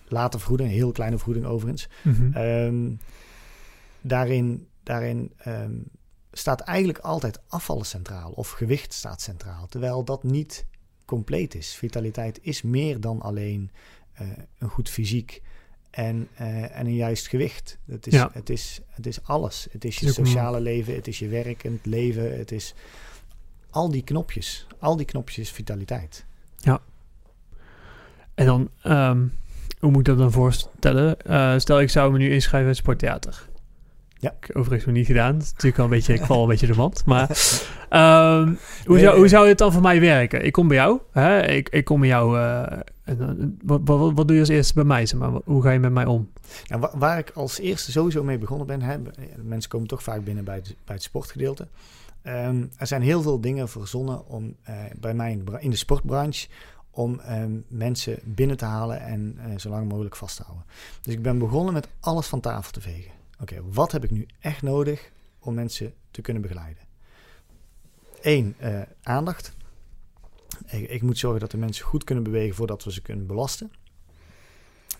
laten 0.07 0.39
vergoeden. 0.39 0.65
Een 0.65 0.71
heel 0.71 0.91
kleine 0.91 1.15
vergoeding 1.15 1.45
overigens. 1.45 1.89
Mm 2.01 2.33
Ehm, 2.33 2.67
-hmm. 2.67 2.97
daarin 4.01 4.67
daarin 4.83 5.31
staat 6.31 6.59
eigenlijk 6.59 6.99
altijd 6.99 7.39
afvallen 7.47 7.85
centraal. 7.85 8.31
Of 8.31 8.49
gewicht 8.49 8.93
staat 8.93 9.21
centraal. 9.21 9.67
Terwijl 9.67 10.03
dat 10.03 10.23
niet 10.23 10.65
compleet 11.05 11.55
is. 11.55 11.73
Vitaliteit 11.75 12.39
is 12.41 12.61
meer 12.61 12.99
dan 12.99 13.21
alleen 13.21 13.71
eh, 14.13 14.27
een 14.57 14.69
goed 14.69 14.89
fysiek 14.89 15.41
en, 15.89 16.27
eh, 16.35 16.77
en 16.79 16.85
een 16.85 16.95
juist 16.95 17.27
gewicht. 17.27 17.77
Het 17.85 18.07
is, 18.07 18.13
Ja. 18.13 18.29
het, 18.33 18.49
is, 18.49 18.79
het 18.87 19.05
is 19.05 19.23
alles. 19.23 19.67
Het 19.71 19.85
is 19.85 19.97
je 19.97 20.11
sociale 20.11 20.59
leven, 20.59 20.95
het 20.95 21.07
is 21.07 21.19
je 21.19 21.27
werkend 21.27 21.85
leven, 21.85 22.37
het 22.37 22.51
is 22.51 22.73
al 23.69 23.89
die 23.89 24.03
knopjes. 24.03 24.67
Al 24.79 24.95
die 24.95 25.05
knopjes 25.05 25.37
is 25.37 25.51
vitaliteit. 25.51 26.25
En 28.33 28.45
dan, 28.45 28.69
ehm, 28.81 29.27
hoe 29.79 29.91
moet 29.91 29.99
ik 29.99 30.05
dat 30.05 30.17
dan 30.17 30.31
voorstellen? 30.31 31.21
Eh, 31.21 31.57
stel, 31.57 31.79
ik 31.79 31.89
zou 31.89 32.11
me 32.11 32.17
nu 32.17 32.33
inschrijven 32.33 32.61
in 32.61 32.67
het 32.67 32.77
sporttheater. 32.77 33.49
Ja. 34.21 34.29
Ik 34.39 34.45
heb 34.47 34.55
overigens 34.55 34.85
nog 34.85 34.95
niet 34.95 35.05
gedaan. 35.05 35.33
Het 35.33 35.43
is 35.43 35.49
natuurlijk 35.51 35.77
al 35.77 35.83
een 35.83 35.89
beetje, 35.91 36.13
ik 36.13 36.21
val 36.25 36.41
een 36.41 36.47
beetje 36.47 36.67
de 36.67 36.75
mand. 36.75 37.05
Maar 37.05 37.29
ehm, 37.89 38.53
hoe, 38.85 38.99
zou, 38.99 39.17
hoe 39.17 39.27
zou 39.27 39.47
het 39.47 39.57
dan 39.57 39.71
voor 39.71 39.81
mij 39.81 39.99
werken? 39.99 40.45
Ik 40.45 40.51
kom 40.51 40.67
bij 40.67 40.77
jou. 40.77 40.99
Hè? 41.11 41.47
Ik, 41.47 41.69
ik 41.69 41.85
kom 41.85 41.99
bij 41.99 42.09
jou. 42.09 42.39
eh, 42.39 42.79
en, 43.03 43.59
wat, 43.63 43.81
wat, 43.83 44.11
wat 44.15 44.27
doe 44.27 44.33
je 44.35 44.39
als 44.41 44.49
eerste 44.49 44.73
bij 44.73 44.83
mij? 44.83 45.05
Zeg 45.05 45.19
maar? 45.19 45.29
Hoe 45.45 45.61
ga 45.61 45.71
je 45.71 45.79
met 45.79 45.91
mij 45.91 46.05
om? 46.05 46.29
Nou, 46.67 46.81
wa- 46.81 46.91
waar 46.97 47.17
ik 47.17 47.29
als 47.33 47.59
eerste 47.59 47.91
sowieso 47.91 48.23
mee 48.23 48.37
begonnen 48.37 48.67
ben, 48.67 48.81
hè, 48.81 48.99
b- 48.99 49.09
mensen 49.43 49.69
komen 49.69 49.87
toch 49.87 50.03
vaak 50.03 50.23
binnen 50.23 50.43
bij 50.43 50.55
het, 50.55 50.75
bij 50.85 50.95
het 50.95 51.03
sportgedeelte. 51.03 51.67
Ehm, 52.21 52.63
er 52.77 52.87
zijn 52.87 53.01
heel 53.01 53.21
veel 53.21 53.41
dingen 53.41 53.69
verzonnen 53.69 54.27
om 54.27 54.55
eh, 54.63 54.75
bij 54.99 55.13
mij 55.13 55.31
in 55.31 55.37
de, 55.37 55.43
bra- 55.43 55.59
in 55.59 55.69
de 55.69 55.75
sportbranche 55.75 56.47
om 56.91 57.19
ehm, 57.19 57.51
mensen 57.67 58.19
binnen 58.23 58.57
te 58.57 58.65
halen 58.65 59.01
en 59.01 59.35
eh, 59.37 59.57
zo 59.57 59.69
lang 59.69 59.89
mogelijk 59.89 60.15
vast 60.15 60.35
te 60.37 60.43
houden. 60.43 60.65
Dus 61.01 61.13
ik 61.13 61.21
ben 61.21 61.37
begonnen 61.37 61.73
met 61.73 61.87
alles 61.99 62.27
van 62.27 62.39
tafel 62.39 62.71
te 62.71 62.81
vegen. 62.81 63.11
Oké, 63.41 63.61
wat 63.63 63.91
heb 63.91 64.03
ik 64.03 64.11
nu 64.11 64.25
echt 64.39 64.61
nodig 64.61 65.11
om 65.39 65.53
mensen 65.53 65.93
te 66.11 66.21
kunnen 66.21 66.41
begeleiden? 66.41 66.83
Eén, 68.21 68.55
eh, 68.57 68.81
aandacht. 69.03 69.53
Ik, 70.67 71.01
moet 71.01 71.17
zorgen 71.17 71.39
dat 71.39 71.51
de 71.51 71.57
mensen 71.57 71.85
goed 71.85 72.03
kunnen 72.03 72.23
bewegen 72.23 72.55
voordat 72.55 72.83
we 72.83 72.91
ze 72.91 73.01
kunnen 73.01 73.27
belasten. 73.27 73.71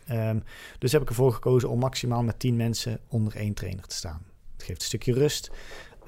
Ehm, 0.06 0.40
dus 0.80 0.92
heb 0.92 1.02
ik 1.02 1.10
ervoor 1.10 1.34
gekozen 1.34 1.70
om 1.70 1.80
maximaal 1.80 2.24
met 2.24 2.40
10 2.40 2.56
mensen 2.56 3.00
onder 3.08 3.36
één 3.36 3.54
trainer 3.54 3.88
te 3.88 3.96
staan. 3.96 4.26
Het 4.54 4.64
geeft 4.64 4.82
een 4.82 4.88
stukje 4.88 5.14
rust. 5.14 5.52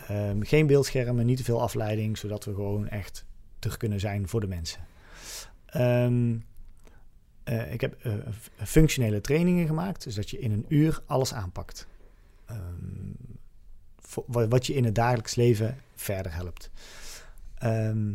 Ehm, 0.08 0.41
geen 0.41 0.67
beeldschermen, 0.67 1.26
niet 1.26 1.38
te 1.38 1.43
veel 1.43 1.62
afleiding, 1.62 2.17
zodat 2.17 2.46
we 2.46 2.54
gewoon 2.54 2.88
echt 2.88 3.26
terug 3.60 3.78
kunnen 3.78 4.00
zijn 4.00 4.28
voor 4.28 4.41
de 4.41 4.48
mensen. 4.48 4.88
Ehm, 5.65 6.38
eh, 7.43 7.74
ik 7.74 7.82
heb 7.82 7.93
eh, 7.93 8.13
functionele 8.63 9.22
trainingen 9.22 9.67
gemaakt, 9.67 10.04
dus 10.04 10.15
dat 10.15 10.30
je 10.30 10.39
in 10.39 10.52
een 10.52 10.65
uur 10.67 11.02
alles 11.06 11.34
aanpakt. 11.34 11.88
Ehm, 12.45 13.13
voor- 13.99 14.47
wat 14.47 14.65
je 14.65 14.73
in 14.73 14.84
het 14.86 14.95
dagelijks 14.95 15.36
leven 15.36 15.77
verder 15.95 16.34
helpt. 16.34 16.71
Ehm, 17.56 18.13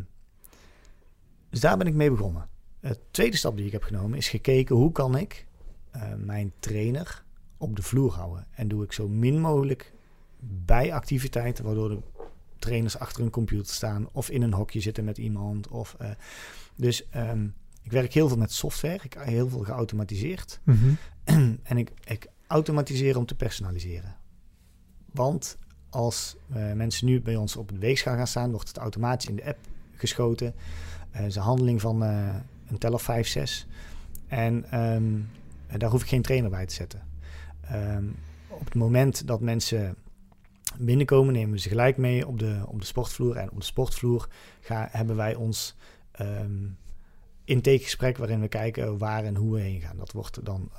dus 1.49 1.59
daar 1.59 1.77
ben 1.77 1.87
ik 1.87 1.93
mee 1.93 2.11
begonnen. 2.11 2.47
De 2.79 2.99
tweede 3.11 3.37
stap 3.37 3.55
die 3.57 3.65
ik 3.65 3.71
heb 3.71 3.83
genomen 3.83 4.17
is 4.17 4.29
gekeken 4.29 4.75
hoe 4.75 4.91
kan 4.91 5.17
ik 5.17 5.47
eh, 5.91 6.13
mijn 6.17 6.53
trainer 6.59 7.23
op 7.57 7.75
de 7.75 7.81
vloer 7.81 8.13
houden. 8.13 8.47
En 8.51 8.67
doe 8.67 8.83
ik 8.83 8.91
zo 8.91 9.07
min 9.07 9.39
mogelijk 9.39 9.93
bij 10.39 10.93
activiteiten, 10.93 11.63
waardoor 11.63 11.89
de 11.89 12.01
trainers 12.59 12.97
achter 12.97 13.23
een 13.23 13.29
computer 13.29 13.73
staan 13.73 14.09
of 14.11 14.29
in 14.29 14.41
een 14.41 14.53
hokje 14.53 14.79
zitten 14.79 15.03
met 15.03 15.17
iemand. 15.17 15.67
Of, 15.67 15.95
eh, 15.99 16.09
dus 16.75 17.09
ehm, 17.09 17.47
ik 17.81 17.91
werk 17.91 18.13
heel 18.13 18.27
veel 18.27 18.37
met 18.37 18.51
software. 18.51 18.99
Ik 19.03 19.13
heb 19.13 19.23
heel 19.23 19.49
veel 19.49 19.63
geautomatiseerd. 19.63 20.59
en 21.63 21.77
ik, 21.77 21.91
ik 22.03 22.27
automatiseer 22.47 23.17
om 23.17 23.25
te 23.25 23.35
personaliseren. 23.35 24.15
Want 25.11 25.57
als 25.89 26.35
eh, 26.53 26.71
mensen 26.71 27.05
nu 27.05 27.21
bij 27.21 27.35
ons 27.35 27.55
op 27.55 27.69
de 27.69 27.77
weegschaal 27.77 28.15
gaan 28.15 28.27
staan, 28.27 28.51
wordt 28.51 28.67
het 28.67 28.77
automatisch 28.77 29.29
in 29.29 29.35
de 29.35 29.45
app 29.45 29.57
geschoten. 29.95 30.55
Eh 31.11 31.25
is 31.25 31.35
een 31.35 31.41
handeling 31.41 31.81
van 31.81 32.03
eh, 32.03 32.35
een 32.67 32.77
tel 32.77 32.93
of 32.93 33.01
5, 33.01 33.27
6. 33.27 33.67
En 34.27 34.71
ehm, 34.71 35.19
eh, 35.67 35.79
daar 35.79 35.89
hoef 35.89 36.01
ik 36.01 36.07
geen 36.07 36.21
trainer 36.21 36.49
bij 36.49 36.65
te 36.65 36.73
zetten. 36.73 37.01
Ehm, 37.61 38.05
op 38.47 38.65
het 38.65 38.75
moment 38.75 39.27
dat 39.27 39.41
mensen 39.41 39.95
binnenkomen, 40.77 41.33
nemen 41.33 41.51
we 41.51 41.59
ze 41.59 41.69
gelijk 41.69 41.97
mee 41.97 42.27
op 42.27 42.39
de, 42.39 42.63
op 42.65 42.79
de 42.79 42.85
sportvloer. 42.85 43.35
En 43.35 43.51
op 43.51 43.57
de 43.57 43.65
sportvloer 43.65 44.27
hebben 44.67 45.15
wij 45.15 45.35
ons 45.35 45.75
ehm 46.11 46.67
intakegesprek 47.43 48.17
waarin 48.17 48.41
we 48.41 48.47
kijken 48.47 48.97
waar 48.97 49.23
en 49.23 49.35
hoe 49.35 49.53
we 49.53 49.61
heen 49.61 49.81
gaan. 49.81 49.97
Dat 49.97 50.11
wordt 50.11 50.45
dan 50.45 50.71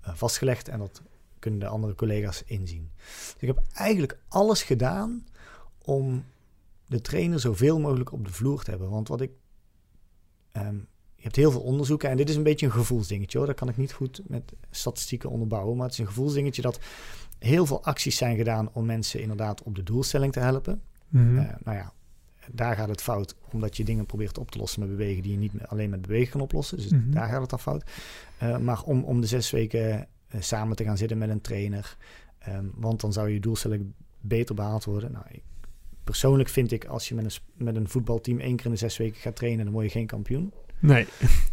vastgelegd 0.00 0.68
en 0.68 0.78
dat 0.78 1.02
kunnen 1.44 1.60
de 1.60 1.66
andere 1.66 1.94
collega's 1.94 2.42
inzien. 2.46 2.90
Dus 3.32 3.34
ik 3.38 3.46
heb 3.46 3.62
eigenlijk 3.74 4.18
alles 4.28 4.62
gedaan 4.62 5.26
om 5.84 6.24
de 6.86 7.00
trainer 7.00 7.40
zoveel 7.40 7.80
mogelijk 7.80 8.12
op 8.12 8.24
de 8.24 8.32
vloer 8.32 8.62
te 8.62 8.70
hebben. 8.70 8.90
Want 8.90 9.08
wat 9.08 9.20
ik. 9.20 9.30
ehm, 10.52 10.76
je 11.16 11.22
hebt 11.30 11.36
heel 11.36 11.50
veel 11.50 11.60
onderzoeken 11.60 12.10
en 12.10 12.16
dit 12.16 12.28
is 12.28 12.36
een 12.36 12.42
beetje 12.42 12.66
een 12.66 12.72
gevoelsdingetje 12.72 13.38
hoor. 13.38 13.46
Dat 13.46 13.56
kan 13.56 13.68
ik 13.68 13.76
niet 13.76 13.92
goed 13.92 14.20
met 14.26 14.52
statistieken 14.70 15.30
onderbouwen. 15.30 15.76
Maar 15.76 15.84
het 15.84 15.92
is 15.94 15.98
een 16.00 16.06
gevoelsdingetje 16.06 16.62
dat 16.62 16.78
heel 17.38 17.66
veel 17.66 17.84
acties 17.84 18.16
zijn 18.16 18.36
gedaan 18.36 18.68
om 18.72 18.86
mensen 18.86 19.20
inderdaad 19.20 19.62
op 19.62 19.74
de 19.74 19.82
doelstelling 19.82 20.32
te 20.32 20.40
helpen. 20.40 20.82
Mhm. 21.08 21.38
Eh, 21.38 21.54
nou 21.64 21.76
ja, 21.76 21.92
daar 22.52 22.76
gaat 22.76 22.88
het 22.88 23.02
fout, 23.02 23.34
omdat 23.52 23.76
je 23.76 23.84
dingen 23.84 24.06
probeert 24.06 24.38
op 24.38 24.50
te 24.50 24.58
lossen 24.58 24.80
met 24.80 24.88
bewegen 24.88 25.22
die 25.22 25.32
je 25.32 25.38
niet 25.38 25.52
alleen 25.66 25.90
met 25.90 26.02
bewegen 26.02 26.30
kan 26.32 26.40
oplossen. 26.40 26.76
Dus 26.76 26.88
Mhm. 26.88 27.10
daar 27.10 27.28
gaat 27.28 27.40
het 27.40 27.50
dan 27.50 27.60
fout. 27.60 27.84
Eh, 28.38 28.58
maar 28.58 28.82
om, 28.82 29.04
om 29.04 29.20
de 29.20 29.26
zes 29.26 29.50
weken 29.50 30.08
samen 30.42 30.76
te 30.76 30.84
gaan 30.84 30.96
zitten 30.96 31.18
met 31.18 31.28
een 31.28 31.40
trainer, 31.40 31.96
ehm, 32.38 32.64
want 32.74 33.00
dan 33.00 33.12
zou 33.12 33.30
je 33.30 33.40
doelstelling 33.40 33.92
beter 34.20 34.54
behaald 34.54 34.84
worden. 34.84 35.12
Nou, 35.12 35.24
ik, 35.30 35.42
persoonlijk 36.04 36.48
vind 36.48 36.72
ik, 36.72 36.84
als 36.84 37.08
je 37.08 37.14
met 37.14 37.24
een, 37.24 37.64
met 37.64 37.76
een 37.76 37.88
voetbalteam 37.88 38.38
één 38.40 38.56
keer 38.56 38.64
in 38.66 38.70
de 38.72 38.76
zes 38.78 38.96
weken 38.96 39.20
gaat 39.20 39.36
trainen, 39.36 39.64
dan 39.64 39.74
word 39.74 39.84
je 39.86 39.90
geen 39.90 40.06
kampioen. 40.06 40.52
Nee, 40.78 41.06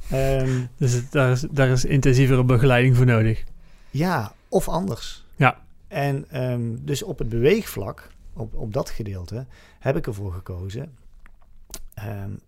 Ehm, 0.09 0.61
dus 0.77 0.93
het- 0.93 1.11
daar, 1.11 1.31
is, 1.31 1.41
daar 1.51 1.69
is 1.69 1.85
intensievere 1.85 2.43
begeleiding 2.43 2.95
voor 2.95 3.05
nodig. 3.05 3.43
ja, 3.91 4.33
of 4.49 4.67
anders. 4.69 5.25
Ja. 5.35 5.61
En 5.87 6.25
ehm, 6.29 6.75
dus 6.81 7.03
op 7.03 7.19
het 7.19 7.29
beweegvlak, 7.29 8.09
op, 8.33 8.53
op 8.55 8.73
dat 8.73 8.89
gedeelte, 8.89 9.45
heb 9.79 9.95
ik 9.97 10.07
ervoor 10.07 10.33
gekozen 10.33 10.95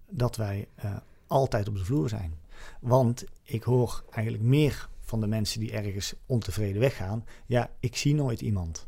dat 0.10 0.36
wij 0.36 0.68
eh, 0.76 0.96
altijd 1.28 1.68
op 1.68 1.76
de 1.78 1.86
vloer 1.86 2.10
zijn. 2.10 2.34
Want 2.80 3.24
ik 3.44 3.64
hoor 3.64 4.04
eigenlijk 4.12 4.44
meer 4.44 4.90
van 5.14 5.22
de 5.22 5.28
mensen 5.28 5.60
die 5.60 5.72
ergens 5.72 6.14
ontevreden 6.26 6.82
weggaan. 6.82 7.26
Ja, 7.46 7.70
ik 7.80 7.96
zie 7.96 8.16
nooit 8.16 8.42
iemand. 8.42 8.88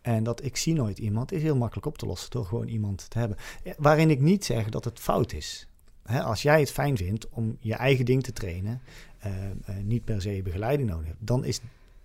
En 0.00 0.22
dat 0.24 0.44
ik 0.44 0.56
zie 0.56 0.74
nooit 0.74 0.98
iemand 0.98 1.32
is 1.32 1.42
heel 1.42 1.56
makkelijk 1.56 1.86
op 1.86 1.98
te 1.98 2.06
lossen 2.06 2.30
door 2.30 2.44
gewoon 2.44 2.68
iemand 2.68 3.10
te 3.10 3.18
hebben. 3.18 3.36
Waarin 3.76 4.10
ik 4.10 4.20
niet 4.20 4.44
zeg 4.44 4.68
dat 4.68 4.84
het 4.84 4.98
fout 4.98 5.32
is. 5.32 5.66
Als 6.04 6.42
jij 6.42 6.60
het 6.60 6.70
fijn 6.70 6.96
vindt 6.96 7.28
om 7.28 7.56
je 7.60 7.74
eigen 7.74 8.04
ding 8.04 8.22
te 8.22 8.32
trainen, 8.32 8.80
eh, 9.18 9.50
eh, 9.50 9.56
niet 9.82 10.04
per 10.04 10.20
se 10.22 10.40
begeleiding 10.44 10.88
nodig 10.88 11.06
hebt, 11.06 11.26
dan 11.26 11.44
is 11.44 11.60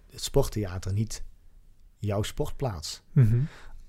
het 0.10 0.24
sporttheater 0.24 0.94
niet 0.94 1.24
jouw 1.98 2.22
sportplaats. 2.24 3.02
Mhm. 3.12 3.40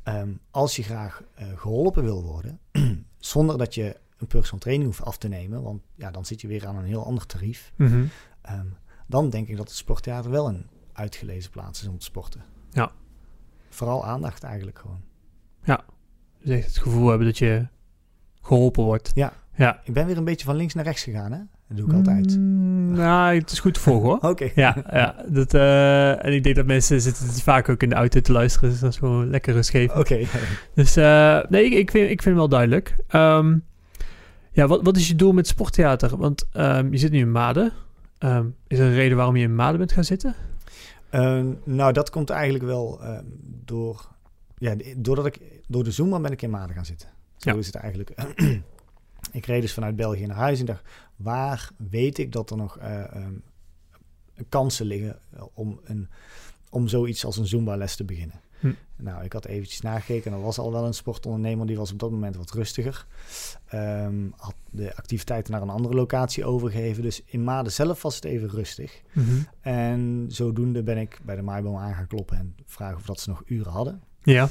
Ehm, 0.03 0.33
als 0.51 0.77
je 0.77 0.83
graag 0.83 1.23
eh, 1.35 1.47
geholpen 1.57 2.03
wil 2.03 2.23
worden, 2.23 2.59
zonder 3.19 3.59
dat 3.59 3.75
je 3.75 3.97
een 4.17 4.27
personal 4.27 4.61
training 4.61 4.89
hoeft 4.89 5.03
af 5.05 5.19
te 5.19 5.29
nemen, 5.29 5.63
want 5.63 5.83
ja, 5.95 6.11
dan 6.11 6.25
zit 6.25 6.41
je 6.41 6.47
weer 6.49 6.67
aan 6.67 6.77
een 6.77 6.85
heel 6.85 7.05
ander 7.07 7.27
tarief, 7.27 7.73
Mhm. 7.77 8.05
ehm, 8.43 8.67
dan 9.13 9.31
denk 9.31 9.49
ik 9.49 9.57
dat 9.57 9.69
het 9.69 9.77
sporttheater 9.77 10.31
wel 10.31 10.49
een 10.49 10.67
uitgelezen 10.93 11.51
plaats 11.51 11.83
is 11.83 11.89
om 11.89 11.99
te 11.99 12.05
sporten. 12.05 12.43
Ja. 12.71 12.91
Vooral 13.69 14.05
aandacht 14.05 14.43
eigenlijk 14.43 14.79
gewoon. 14.79 15.01
Dus 16.45 16.57
echt 16.57 16.67
het 16.67 16.79
gevoel 16.79 17.09
hebben 17.09 17.27
dat 17.27 17.39
je 17.39 17.67
geholpen 18.43 18.85
wordt. 18.85 19.11
Ja. 19.15 19.33
Ja. 19.57 19.81
Ik 19.85 19.93
ben 19.93 20.07
weer 20.07 20.17
een 20.17 20.25
beetje 20.25 20.45
van 20.45 20.57
links 20.57 20.75
naar 20.75 20.85
rechts 20.85 21.03
gegaan, 21.03 21.33
hè? 21.33 21.39
Dat 21.69 21.77
doe 21.77 21.87
ik 21.87 21.93
altijd. 21.93 22.37
Mm, 22.39 22.93
nou, 22.93 23.39
het 23.39 23.51
is 23.51 23.61
goed 23.61 23.75
te 23.75 23.81
volgen 23.81 24.09
hoor. 24.09 24.19
Oké. 24.31 24.51
Ja, 24.55 24.77
ja 24.91 25.25
dat, 25.29 25.55
eh, 25.55 26.25
en 26.25 26.33
ik 26.33 26.43
denk 26.43 26.57
dat 26.57 26.67
mensen 26.67 27.01
zitten 27.01 27.27
vaak 27.27 27.69
ook 27.69 27.83
in 27.83 27.89
de 27.89 27.95
auto 27.95 28.21
te 28.21 28.33
luisteren. 28.33 28.71
Dus 28.71 28.81
dat 28.81 28.91
is 28.91 28.99
gewoon 28.99 29.31
lekker 29.31 29.55
rustgevend. 29.55 29.99
Oké. 29.99 30.27
Dus 30.75 30.97
eh, 30.97 31.41
nee, 31.49 31.65
ik, 31.65 31.73
ik, 31.73 31.91
vind, 31.91 32.11
ik 32.11 32.23
vind 32.23 32.25
hem 32.25 32.35
wel 32.35 32.49
duidelijk. 32.49 32.97
Ehm, 33.09 33.59
ja, 34.53 34.67
wat, 34.67 34.83
wat 34.83 34.97
is 34.97 35.09
je 35.09 35.15
doel 35.15 35.33
met 35.33 35.47
sporttheater? 35.47 36.17
Want 36.17 36.49
ehm, 36.53 36.91
je 36.91 36.99
zit 36.99 37.11
nu 37.11 37.19
in 37.19 37.33
Maden. 37.33 37.73
Ehm, 38.23 38.47
is 38.67 38.79
er 38.79 38.87
een 38.87 38.95
reden 38.95 39.17
waarom 39.17 39.37
je 39.37 39.43
in 39.43 39.55
Maden 39.55 39.79
bent 39.79 39.93
gaan 39.93 40.05
zitten? 40.05 40.35
Eh, 41.11 41.43
nou, 41.65 41.93
dat 41.93 42.11
komt 42.11 42.31
eigenlijk 42.31 42.65
wel 42.65 43.03
eh, 43.03 43.19
door... 43.65 44.09
Ja, 44.57 44.75
de- 44.75 44.95
doordat 44.97 45.27
ik... 45.27 45.41
Door 45.69 45.85
de 45.85 45.91
Zumba 45.91 46.21
ben 46.21 46.33
ik 46.33 46.43
in 46.43 46.51
Maden 46.51 46.75
gaan 46.75 46.85
zitten. 46.85 47.09
Zo 47.37 47.51
Ja. 47.51 47.57
is 47.57 47.67
het 47.67 47.75
eigenlijk. 47.75 48.11
ik 49.33 49.47
reed 49.47 49.61
dus 49.63 49.73
vanuit 49.75 49.97
België 49.97 50.27
naar 50.27 50.37
huis 50.37 50.61
en 50.61 50.67
dacht... 50.67 50.85
Waar 51.17 51.71
weet 51.77 52.19
ik 52.19 52.33
dat 52.33 52.51
er 52.51 52.57
nog 52.57 52.79
eh, 52.79 53.15
ehm, 53.17 53.35
kansen 54.49 54.87
liggen 54.87 55.19
om, 55.55 55.81
een, 55.85 56.09
om 56.73 56.89
zoiets 56.89 57.25
als 57.25 57.37
een 57.37 57.47
Zumba-les 57.47 57.97
te 57.97 58.05
beginnen? 58.05 58.41
Hm. 58.63 58.73
Nou, 58.97 59.25
ik 59.25 59.33
had 59.33 59.45
eventjes 59.45 59.81
nagekeken 59.81 60.31
en 60.31 60.37
er 60.37 60.45
was 60.45 60.59
al 60.59 60.73
wel 60.73 60.87
een 60.87 60.95
sportondernemer... 60.95 61.67
die 61.67 61.77
was 61.77 61.93
op 61.93 61.99
dat 61.99 62.11
moment 62.11 62.37
wat 62.37 62.51
rustiger. 62.51 63.07
Ehm, 63.67 64.29
had 64.37 64.55
de 64.71 64.97
activiteiten 64.97 65.53
naar 65.53 65.63
een 65.63 65.69
andere 65.69 65.95
locatie 65.95 66.45
overgegeven. 66.45 67.03
Dus 67.03 67.23
in 67.25 67.45
Maden 67.45 67.73
zelf 67.73 68.03
was 68.03 68.15
het 68.15 68.25
even 68.25 68.49
rustig. 68.49 69.03
En 69.61 70.25
zodoende 70.29 70.83
ben 70.83 70.99
ik 70.99 71.21
bij 71.23 71.37
de 71.37 71.43
Maaiboom 71.43 71.77
aan 71.77 71.95
gaan 71.95 72.07
kloppen 72.07 72.37
en 72.37 72.55
vragen 72.67 72.97
of 72.97 73.05
dat 73.05 73.21
ze 73.21 73.29
nog 73.29 73.43
uren 73.47 73.73
hadden. 73.73 74.03
Ja. 74.23 74.49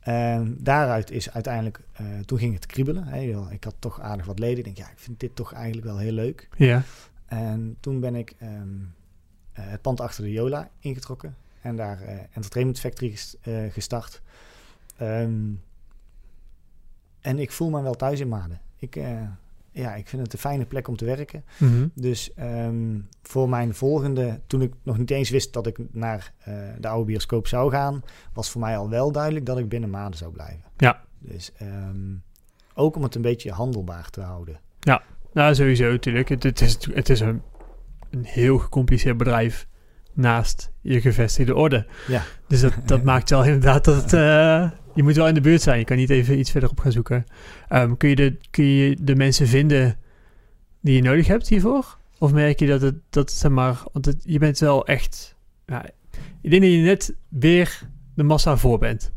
En 0.00 0.56
daaruit 0.60 1.10
is 1.10 1.30
uiteindelijk, 1.30 1.80
eh, 1.92 2.06
toen 2.24 2.38
ging 2.38 2.54
het 2.54 2.66
kriebelen. 2.66 3.04
Hè. 3.04 3.20
Ik 3.50 3.64
had 3.64 3.74
toch 3.78 4.00
aardig 4.00 4.26
wat 4.26 4.38
leden. 4.38 4.58
Ik 4.58 4.64
denk, 4.64 4.76
ja, 4.76 4.90
ik 4.90 4.98
vind 4.98 5.20
dit 5.20 5.36
toch 5.36 5.52
eigenlijk 5.52 5.86
wel 5.86 5.98
heel 5.98 6.12
leuk. 6.12 6.48
Ja. 6.56 6.82
En 7.26 7.76
toen 7.80 8.00
ben 8.00 8.14
ik 8.14 8.34
ehm, 8.38 8.52
eh, 9.52 9.64
het 9.66 9.80
pand 9.80 10.00
achter 10.00 10.24
de 10.24 10.32
Jola 10.32 10.70
ingetrokken. 10.78 11.36
En 11.64 11.76
daar 11.76 12.02
uh, 12.02 12.08
Entertainment 12.32 12.80
Factory 12.80 13.16
gestart. 13.70 14.22
Ehm, 14.96 15.50
en 17.20 17.38
ik 17.38 17.52
voel 17.52 17.70
me 17.70 17.82
wel 17.82 17.94
thuis 17.94 18.20
in 18.20 18.28
Maden. 18.28 18.60
Ik, 18.78 18.96
ja, 19.74 19.94
ik 19.94 20.08
vind 20.08 20.22
het 20.22 20.32
een 20.32 20.38
fijne 20.38 20.64
plek 20.64 20.88
om 20.88 20.96
te 20.96 21.04
werken. 21.04 21.44
Mhm. 21.58 21.86
Dus 21.94 22.34
ehm, 22.34 22.98
voor 23.22 23.48
mijn 23.48 23.74
volgende, 23.74 24.40
toen 24.46 24.62
ik 24.62 24.72
nog 24.82 24.98
niet 24.98 25.10
eens 25.10 25.30
wist 25.30 25.52
dat 25.52 25.66
ik 25.66 25.78
naar 25.90 26.32
uh, 26.48 26.54
de 26.78 26.88
oude 26.88 27.04
bioscoop 27.04 27.46
zou 27.46 27.70
gaan, 27.70 28.02
was 28.32 28.50
voor 28.50 28.60
mij 28.60 28.76
al 28.76 28.88
wel 28.88 29.12
duidelijk 29.12 29.46
dat 29.46 29.58
ik 29.58 29.68
binnen 29.68 29.90
maanden 29.90 30.18
zou 30.18 30.32
blijven. 30.32 30.64
Ja. 30.76 31.02
Dus 31.18 31.52
ehm, 31.56 32.14
ook 32.74 32.96
om 32.96 33.02
het 33.02 33.14
een 33.14 33.22
beetje 33.22 33.52
handelbaar 33.52 34.10
te 34.10 34.20
houden. 34.20 34.60
Ja, 34.80 35.02
nou 35.32 35.54
sowieso 35.54 35.90
natuurlijk. 35.90 36.28
Het, 36.28 36.42
het 36.42 36.60
is, 36.60 36.86
het 36.92 37.08
is 37.08 37.20
een, 37.20 37.42
een 38.10 38.24
heel 38.24 38.58
gecompliceerd 38.58 39.16
bedrijf 39.16 39.66
naast 40.14 40.72
je 40.80 41.00
gevestigde 41.00 41.54
orde. 41.54 41.86
Ja. 42.06 42.22
Dus 42.48 42.60
dat, 42.60 42.72
dat 42.84 43.02
maakt 43.12 43.30
wel 43.30 43.44
inderdaad 43.44 43.84
dat 43.84 44.02
het, 44.02 44.12
uh, 44.12 44.70
je 44.94 45.02
moet 45.02 45.16
wel 45.16 45.28
in 45.28 45.34
de 45.34 45.40
buurt 45.40 45.62
zijn. 45.62 45.78
Je 45.78 45.84
kan 45.84 45.96
niet 45.96 46.10
even 46.10 46.38
iets 46.38 46.50
verderop 46.50 46.80
gaan 46.80 46.92
zoeken. 46.92 47.24
Um, 47.72 47.96
kun, 47.96 48.08
je 48.08 48.16
de, 48.16 48.36
kun 48.50 48.64
je 48.64 48.96
de 49.00 49.16
mensen 49.16 49.46
vinden 49.46 49.96
die 50.80 50.94
je 50.94 51.02
nodig 51.02 51.26
hebt 51.26 51.48
hiervoor? 51.48 51.98
Of 52.18 52.32
merk 52.32 52.58
je 52.58 52.66
dat 52.66 52.80
het, 52.80 52.94
dat 53.10 53.30
zeg 53.30 53.50
maar, 53.50 53.82
want 53.92 54.04
het, 54.04 54.16
je 54.24 54.38
bent 54.38 54.58
wel 54.58 54.86
echt, 54.86 55.36
ja, 55.66 55.84
ik 56.40 56.50
denk 56.50 56.62
dat 56.62 56.72
je 56.72 56.78
net 56.78 57.14
weer 57.28 57.80
de 58.14 58.22
massa 58.22 58.56
voor 58.56 58.78
bent. 58.78 59.12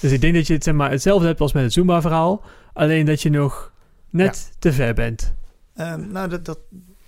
Dus 0.00 0.12
ik 0.12 0.20
denk 0.20 0.34
dat 0.34 0.46
je 0.46 0.52
het, 0.52 0.64
zeg 0.64 0.74
maar, 0.74 0.90
hetzelfde 0.90 1.26
hebt 1.26 1.40
als 1.40 1.52
met 1.52 1.62
het 1.62 1.72
Zumba-verhaal, 1.72 2.44
alleen 2.72 3.06
dat 3.06 3.22
je 3.22 3.30
nog 3.30 3.72
net 4.10 4.52
te 4.58 4.72
ver 4.72 4.94
bent. 4.94 5.34
Um, 5.76 6.12
nou, 6.12 6.28
dat, 6.28 6.44
dat, 6.44 6.58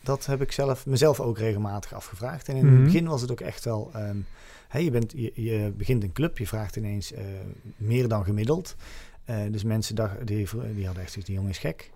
dat 0.07 0.27
heb 0.27 0.43
ik 0.43 0.53
zelf, 0.53 0.87
mezelf 0.87 1.21
ook 1.21 1.39
regelmatig 1.39 1.93
afgevraagd. 1.93 2.49
En 2.49 2.57
in 2.57 2.67
Mhm. 2.67 2.75
het 2.75 2.85
begin 2.85 3.07
was 3.07 3.21
het 3.21 3.31
ook 3.31 3.41
echt 3.41 3.65
wel... 3.65 3.91
Um, 3.97 4.27
hey, 4.69 4.85
je, 4.85 4.91
bent, 4.91 5.13
je, 5.17 5.33
je 5.35 5.73
begint 5.77 6.03
een 6.03 6.13
club, 6.13 6.39
je 6.39 6.47
vraagt 6.47 6.77
ineens 6.77 7.13
uh, 7.13 7.19
meer 7.77 8.09
dan 8.09 8.25
gemiddeld. 8.25 8.77
Uh, 9.31 9.37
dus 9.51 9.65
mensen 9.65 9.95
dachten, 9.95 10.27
die, 10.27 10.49
die 10.75 10.85
hadden 10.87 11.03
echt 11.03 11.13
zoiets, 11.13 11.31
die 11.31 11.35
jongen 11.35 11.51
is 11.51 11.59
gek. 11.59 11.91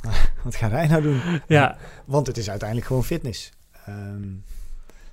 Wat 0.44 0.54
gaat 0.54 0.70
hij 0.70 0.86
nou 0.86 1.02
doen? 1.02 1.20
Ja. 1.48 1.78
Want 2.04 2.26
het 2.26 2.36
is 2.36 2.50
uiteindelijk 2.50 2.88
gewoon 2.88 3.04
fitness. 3.04 3.52
Um, 3.88 4.42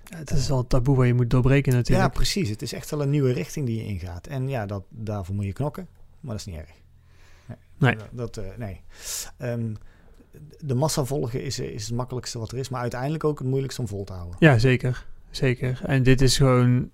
ja, 0.03 0.17
het 0.17 0.31
is 0.31 0.47
wel 0.47 0.57
een 0.59 0.67
taboe 0.67 0.95
waar 0.95 1.05
je 1.07 1.13
moet 1.13 1.29
doorbreken 1.29 1.73
natuurlijk. 1.73 2.07
Ja, 2.07 2.13
precies. 2.13 2.49
Het 2.49 2.61
is 2.61 2.73
echt 2.73 2.89
wel 2.89 3.01
een 3.01 3.09
nieuwe 3.09 3.31
richting 3.31 3.65
die 3.65 3.77
je 3.77 3.85
ingaat. 3.85 4.27
En 4.27 4.49
ja, 4.49 4.65
dat, 4.65 4.83
daarvoor 4.89 5.35
moet 5.35 5.45
je 5.45 5.53
knokken. 5.53 5.87
Maar 6.19 6.31
dat 6.37 6.47
is 6.47 6.53
niet 6.53 6.61
erg. 6.61 6.69
Nee. 7.77 7.95
Dat, 7.95 8.07
dat 8.11 8.37
uh, 8.37 8.45
nee. 8.57 8.81
Um, 9.37 9.77
de 10.59 10.75
massa 10.75 11.03
volgen 11.03 11.43
is, 11.43 11.59
is 11.59 11.85
het 11.87 11.95
makkelijkste 11.95 12.39
wat 12.39 12.51
er 12.51 12.57
is, 12.57 12.69
maar 12.69 12.81
uiteindelijk 12.81 13.23
ook 13.23 13.39
het 13.39 13.47
moeilijkste 13.47 13.81
om 13.81 13.87
vol 13.87 14.03
te 14.03 14.13
houden. 14.13 14.35
Ja, 14.39 14.57
zeker. 14.57 15.05
Zeker. 15.29 15.79
En 15.85 16.03
dit 16.03 16.21
is 16.21 16.37
gewoon, 16.37 16.89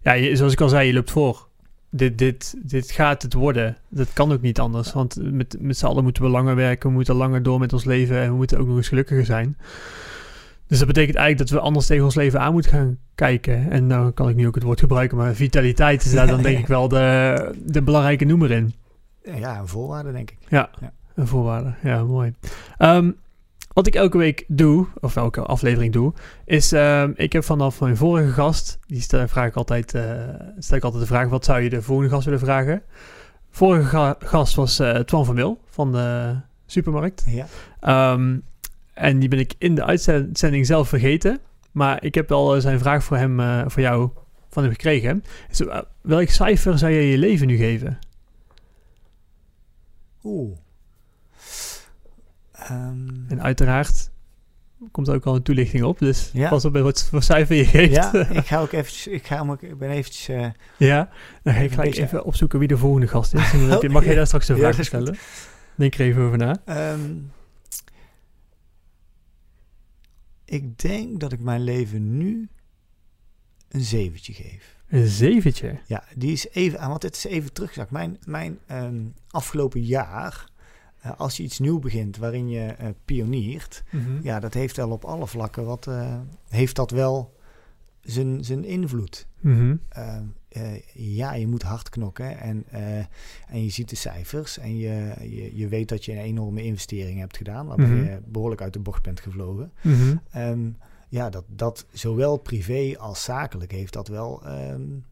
ja, 0.00 0.36
zoals 0.36 0.52
ik 0.52 0.60
al 0.60 0.68
zei, 0.68 0.86
je 0.86 0.92
loopt 0.92 1.10
voor. 1.10 1.48
Dit, 1.90 2.18
dit, 2.18 2.54
dit 2.62 2.90
gaat 2.90 3.22
het 3.22 3.32
worden. 3.32 3.76
Dat 3.88 4.12
kan 4.12 4.32
ook 4.32 4.40
niet 4.40 4.60
anders. 4.60 4.92
Want 4.92 5.32
met, 5.32 5.56
met 5.60 5.76
z'n 5.78 5.86
allen 5.86 6.02
moeten 6.02 6.22
we 6.22 6.28
langer 6.28 6.54
werken. 6.54 6.88
We 6.88 6.94
moeten 6.94 7.14
langer 7.14 7.42
door 7.42 7.58
met 7.58 7.72
ons 7.72 7.84
leven. 7.84 8.20
En 8.20 8.28
we 8.30 8.36
moeten 8.36 8.58
ook 8.58 8.66
nog 8.66 8.76
eens 8.76 8.88
gelukkiger 8.88 9.24
zijn. 9.24 9.56
Dus 10.66 10.78
dat 10.78 10.86
betekent 10.86 11.16
eigenlijk 11.16 11.50
dat 11.50 11.58
we 11.58 11.66
anders 11.66 11.86
tegen 11.86 12.04
ons 12.04 12.14
leven 12.14 12.40
aan 12.40 12.52
moeten 12.52 12.70
gaan 12.70 12.98
kijken. 13.14 13.70
En 13.70 13.86
nou 13.86 14.10
kan 14.10 14.28
ik 14.28 14.36
nu 14.36 14.46
ook 14.46 14.54
het 14.54 14.64
woord 14.64 14.80
gebruiken. 14.80 15.16
Maar 15.16 15.34
vitaliteit 15.34 16.04
is 16.04 16.12
daar 16.12 16.26
dan 16.26 16.42
denk 16.48 16.58
ik 16.58 16.66
wel 16.66 16.88
de, 16.88 17.54
de 17.64 17.82
belangrijke 17.82 18.24
noemer 18.24 18.50
in. 18.50 18.74
Ja, 19.22 19.58
een 19.58 19.68
voorwaarde 19.68 20.12
denk 20.12 20.30
ik. 20.30 20.38
Ja, 20.48 20.70
ja. 20.80 20.92
Een 21.14 21.26
voorwaarde. 21.26 21.74
Ja, 21.82 22.04
mooi. 22.04 22.34
Um, 22.78 23.16
wat 23.72 23.86
ik 23.86 23.94
elke 23.94 24.18
week 24.18 24.44
doe, 24.48 24.86
of 25.00 25.16
elke 25.16 25.40
aflevering 25.40 25.92
doe, 25.92 26.12
is 26.44 26.72
uh, 26.72 27.08
ik 27.14 27.32
heb 27.32 27.44
vanaf 27.44 27.80
mijn 27.80 27.96
vorige 27.96 28.32
gast, 28.32 28.78
die 28.86 29.00
stel, 29.00 29.28
vraag 29.28 29.46
ik 29.46 29.56
altijd, 29.56 29.94
uh, 29.94 30.02
stel 30.58 30.76
ik 30.76 30.84
altijd 30.84 31.02
de 31.02 31.08
vraag, 31.08 31.28
wat 31.28 31.44
zou 31.44 31.60
je 31.60 31.70
de 31.70 31.82
volgende 31.82 32.10
gast 32.10 32.24
willen 32.24 32.40
vragen? 32.40 32.82
Vorige 33.50 33.84
ga 33.88 34.16
gast 34.18 34.54
was 34.54 34.80
uh, 34.80 34.94
Twan 34.94 35.24
van 35.24 35.34
Mil 35.34 35.60
van 35.68 35.92
de 35.92 36.36
supermarkt. 36.66 37.24
Ja. 37.26 38.12
Um, 38.12 38.42
en 38.94 39.18
die 39.18 39.28
ben 39.28 39.38
ik 39.38 39.54
in 39.58 39.74
de 39.74 39.84
uitzending 39.84 40.66
zelf 40.66 40.88
vergeten, 40.88 41.38
maar 41.70 42.04
ik 42.04 42.14
heb 42.14 42.28
wel 42.28 42.60
zijn 42.60 42.78
vraag 42.78 43.04
voor 43.04 43.16
hem, 43.16 43.40
uh, 43.40 43.62
voor 43.66 43.82
jou, 43.82 44.10
van 44.48 44.62
hem 44.62 44.72
gekregen. 44.72 45.24
Dus, 45.48 45.62
welk 46.00 46.28
cijfer 46.28 46.78
zou 46.78 46.92
je 46.92 47.00
je 47.00 47.18
leven 47.18 47.46
nu 47.46 47.56
geven? 47.56 47.98
Oeh. 50.22 50.56
Um, 52.70 53.24
en 53.28 53.42
uiteraard 53.42 54.10
komt 54.90 55.08
er 55.08 55.14
ook 55.14 55.24
al 55.24 55.34
een 55.34 55.42
toelichting 55.42 55.82
op, 55.82 55.98
dus 55.98 56.30
ja. 56.32 56.48
pas 56.48 56.64
op 56.64 56.72
bij 56.72 56.82
wat 56.82 57.04
voor 57.04 57.22
cijfer 57.22 57.56
je 57.56 57.64
geeft. 57.64 57.94
Ja, 57.94 58.14
ik 58.40 58.46
ga 58.46 58.60
ook 58.60 58.72
eventjes, 58.72 59.06
ik, 59.06 59.26
ga 59.26 59.36
hem 59.36 59.56
ik 59.60 59.78
ben 59.78 59.90
eventjes... 59.90 60.28
Uh, 60.28 60.46
ja, 60.76 61.08
dan 61.42 61.54
ga 61.54 61.60
ik 61.60 61.72
gelijk 61.72 61.96
even 61.96 62.24
opzoeken 62.24 62.58
wie 62.58 62.68
de 62.68 62.76
volgende 62.76 63.06
gast 63.06 63.34
is. 63.34 63.50
Dan 63.68 63.84
oh, 63.84 63.90
mag 63.90 64.04
jij 64.04 64.14
daar 64.14 64.26
straks 64.26 64.48
een 64.48 64.56
vraag 64.56 64.84
stellen. 64.84 65.16
Denk 65.74 65.94
er 65.94 66.00
even 66.00 66.22
over 66.22 66.38
na. 66.38 66.62
Um, 66.92 67.30
ik 70.44 70.78
denk 70.78 71.20
dat 71.20 71.32
ik 71.32 71.40
mijn 71.40 71.62
leven 71.64 72.16
nu 72.16 72.48
een 73.68 73.80
zeventje 73.80 74.32
geef. 74.32 74.76
Een 74.88 75.06
zeventje? 75.06 75.78
Ja, 75.86 76.04
die 76.14 76.32
is 76.32 76.48
even, 76.48 76.88
want 76.88 77.02
het 77.02 77.16
is 77.16 77.24
even 77.24 77.52
terugzakt. 77.52 77.90
Mijn, 77.90 78.18
mijn 78.24 78.58
um, 78.70 79.14
afgelopen 79.30 79.82
jaar 79.82 80.50
uh, 81.06 81.12
als 81.16 81.36
je 81.36 81.42
iets 81.42 81.58
nieuw 81.58 81.78
begint 81.78 82.16
waarin 82.16 82.48
je 82.48 82.74
uh, 82.80 82.88
pioniert, 83.04 83.82
Mhm. 83.90 83.96
mm 83.96 84.14
-hmm. 84.14 84.24
ja, 84.24 84.40
dat 84.40 84.54
heeft 84.54 84.76
wel 84.76 84.90
op 84.90 85.04
alle 85.04 85.26
vlakken 85.26 85.64
wat 85.64 85.86
uh, 85.86 86.18
heeft 86.48 86.76
dat 86.76 86.90
wel 86.90 87.36
zijn, 88.00 88.44
zijn 88.44 88.64
invloed. 88.64 89.26
Mm 89.40 89.54
-hmm. 89.58 89.80
ja, 90.92 91.34
je 91.34 91.46
moet 91.46 91.62
hard 91.62 91.88
knokken 91.88 92.38
en, 92.40 92.64
en 93.48 93.64
je 93.64 93.70
ziet 93.70 93.88
de 93.88 93.96
cijfers 93.96 94.58
en 94.58 94.76
je, 94.76 95.14
je, 95.20 95.56
je, 95.56 95.68
weet 95.68 95.88
dat 95.88 96.04
je 96.04 96.12
een 96.12 96.18
enorme 96.18 96.62
investering 96.62 97.18
hebt 97.18 97.36
gedaan, 97.36 97.66
waarbij 97.66 97.86
Mhm. 97.86 97.94
mm 97.96 98.02
-hmm. 98.02 98.10
je 98.12 98.20
behoorlijk 98.26 98.60
uit 98.60 98.72
de 98.72 98.78
bocht 98.78 99.02
bent 99.02 99.20
gevlogen. 99.20 99.72
Mhm. 99.80 100.16
Um, 100.36 100.76
ja, 101.08 101.30
dat, 101.30 101.44
dat 101.48 101.86
zowel 101.92 102.36
privé 102.36 102.94
als 102.98 103.22
zakelijk 103.24 103.72
heeft 103.72 103.92
dat 103.92 104.08
wel, 104.08 104.42
um, 104.70 105.04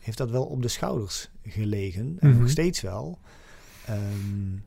heeft 0.00 0.18
dat 0.18 0.30
wel 0.30 0.44
op 0.44 0.62
de 0.62 0.68
schouders 0.68 1.30
gelegen 1.42 2.16
en 2.20 2.30
Mhm. 2.30 2.38
nog 2.40 2.50
steeds 2.50 2.80
wel. 2.80 3.18
Um, 3.90 4.62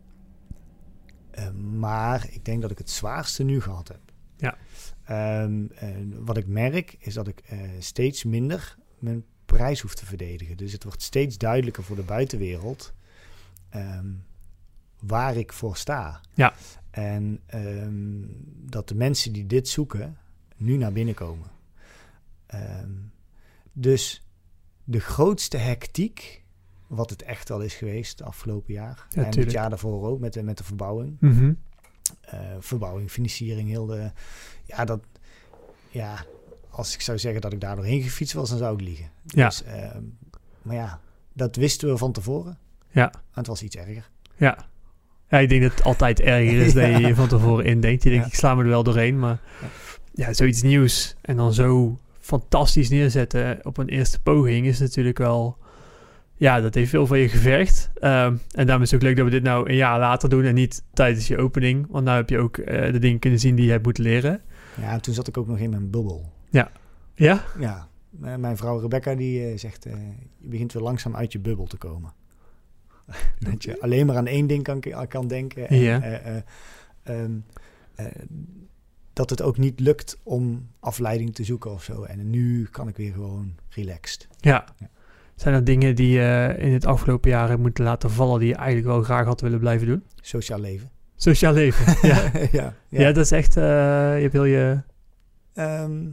maar 1.79 2.27
ik 2.31 2.45
denk 2.45 2.61
dat 2.61 2.71
ik 2.71 2.77
het 2.77 2.89
zwaarste 2.89 3.43
nu 3.43 3.61
gehad 3.61 3.87
heb. 3.87 3.99
Ja. 4.37 4.57
Um, 5.43 5.71
uh, 5.83 5.89
wat 6.19 6.37
ik 6.37 6.47
merk 6.47 6.95
is 6.99 7.13
dat 7.13 7.27
ik 7.27 7.41
uh, 7.51 7.59
steeds 7.79 8.23
minder 8.23 8.75
mijn 8.99 9.25
prijs 9.45 9.81
hoef 9.81 9.95
te 9.95 10.05
verdedigen. 10.05 10.57
Dus 10.57 10.71
het 10.71 10.83
wordt 10.83 11.01
steeds 11.01 11.37
duidelijker 11.37 11.83
voor 11.83 11.95
de 11.95 12.01
buitenwereld 12.01 12.93
um, 13.75 14.25
waar 14.99 15.35
ik 15.35 15.53
voor 15.53 15.77
sta. 15.77 16.21
Ja. 16.33 16.53
En 16.89 17.39
um, 17.53 18.29
dat 18.69 18.87
de 18.87 18.95
mensen 18.95 19.33
die 19.33 19.45
dit 19.45 19.67
zoeken 19.67 20.17
nu 20.55 20.77
naar 20.77 20.91
binnen 20.91 21.13
komen. 21.13 21.49
dus 23.73 24.27
de 24.83 24.99
grootste 24.99 25.57
hectiek 25.57 26.43
wat 26.87 27.09
het 27.09 27.21
echt 27.21 27.49
al 27.51 27.61
is 27.61 27.73
geweest 27.73 28.21
afgelopen 28.21 28.73
jaar. 28.73 29.07
Ja, 29.09 29.23
en 29.23 29.39
het 29.39 29.51
jaar 29.51 29.69
daarvoor 29.69 30.07
ook 30.07 30.19
met 30.19 30.33
de, 30.33 30.43
met 30.43 30.57
de 30.57 30.63
verbouwing. 30.63 31.17
Mm 31.19 31.37
-hmm. 31.37 31.57
uh, 32.33 32.39
verbouwing, 32.59 33.11
financiering, 33.11 33.69
heel 33.69 33.85
de... 33.85 34.11
Ja, 34.65 34.85
dat... 34.85 34.99
Ja, 35.89 36.25
als 36.69 36.93
ik 36.93 37.01
zou 37.01 37.17
zeggen 37.17 37.41
dat 37.41 37.53
ik 37.53 37.61
daar 37.61 37.75
doorheen 37.75 38.01
gefietst 38.01 38.33
was, 38.33 38.49
dan 38.49 38.57
zou 38.57 38.73
ik 38.73 38.81
liegen. 38.81 39.09
Ja. 39.25 39.45
Dus, 39.45 39.63
uh, 39.63 39.73
maar 40.61 40.75
ja, 40.75 40.99
dat 41.33 41.55
wisten 41.55 41.89
we 41.89 41.97
van 41.97 42.11
tevoren. 42.11 42.57
Ja. 42.89 43.11
En 43.11 43.21
het 43.31 43.47
was 43.47 43.63
iets 43.63 43.75
erger. 43.75 44.09
Ja. 44.35 44.65
Ja, 45.29 45.37
ik 45.37 45.49
denk 45.49 45.61
dat 45.61 45.71
het 45.71 45.83
altijd 45.83 46.19
erger 46.19 46.61
is 46.61 46.73
ja. 46.73 46.91
dat 46.91 47.01
je 47.01 47.15
van 47.15 47.27
tevoren 47.27 47.65
indenkt. 47.65 48.03
Je 48.03 48.09
denkt, 48.09 48.25
ja. 48.25 48.31
ik 48.31 48.37
sla 48.37 48.55
me 48.55 48.63
er 48.63 48.69
wel 48.69 48.83
doorheen, 48.83 49.19
maar 49.19 49.39
ja, 50.13 50.33
zoiets 50.33 50.61
nieuws 50.61 51.15
en 51.21 51.35
dan 51.35 51.53
zo 51.53 51.99
fantastisch 52.19 52.89
neerzetten 52.89 53.59
op 53.63 53.77
een 53.77 53.89
eerste 53.89 54.21
poging 54.21 54.65
is 54.65 54.79
natuurlijk 54.79 55.17
wel 55.17 55.57
ja, 56.37 56.61
dat 56.61 56.73
heeft 56.73 56.89
veel 56.89 57.07
van 57.07 57.19
je 57.19 57.29
gevergd. 57.29 57.89
Um, 57.95 58.41
en 58.51 58.65
daarom 58.65 58.81
is 58.81 58.91
het 58.91 58.99
ook 58.99 59.05
leuk 59.05 59.15
dat 59.15 59.25
we 59.25 59.31
dit 59.31 59.43
nou 59.43 59.69
een 59.69 59.75
jaar 59.75 59.99
later 59.99 60.29
doen 60.29 60.43
en 60.43 60.53
niet 60.53 60.83
tijdens 60.93 61.27
je 61.27 61.37
opening. 61.37 61.87
Want 61.89 62.05
nu 62.05 62.11
heb 62.11 62.29
je 62.29 62.39
ook 62.39 62.57
uh, 62.57 62.65
de 62.65 62.99
dingen 62.99 63.19
kunnen 63.19 63.39
zien 63.39 63.55
die 63.55 63.65
je 63.65 63.71
hebt 63.71 63.83
moeten 63.83 64.03
leren. 64.03 64.41
Ja, 64.81 64.91
en 64.91 65.01
toen 65.01 65.13
zat 65.13 65.27
ik 65.27 65.37
ook 65.37 65.47
nog 65.47 65.57
in 65.57 65.69
mijn 65.69 65.89
bubbel. 65.89 66.31
Ja. 66.49 66.71
Ja? 67.13 67.43
Ja. 67.59 67.87
Mijn 68.37 68.57
vrouw 68.57 68.79
Rebecca 68.79 69.15
die 69.15 69.51
uh, 69.51 69.57
zegt, 69.57 69.87
uh, 69.87 69.93
je 70.37 70.47
begint 70.47 70.73
weer 70.73 70.83
langzaam 70.83 71.15
uit 71.15 71.31
je 71.31 71.39
bubbel 71.39 71.65
te 71.65 71.77
komen. 71.77 72.13
dat 73.51 73.63
je 73.63 73.81
alleen 73.81 74.05
maar 74.05 74.15
aan 74.15 74.27
één 74.27 74.47
ding 74.47 74.63
kan, 74.63 74.83
kan 75.07 75.27
denken. 75.27 75.69
En, 75.69 75.77
ja. 75.77 76.43
um, 77.03 77.45
dat 79.13 79.29
het 79.29 79.41
ook 79.41 79.57
niet 79.57 79.79
lukt 79.79 80.17
om 80.23 80.67
afleiding 80.79 81.35
te 81.35 81.43
zoeken 81.43 81.71
of 81.71 81.83
zo. 81.83 82.03
En 82.03 82.29
nu 82.29 82.65
kan 82.65 82.87
ik 82.87 82.97
weer 82.97 83.13
gewoon 83.13 83.55
relaxed. 83.69 84.27
Ja. 84.39 84.65
ja. 84.77 84.89
Zijn 85.37 85.55
er 85.55 85.63
dingen 85.63 85.95
die 85.95 86.09
je 86.09 86.55
in 86.57 86.73
het 86.73 86.85
afgelopen 86.85 87.29
jaar 87.29 87.49
hebt 87.49 87.61
moeten 87.61 87.83
laten 87.83 88.11
vallen 88.11 88.39
die 88.39 88.47
je 88.47 88.55
eigenlijk 88.55 88.87
wel 88.87 89.03
graag 89.03 89.25
had 89.25 89.41
willen 89.41 89.59
blijven 89.59 89.87
doen? 89.87 90.03
Sociaal 90.21 90.59
leven. 90.59 90.91
Sociaal 91.15 91.53
leven, 91.53 91.95
ja. 92.09 92.31
ja, 92.51 92.73
ja. 92.89 93.11
dat 93.11 93.25
is 93.25 93.31
echt, 93.31 93.57
eh, 93.57 93.63
je 94.15 94.21
hebt 94.21 94.33
heel 94.33 94.43
je... 94.43 94.81
Ehm, 95.53 96.09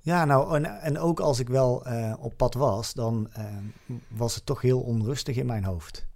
ja, 0.00 0.24
nou, 0.24 0.56
en, 0.56 0.80
en 0.80 0.98
ook 0.98 1.20
als 1.20 1.38
ik 1.38 1.48
wel 1.48 1.84
eh, 1.84 2.14
op 2.18 2.36
pad 2.36 2.54
was, 2.54 2.94
dan 2.94 3.28
ehm, 3.32 3.64
was 4.08 4.34
het 4.34 4.46
toch 4.46 4.60
heel 4.60 4.80
onrustig 4.80 5.36
in 5.36 5.46
mijn 5.46 5.64
hoofd. 5.64 6.06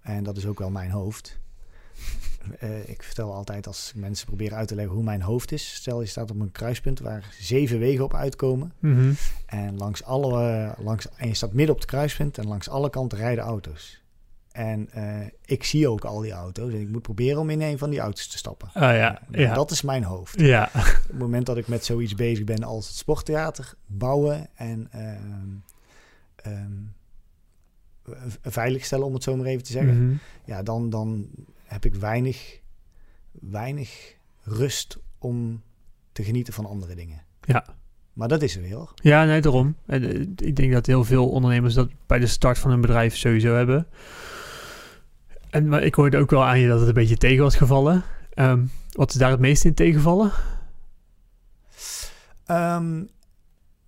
En 0.00 0.24
dat 0.24 0.36
is 0.36 0.46
ook 0.46 0.58
wel 0.58 0.70
mijn 0.70 0.90
hoofd. 0.90 1.39
Eh, 2.58 2.88
ik 2.88 3.02
vertel 3.02 3.34
altijd 3.34 3.66
als 3.66 3.92
mensen 3.94 4.26
proberen 4.26 4.56
uit 4.56 4.68
te 4.68 4.74
leggen 4.74 4.94
hoe 4.94 5.04
mijn 5.04 5.22
hoofd 5.22 5.52
is. 5.52 5.74
Stel 5.74 6.00
je 6.00 6.06
staat 6.06 6.30
op 6.30 6.40
een 6.40 6.52
kruispunt 6.52 7.00
waar 7.00 7.34
zeven 7.38 7.78
wegen 7.78 8.04
op 8.04 8.14
uitkomen. 8.14 8.72
Mhm. 8.78 9.12
En, 9.46 9.76
langs 9.76 10.04
alle, 10.04 10.74
langs, 10.78 11.06
en 11.16 11.28
je 11.28 11.34
staat 11.34 11.52
midden 11.52 11.74
op 11.74 11.80
het 11.80 11.90
kruispunt 11.90 12.38
en 12.38 12.46
langs 12.46 12.68
alle 12.68 12.90
kanten 12.90 13.18
rijden 13.18 13.44
auto's. 13.44 14.02
En 14.52 14.88
eh, 14.92 15.26
ik 15.44 15.64
zie 15.64 15.88
ook 15.88 16.04
al 16.04 16.20
die 16.20 16.32
auto's 16.32 16.72
en 16.72 16.80
ik 16.80 16.88
moet 16.88 17.02
proberen 17.02 17.40
om 17.40 17.50
in 17.50 17.60
een 17.60 17.78
van 17.78 17.90
die 17.90 18.00
auto's 18.00 18.26
te 18.26 18.38
stappen. 18.38 18.68
Oh 18.68 18.82
ja, 18.82 19.22
ja. 19.30 19.54
Dat 19.54 19.70
is 19.70 19.82
mijn 19.82 20.04
hoofd. 20.04 20.40
Ja. 20.40 20.70
Op 20.74 21.08
het 21.08 21.18
moment 21.18 21.46
dat 21.46 21.56
ik 21.56 21.68
met 21.68 21.84
zoiets 21.84 22.14
bezig 22.14 22.44
ben 22.44 22.62
als 22.62 22.86
het 22.86 22.96
sporttheater 22.96 23.74
bouwen 23.86 24.48
en 24.54 24.90
uh, 24.94 26.52
um, 26.52 26.94
veiligstellen, 28.42 29.06
om 29.06 29.14
het 29.14 29.22
zo 29.22 29.36
maar 29.36 29.46
even 29.46 29.64
te 29.64 29.72
zeggen. 29.72 30.06
Mhm. 30.06 30.16
Ja, 30.44 30.62
dan, 30.62 30.90
dan 30.90 31.28
heb 31.70 31.84
ik 31.84 31.94
weinig, 31.94 32.60
weinig 33.30 34.16
rust 34.42 34.98
om 35.18 35.62
te 36.12 36.24
genieten 36.24 36.52
van 36.52 36.66
andere 36.66 36.94
dingen. 36.94 37.22
Ja. 37.40 37.64
Maar 38.12 38.28
dat 38.28 38.42
is 38.42 38.56
er 38.56 38.62
weer. 38.62 38.88
Ja, 38.94 39.24
nee, 39.24 39.40
daarom. 39.40 39.76
En, 39.86 40.02
uh, 40.02 40.26
ik 40.36 40.56
denk 40.56 40.72
dat 40.72 40.86
heel 40.86 41.04
veel 41.04 41.28
ondernemers 41.28 41.74
dat 41.74 41.90
bij 42.06 42.18
de 42.18 42.26
start 42.26 42.58
van 42.58 42.70
een 42.70 42.80
bedrijf 42.80 43.16
sowieso 43.16 43.54
hebben. 43.54 43.86
En 45.50 45.68
maar 45.68 45.82
ik 45.82 45.94
hoorde 45.94 46.18
ook 46.18 46.30
wel 46.30 46.44
aan 46.44 46.58
je 46.58 46.68
dat 46.68 46.78
het 46.78 46.88
een 46.88 46.94
beetje 46.94 47.16
tegen 47.16 47.42
was 47.42 47.56
gevallen. 47.56 48.02
Um, 48.34 48.70
wat 48.90 49.10
is 49.10 49.16
daar 49.16 49.30
het 49.30 49.40
meest 49.40 49.64
in 49.64 49.74
tegenvallen? 49.74 50.32
Um, 52.46 53.08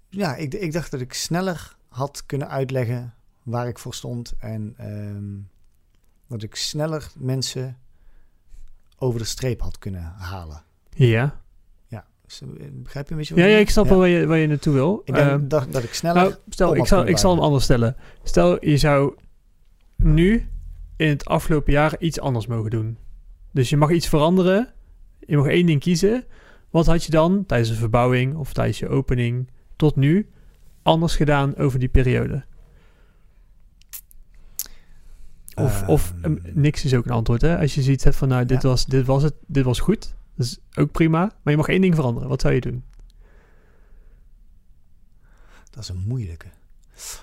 ja, 0.08 0.36
ik, 0.36 0.54
ik, 0.54 0.72
dacht 0.72 0.90
dat 0.90 1.00
ik 1.00 1.12
sneller 1.12 1.76
had 1.88 2.26
kunnen 2.26 2.48
uitleggen 2.48 3.14
waar 3.42 3.68
ik 3.68 3.78
voor 3.78 3.94
stond. 3.94 4.34
En 4.38 4.76
um, 4.80 5.48
dat 6.32 6.48
ik 6.48 6.54
sneller 6.54 7.10
mensen 7.18 7.78
over 8.98 9.20
de 9.20 9.26
streep 9.26 9.60
had 9.60 9.78
kunnen 9.78 10.02
halen. 10.02 10.62
Ja. 10.90 11.40
Ja, 11.86 12.04
begrijp 12.72 13.06
je 13.06 13.12
een 13.12 13.18
beetje 13.18 13.34
wat 13.34 13.44
Ja, 13.44 13.50
ja 13.50 13.58
ik 13.58 13.70
snap 13.70 13.88
wel 13.88 13.98
waar 13.98 14.08
je, 14.08 14.26
waar 14.26 14.38
je 14.38 14.46
naartoe 14.46 14.72
wil. 14.72 15.02
Ik 15.04 15.14
denk 15.14 15.50
dat, 15.50 15.72
dat 15.72 15.82
ik 15.82 15.94
sneller... 15.94 16.22
Nou, 16.22 16.34
stel, 16.48 16.76
ik 16.76 16.86
zal, 16.86 17.06
ik 17.06 17.18
zal 17.18 17.30
hem 17.30 17.40
anders 17.40 17.64
stellen. 17.64 17.96
Stel, 18.22 18.64
je 18.64 18.76
zou 18.76 19.14
nu 19.96 20.48
in 20.96 21.08
het 21.08 21.24
afgelopen 21.24 21.72
jaar 21.72 21.94
iets 21.98 22.20
anders 22.20 22.46
mogen 22.46 22.70
doen. 22.70 22.98
Dus 23.50 23.70
je 23.70 23.76
mag 23.76 23.90
iets 23.90 24.08
veranderen. 24.08 24.72
Je 25.18 25.36
mag 25.36 25.46
één 25.46 25.66
ding 25.66 25.80
kiezen. 25.80 26.24
Wat 26.70 26.86
had 26.86 27.04
je 27.04 27.10
dan 27.10 27.46
tijdens 27.46 27.70
een 27.70 27.76
verbouwing 27.76 28.34
of 28.36 28.52
tijdens 28.52 28.78
je 28.78 28.88
opening 28.88 29.50
tot 29.76 29.96
nu 29.96 30.30
anders 30.82 31.16
gedaan 31.16 31.56
over 31.56 31.78
die 31.78 31.88
periode? 31.88 32.44
Of, 35.54 35.82
um, 35.82 35.88
of 35.88 36.14
um, 36.22 36.40
niks 36.42 36.84
is 36.84 36.94
ook 36.94 37.04
een 37.04 37.10
antwoord. 37.10 37.40
Hè? 37.40 37.58
Als 37.58 37.74
je 37.74 37.82
ziet 37.82 38.04
hebt 38.04 38.16
van 38.16 38.28
nou, 38.28 38.44
dit, 38.44 38.62
ja. 38.62 38.68
was, 38.68 38.86
dit 38.86 39.06
was 39.06 39.22
het, 39.22 39.34
dit 39.46 39.64
was 39.64 39.80
goed. 39.80 40.14
Dat 40.34 40.46
is 40.46 40.58
ook 40.74 40.92
prima. 40.92 41.18
Maar 41.18 41.52
je 41.52 41.56
mag 41.56 41.68
één 41.68 41.80
ding 41.80 41.94
veranderen. 41.94 42.28
Wat 42.28 42.40
zou 42.40 42.54
je 42.54 42.60
doen? 42.60 42.84
Dat 45.70 45.82
is 45.82 45.88
een 45.88 46.04
moeilijke. 46.06 46.46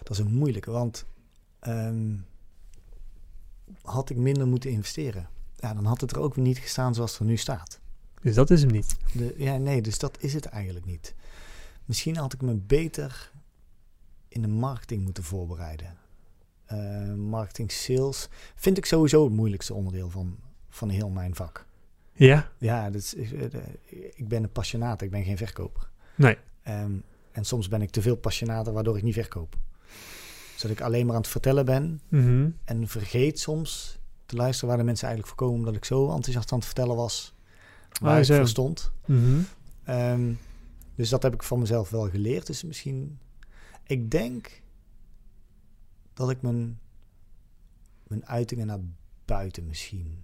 Dat 0.03 0.09
is 0.09 0.19
een 0.19 0.33
moeilijke, 0.33 0.71
want 0.71 1.05
um, 1.67 2.25
had 3.81 4.09
ik 4.09 4.17
minder 4.17 4.47
moeten 4.47 4.69
investeren. 4.69 5.29
Ja, 5.55 5.73
dan 5.73 5.85
had 5.85 6.01
het 6.01 6.11
er 6.11 6.19
ook 6.19 6.35
niet 6.35 6.57
gestaan 6.57 6.93
zoals 6.95 7.11
het 7.11 7.19
er 7.19 7.25
nu 7.25 7.37
staat. 7.37 7.79
Dus 8.21 8.35
dat 8.35 8.49
is 8.49 8.61
hem 8.61 8.71
niet. 8.71 8.97
De, 9.13 9.35
ja, 9.37 9.57
nee, 9.57 9.81
dus 9.81 9.99
dat 9.99 10.17
is 10.19 10.33
het 10.33 10.45
eigenlijk 10.45 10.85
niet. 10.85 11.15
Misschien 11.85 12.17
had 12.17 12.33
ik 12.33 12.41
me 12.41 12.55
beter 12.55 13.31
in 14.27 14.41
de 14.41 14.47
marketing 14.47 15.03
moeten 15.03 15.23
voorbereiden. 15.23 15.97
Uh, 16.73 17.13
marketing, 17.13 17.71
sales 17.71 18.27
vind 18.55 18.77
ik 18.77 18.85
sowieso 18.85 19.23
het 19.23 19.33
moeilijkste 19.33 19.73
onderdeel 19.73 20.09
van, 20.09 20.37
van 20.69 20.89
heel 20.89 21.09
mijn 21.09 21.35
vak. 21.35 21.65
Ja? 22.13 22.51
Ja, 22.57 22.89
dat 22.89 23.01
is, 23.01 23.13
ik 24.15 24.27
ben 24.27 24.43
een 24.43 24.51
passionaat, 24.51 25.01
ik 25.01 25.11
ben 25.11 25.23
geen 25.23 25.37
verkoper. 25.37 25.89
Nee. 26.15 26.37
Um, 26.67 27.03
en 27.31 27.45
soms 27.45 27.67
ben 27.67 27.81
ik 27.81 27.89
te 27.89 28.01
veel 28.01 28.15
passionater, 28.15 28.73
waardoor 28.73 28.97
ik 28.97 29.03
niet 29.03 29.13
verkoop. 29.13 29.57
Zodat 30.55 30.77
ik 30.77 30.83
alleen 30.83 31.05
maar 31.05 31.15
aan 31.15 31.21
het 31.21 31.29
vertellen 31.29 31.65
ben 31.65 32.01
mm 32.07 32.21
-hmm. 32.21 32.57
en 32.63 32.87
vergeet 32.87 33.39
soms 33.39 33.99
te 34.25 34.35
luisteren 34.35 34.69
waar 34.69 34.77
de 34.77 34.83
mensen 34.83 35.07
eigenlijk 35.07 35.37
voor 35.37 35.47
komen, 35.47 35.59
omdat 35.59 35.75
ik 35.81 35.85
zo 35.85 36.11
enthousiast 36.11 36.51
aan 36.51 36.57
het 36.57 36.67
vertellen 36.67 36.95
was 36.95 37.33
waar 38.01 38.13
Ah, 38.13 38.19
ik 38.19 38.25
zo. 38.25 38.35
voor 38.35 38.47
stond. 38.47 38.91
Mm 39.05 39.17
-hmm. 39.23 39.45
Um, 39.95 40.39
dus 40.95 41.09
dat 41.09 41.23
heb 41.23 41.33
ik 41.33 41.43
van 41.43 41.59
mezelf 41.59 41.89
wel 41.89 42.09
geleerd. 42.09 42.47
Dus 42.47 42.63
misschien, 42.63 43.19
ik 43.85 44.11
denk 44.11 44.61
dat 46.19 46.29
ik 46.29 46.41
mijn, 46.41 46.79
mijn 48.07 48.27
uitingen 48.27 48.67
naar 48.67 48.79
buiten 49.25 49.65
misschien 49.65 50.23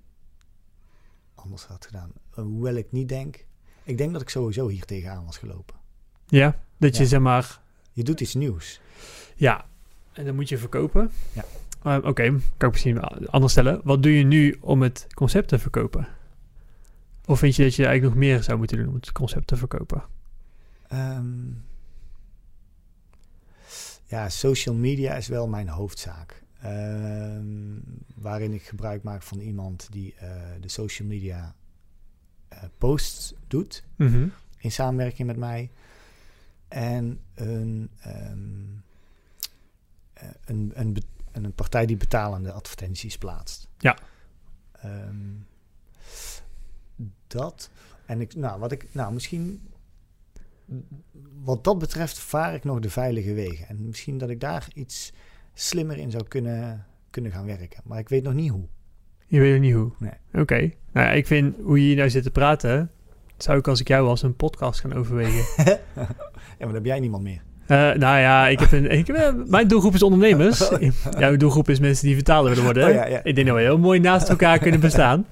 anders 1.35 1.65
had 1.65 1.85
gedaan. 1.85 2.11
Hoewel 2.29 2.75
ik 2.75 2.91
niet 2.91 3.09
denk, 3.09 3.45
ik 3.83 3.97
denk 3.97 4.11
dat 4.13 4.21
ik 4.21 4.29
sowieso 4.29 4.67
hier 4.67 4.85
tegenaan 4.85 5.25
was 5.25 5.37
gelopen. 5.37 5.75
Ja, 6.27 6.59
dat 6.77 6.95
je 6.95 7.03
Ja. 7.03 7.09
zeg 7.09 7.19
maar... 7.19 7.61
Je 7.91 8.03
doet 8.03 8.21
iets 8.21 8.33
nieuws. 8.33 8.81
Ja, 9.35 9.65
en 10.13 10.25
dan 10.25 10.35
moet 10.35 10.49
je 10.49 10.57
verkopen. 10.57 11.11
Ja. 11.33 11.45
Uh, 11.85 11.95
Oké, 11.97 12.07
okay, 12.07 12.27
kan 12.29 12.67
ik 12.67 12.71
misschien 12.71 12.99
anders 13.29 13.51
stellen. 13.51 13.81
Wat 13.83 14.03
doe 14.03 14.17
je 14.17 14.23
nu 14.23 14.57
om 14.61 14.81
het 14.81 15.07
concept 15.13 15.47
te 15.47 15.59
verkopen? 15.59 16.07
Of 17.25 17.39
vind 17.39 17.55
je 17.55 17.63
dat 17.63 17.75
je 17.75 17.85
eigenlijk 17.85 18.15
nog 18.15 18.23
meer 18.23 18.43
zou 18.43 18.57
moeten 18.57 18.77
doen 18.77 18.87
om 18.87 18.93
het 18.93 19.11
concept 19.11 19.47
te 19.47 19.55
verkopen? 19.55 20.03
Um, 20.93 21.64
ja, 24.05 24.29
social 24.29 24.75
media 24.75 25.13
is 25.13 25.27
wel 25.27 25.47
mijn 25.47 25.67
hoofdzaak. 25.67 26.43
Um, 26.65 27.83
waarin 28.15 28.53
ik 28.53 28.63
gebruik 28.63 29.03
maak 29.03 29.21
van 29.21 29.39
iemand 29.39 29.87
die 29.91 30.15
uh, 30.23 30.29
de 30.61 30.67
social 30.69 31.07
media 31.07 31.55
uh, 32.53 32.59
posts 32.77 33.33
doet. 33.47 33.83
Mm 33.95 34.07
-hmm. 34.07 34.31
In 34.57 34.71
samenwerking 34.71 35.27
met 35.27 35.37
mij. 35.37 35.71
En 36.67 37.19
een, 37.33 37.89
um, 38.07 38.83
een, 40.45 40.71
een, 40.73 40.97
een, 41.31 41.53
partij 41.53 41.85
die 41.85 41.97
betalende 41.97 42.51
advertenties 42.51 43.17
plaatst. 43.17 43.67
Ja. 43.77 43.97
Um, 44.85 45.47
dat. 47.27 47.69
En 48.05 48.21
ik, 48.21 48.35
nou, 48.35 48.59
wat 48.59 48.71
ik, 48.71 48.93
nou, 48.93 49.13
misschien. 49.13 49.67
Wat 51.43 51.63
dat 51.63 51.79
betreft 51.79 52.19
vaar 52.19 52.53
ik 52.53 52.63
nog 52.63 52.79
de 52.79 52.89
veilige 52.89 53.33
wegen. 53.33 53.67
En 53.67 53.85
misschien 53.85 54.17
dat 54.17 54.29
ik 54.29 54.39
daar 54.39 54.67
iets 54.73 55.13
slimmer 55.53 55.97
in 55.97 56.11
zou 56.11 56.23
kunnen, 56.27 56.85
kunnen 57.09 57.31
gaan 57.31 57.45
werken. 57.45 57.81
Maar 57.83 57.99
ik 57.99 58.09
weet 58.09 58.23
nog 58.23 58.33
niet 58.33 58.49
hoe. 58.49 58.67
Je 59.27 59.39
weet 59.39 59.51
nog 59.51 59.61
niet 59.61 59.73
hoe? 59.73 59.91
Nee. 59.99 60.11
Oké. 60.27 60.39
Okay. 60.39 60.75
Nou, 60.91 61.07
ja, 61.07 61.11
ik 61.11 61.27
vind 61.27 61.55
hoe 61.61 61.79
je 61.79 61.85
hier 61.85 61.95
nou 61.95 62.09
zit 62.09 62.23
te 62.23 62.31
praten... 62.31 62.91
zou 63.37 63.57
ik 63.57 63.67
als 63.67 63.79
ik 63.79 63.87
jou 63.87 64.05
was 64.05 64.21
een 64.21 64.35
podcast 64.35 64.79
gaan 64.79 64.93
overwegen. 64.93 65.45
ja, 65.65 65.79
maar 65.95 66.57
dan 66.57 66.73
heb 66.73 66.85
jij 66.85 66.99
niemand 66.99 67.23
meer. 67.23 67.41
Uh, 67.67 67.77
nou 67.77 68.19
ja, 68.19 68.47
ik 68.47 68.59
heb 68.59 68.71
een, 68.71 68.91
ik 68.91 69.07
heb, 69.07 69.35
mijn 69.47 69.67
doelgroep 69.67 69.93
is 69.93 70.03
ondernemers. 70.03 70.69
Jouw 71.19 71.37
doelgroep 71.37 71.69
is 71.69 71.79
mensen 71.79 72.05
die 72.05 72.15
vertaler 72.15 72.49
willen 72.49 72.63
worden. 72.63 72.87
Oh, 72.87 72.93
ja, 72.93 73.05
ja. 73.05 73.19
Ik 73.23 73.35
denk 73.35 73.47
dat 73.47 73.55
we 73.55 73.61
heel 73.61 73.77
mooi 73.77 73.99
naast 73.99 74.29
elkaar 74.29 74.59
kunnen 74.59 74.79
bestaan. 74.79 75.25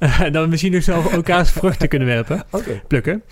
Uh, 0.00 0.20
en 0.20 0.32
dan 0.32 0.48
misschien 0.48 0.72
nog 0.72 0.82
zo 0.82 1.02
elkaars 1.10 1.50
vruchten 1.50 1.88
kunnen 1.88 2.08
werpen. 2.08 2.42
Okay. 2.50 2.82
Plukken. 2.88 3.22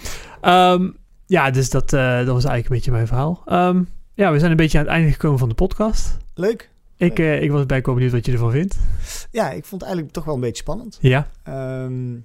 Um, 0.43 0.97
ja, 1.33 1.51
dus 1.51 1.71
dat, 1.71 1.93
uh, 1.93 2.17
dat 2.17 2.27
was 2.27 2.45
eigenlijk 2.45 2.65
een 2.65 2.75
beetje 2.75 2.91
mijn 2.91 3.07
verhaal. 3.07 3.43
Um, 3.47 3.89
ja, 4.15 4.33
we 4.33 4.39
zijn 4.39 4.51
een 4.51 4.57
beetje 4.57 4.79
aan 4.79 4.85
het 4.85 4.93
einde 4.93 5.13
gekomen 5.13 5.39
van 5.39 5.49
de 5.49 5.55
podcast. 5.55 6.17
Leuk. 6.35 6.71
Ik, 6.97 7.19
Leuk. 7.19 7.43
ik 7.43 7.51
was 7.51 7.67
bij 7.67 7.81
benieuwd 7.81 8.13
wat 8.13 8.27
je 8.27 8.33
ervan 8.33 8.51
vindt. 8.51 8.79
Ja, 9.31 9.51
ik 9.51 9.65
vond 9.65 9.81
het 9.81 9.83
eigenlijk 9.83 10.13
toch 10.13 10.25
wel 10.25 10.35
een 10.35 10.41
beetje 10.41 10.63
spannend. 10.63 10.99
Ja. 11.01 11.29
Um, 11.85 12.25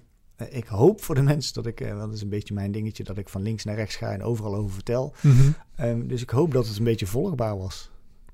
ik 0.50 0.66
hoop 0.66 1.04
voor 1.04 1.16
de 1.16 1.22
mensen 1.22 1.54
dat 1.54 1.66
ik, 1.66 1.82
uh, 1.82 2.00
dat 2.00 2.14
is 2.14 2.22
een 2.22 2.30
beetje 2.30 2.54
mijn 2.54 2.72
dingetje, 2.72 3.04
dat 3.04 3.18
ik 3.18 3.30
van 3.30 3.42
links 3.42 3.64
naar 3.64 3.76
rechts 3.76 3.96
ga 3.96 4.12
en 4.12 4.24
overal 4.24 4.56
over 4.56 4.74
vertel. 4.74 5.14
Mm 5.22 5.32
-hmm. 5.32 5.56
um, 5.86 6.08
dus 6.08 6.22
ik 6.22 6.30
hoop 6.30 6.54
dat 6.54 6.68
het 6.68 6.78
een 6.78 6.84
beetje 6.84 7.06
volgbaar 7.06 7.58
was. 7.58 7.90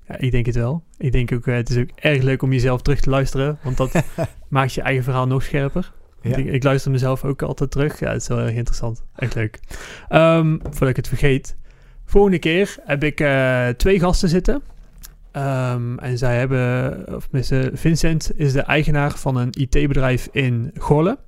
Ja, 0.08 0.18
ik 0.18 0.30
denk 0.30 0.46
het 0.46 0.54
wel. 0.54 0.82
Ik 0.98 1.12
denk 1.12 1.32
ook, 1.32 1.46
het 1.46 1.70
is 1.70 1.76
ook 1.76 1.90
erg 1.94 2.22
leuk 2.22 2.42
om 2.42 2.52
jezelf 2.52 2.82
terug 2.82 3.00
te 3.00 3.10
luisteren, 3.10 3.58
want 3.62 3.76
dat 3.76 3.92
maakt 4.48 4.72
je 4.72 4.82
eigen 4.82 5.04
verhaal 5.04 5.26
nog 5.26 5.42
scherper. 5.42 5.92
Ik, 6.24 6.36
ik, 6.36 6.62
luister 6.62 6.90
mezelf 6.90 7.24
ook 7.24 7.42
altijd 7.42 7.70
terug. 7.70 8.00
Ja, 8.00 8.12
het 8.12 8.22
is 8.22 8.28
wel 8.28 8.38
erg 8.38 8.54
interessant. 8.54 9.02
Echt 9.16 9.34
leuk. 9.34 9.60
Um, 10.10 10.60
voordat 10.62 10.88
ik 10.88 10.96
het 10.96 11.08
vergeet. 11.08 11.56
Volgende 12.04 12.38
keer 12.38 12.76
heb 12.84 13.04
ik 13.04 13.20
uh, 13.20 13.68
twee 13.68 14.00
gasten 14.00 14.28
zitten. 14.28 14.62
Um, 15.32 15.98
en 15.98 16.18
zij 16.18 16.38
hebben, 16.38 17.14
of 17.14 17.22
tenminste, 17.22 17.70
Vincent 17.74 18.30
is 18.36 18.52
de 18.52 18.60
eigenaar 18.60 19.10
van 19.10 19.36
een 19.36 19.48
IT-bedrijf 19.50 20.28
in 20.32 20.70
Goorlen. 20.78 21.18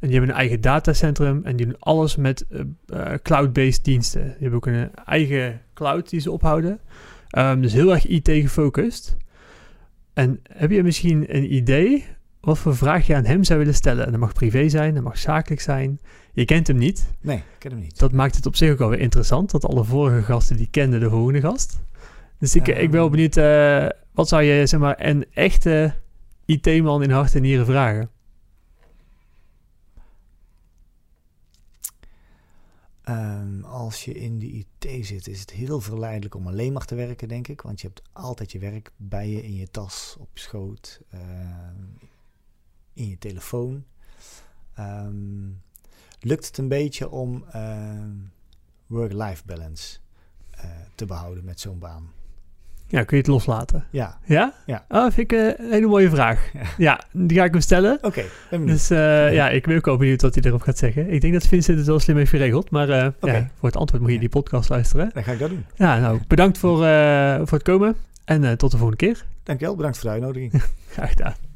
En 0.00 0.08
die 0.08 0.10
hebben 0.10 0.30
een 0.30 0.40
eigen 0.40 0.60
datacentrum 0.60 1.40
en 1.44 1.56
die 1.56 1.66
doen 1.66 1.76
alles 1.78 2.16
met 2.16 2.44
uh, 2.50 2.60
uh, 2.94 3.12
cloud-based 3.22 3.84
diensten. 3.84 4.22
Die 4.22 4.32
hebben 4.38 4.54
ook 4.54 4.66
een 4.66 4.90
eigen 5.04 5.60
cloud 5.74 6.10
die 6.10 6.20
ze 6.20 6.30
ophouden. 6.30 6.80
Ehm, 7.28 7.60
dus 7.60 7.72
heel 7.72 7.92
erg 7.92 8.06
IT 8.06 8.28
gefocust. 8.28 9.16
En 10.14 10.40
heb 10.52 10.70
je 10.70 10.82
misschien 10.82 11.36
een 11.36 11.54
idee 11.54 12.04
wat 12.40 12.58
voor 12.58 12.76
vraag 12.76 13.06
je 13.06 13.14
aan 13.14 13.24
hem 13.24 13.44
zou 13.44 13.58
willen 13.58 13.74
stellen? 13.74 14.04
En 14.04 14.10
dat 14.10 14.20
mag 14.20 14.32
privé 14.32 14.68
zijn, 14.68 14.94
dat 14.94 15.02
mag 15.02 15.18
zakelijk 15.18 15.60
zijn. 15.60 16.00
Je 16.32 16.44
kent 16.44 16.66
hem 16.66 16.76
niet. 16.76 17.06
Nee, 17.20 17.36
ik 17.36 17.44
ken 17.58 17.70
hem 17.70 17.80
niet. 17.80 17.98
Dat 17.98 18.12
maakt 18.12 18.36
het 18.36 18.46
op 18.46 18.56
zich 18.56 18.72
ook 18.72 18.80
alweer 18.80 18.98
interessant, 18.98 19.50
dat 19.50 19.64
alle 19.64 19.84
vorige 19.84 20.22
gasten 20.22 20.56
die 20.56 20.68
kenden 20.70 21.00
de 21.00 21.10
volgende 21.10 21.40
gast. 21.40 21.78
Dus 22.38 22.54
ik, 22.54 22.68
ik 22.68 22.90
ben 22.90 23.00
wel 23.00 23.10
benieuwd, 23.10 23.36
uh, 23.36 23.86
wat 24.12 24.28
zou 24.28 24.42
je 24.42 24.66
zeg 24.66 24.80
maar 24.80 25.06
een 25.06 25.26
echte 25.32 25.94
IT-man 26.44 27.02
in 27.02 27.10
hart 27.10 27.34
en 27.34 27.42
nieren 27.42 27.66
vragen? 27.66 28.10
Um, 33.08 33.64
als 33.64 34.04
je 34.04 34.14
in 34.14 34.38
de 34.38 34.46
IT 34.46 35.06
zit, 35.06 35.28
is 35.28 35.40
het 35.40 35.50
heel 35.50 35.80
verleidelijk 35.80 36.34
om 36.34 36.46
alleen 36.46 36.72
maar 36.72 36.84
te 36.84 36.94
werken, 36.94 37.28
denk 37.28 37.48
ik. 37.48 37.60
Want 37.60 37.80
je 37.80 37.86
hebt 37.86 38.02
altijd 38.12 38.52
je 38.52 38.58
werk 38.58 38.90
bij 38.96 39.28
je 39.28 39.42
in 39.42 39.54
je 39.54 39.70
tas, 39.70 40.16
op 40.18 40.28
je 40.32 40.40
schoot, 40.40 41.00
uh, 41.14 41.20
in 42.98 43.08
je 43.08 43.18
telefoon. 43.18 43.84
Um, 44.78 45.62
lukt 46.20 46.46
het 46.46 46.58
een 46.58 46.68
beetje 46.68 47.10
om 47.10 47.44
uh, 47.54 47.88
work-life 48.86 49.42
balance 49.46 49.98
uh, 50.56 50.64
te 50.94 51.06
behouden 51.06 51.44
met 51.44 51.60
zo'n 51.60 51.78
baan? 51.78 52.10
Ja, 52.90 53.04
kun 53.04 53.16
je 53.16 53.22
het 53.22 53.32
loslaten? 53.32 53.84
Ja. 53.90 54.18
Ja? 54.24 54.54
Ja. 54.66 54.84
Oh, 54.88 55.10
vind 55.10 55.32
ik 55.32 55.32
een 55.32 55.70
hele 55.70 55.86
mooie 55.86 56.10
vraag. 56.10 56.50
Ja, 56.52 56.62
ja 56.88 57.00
die 57.12 57.38
ga 57.38 57.44
ik 57.44 57.52
hem 57.52 57.60
stellen. 57.60 57.98
Oké, 58.02 58.24
okay, 58.50 58.64
Dus 58.66 58.90
uh, 58.90 59.32
ja, 59.32 59.48
ik 59.48 59.66
ben 59.66 59.76
ook 59.76 59.84
wel 59.84 59.96
benieuwd 59.96 60.22
wat 60.22 60.34
hij 60.34 60.44
erop 60.44 60.60
gaat 60.60 60.78
zeggen. 60.78 61.12
Ik 61.12 61.20
denk 61.20 61.32
dat 61.32 61.46
Vincent 61.46 61.78
het 61.78 61.86
wel 61.86 61.98
slim 61.98 62.16
heeft 62.16 62.30
geregeld. 62.30 62.70
Maar 62.70 62.88
uh, 62.88 63.06
okay. 63.20 63.34
ja, 63.34 63.50
voor 63.58 63.68
het 63.68 63.76
antwoord 63.76 64.02
moet 64.02 64.12
je 64.12 64.18
die 64.18 64.28
podcast 64.28 64.68
luisteren. 64.68 65.10
Dan 65.14 65.24
ga 65.24 65.32
ik 65.32 65.38
dat 65.38 65.48
doen. 65.50 65.64
Ja, 65.74 65.98
nou, 65.98 66.20
bedankt 66.26 66.58
voor, 66.58 66.84
uh, 66.84 67.36
voor 67.36 67.58
het 67.58 67.62
komen. 67.62 67.96
En 68.24 68.58
tot 68.58 68.70
de 68.70 68.76
volgende 68.76 69.04
keer. 69.06 69.24
Dankjewel, 69.42 69.76
bedankt 69.76 69.98
voor 69.98 70.06
de 70.06 70.12
uitnodiging. 70.12 70.52
Graag 70.92 71.08
gedaan. 71.08 71.47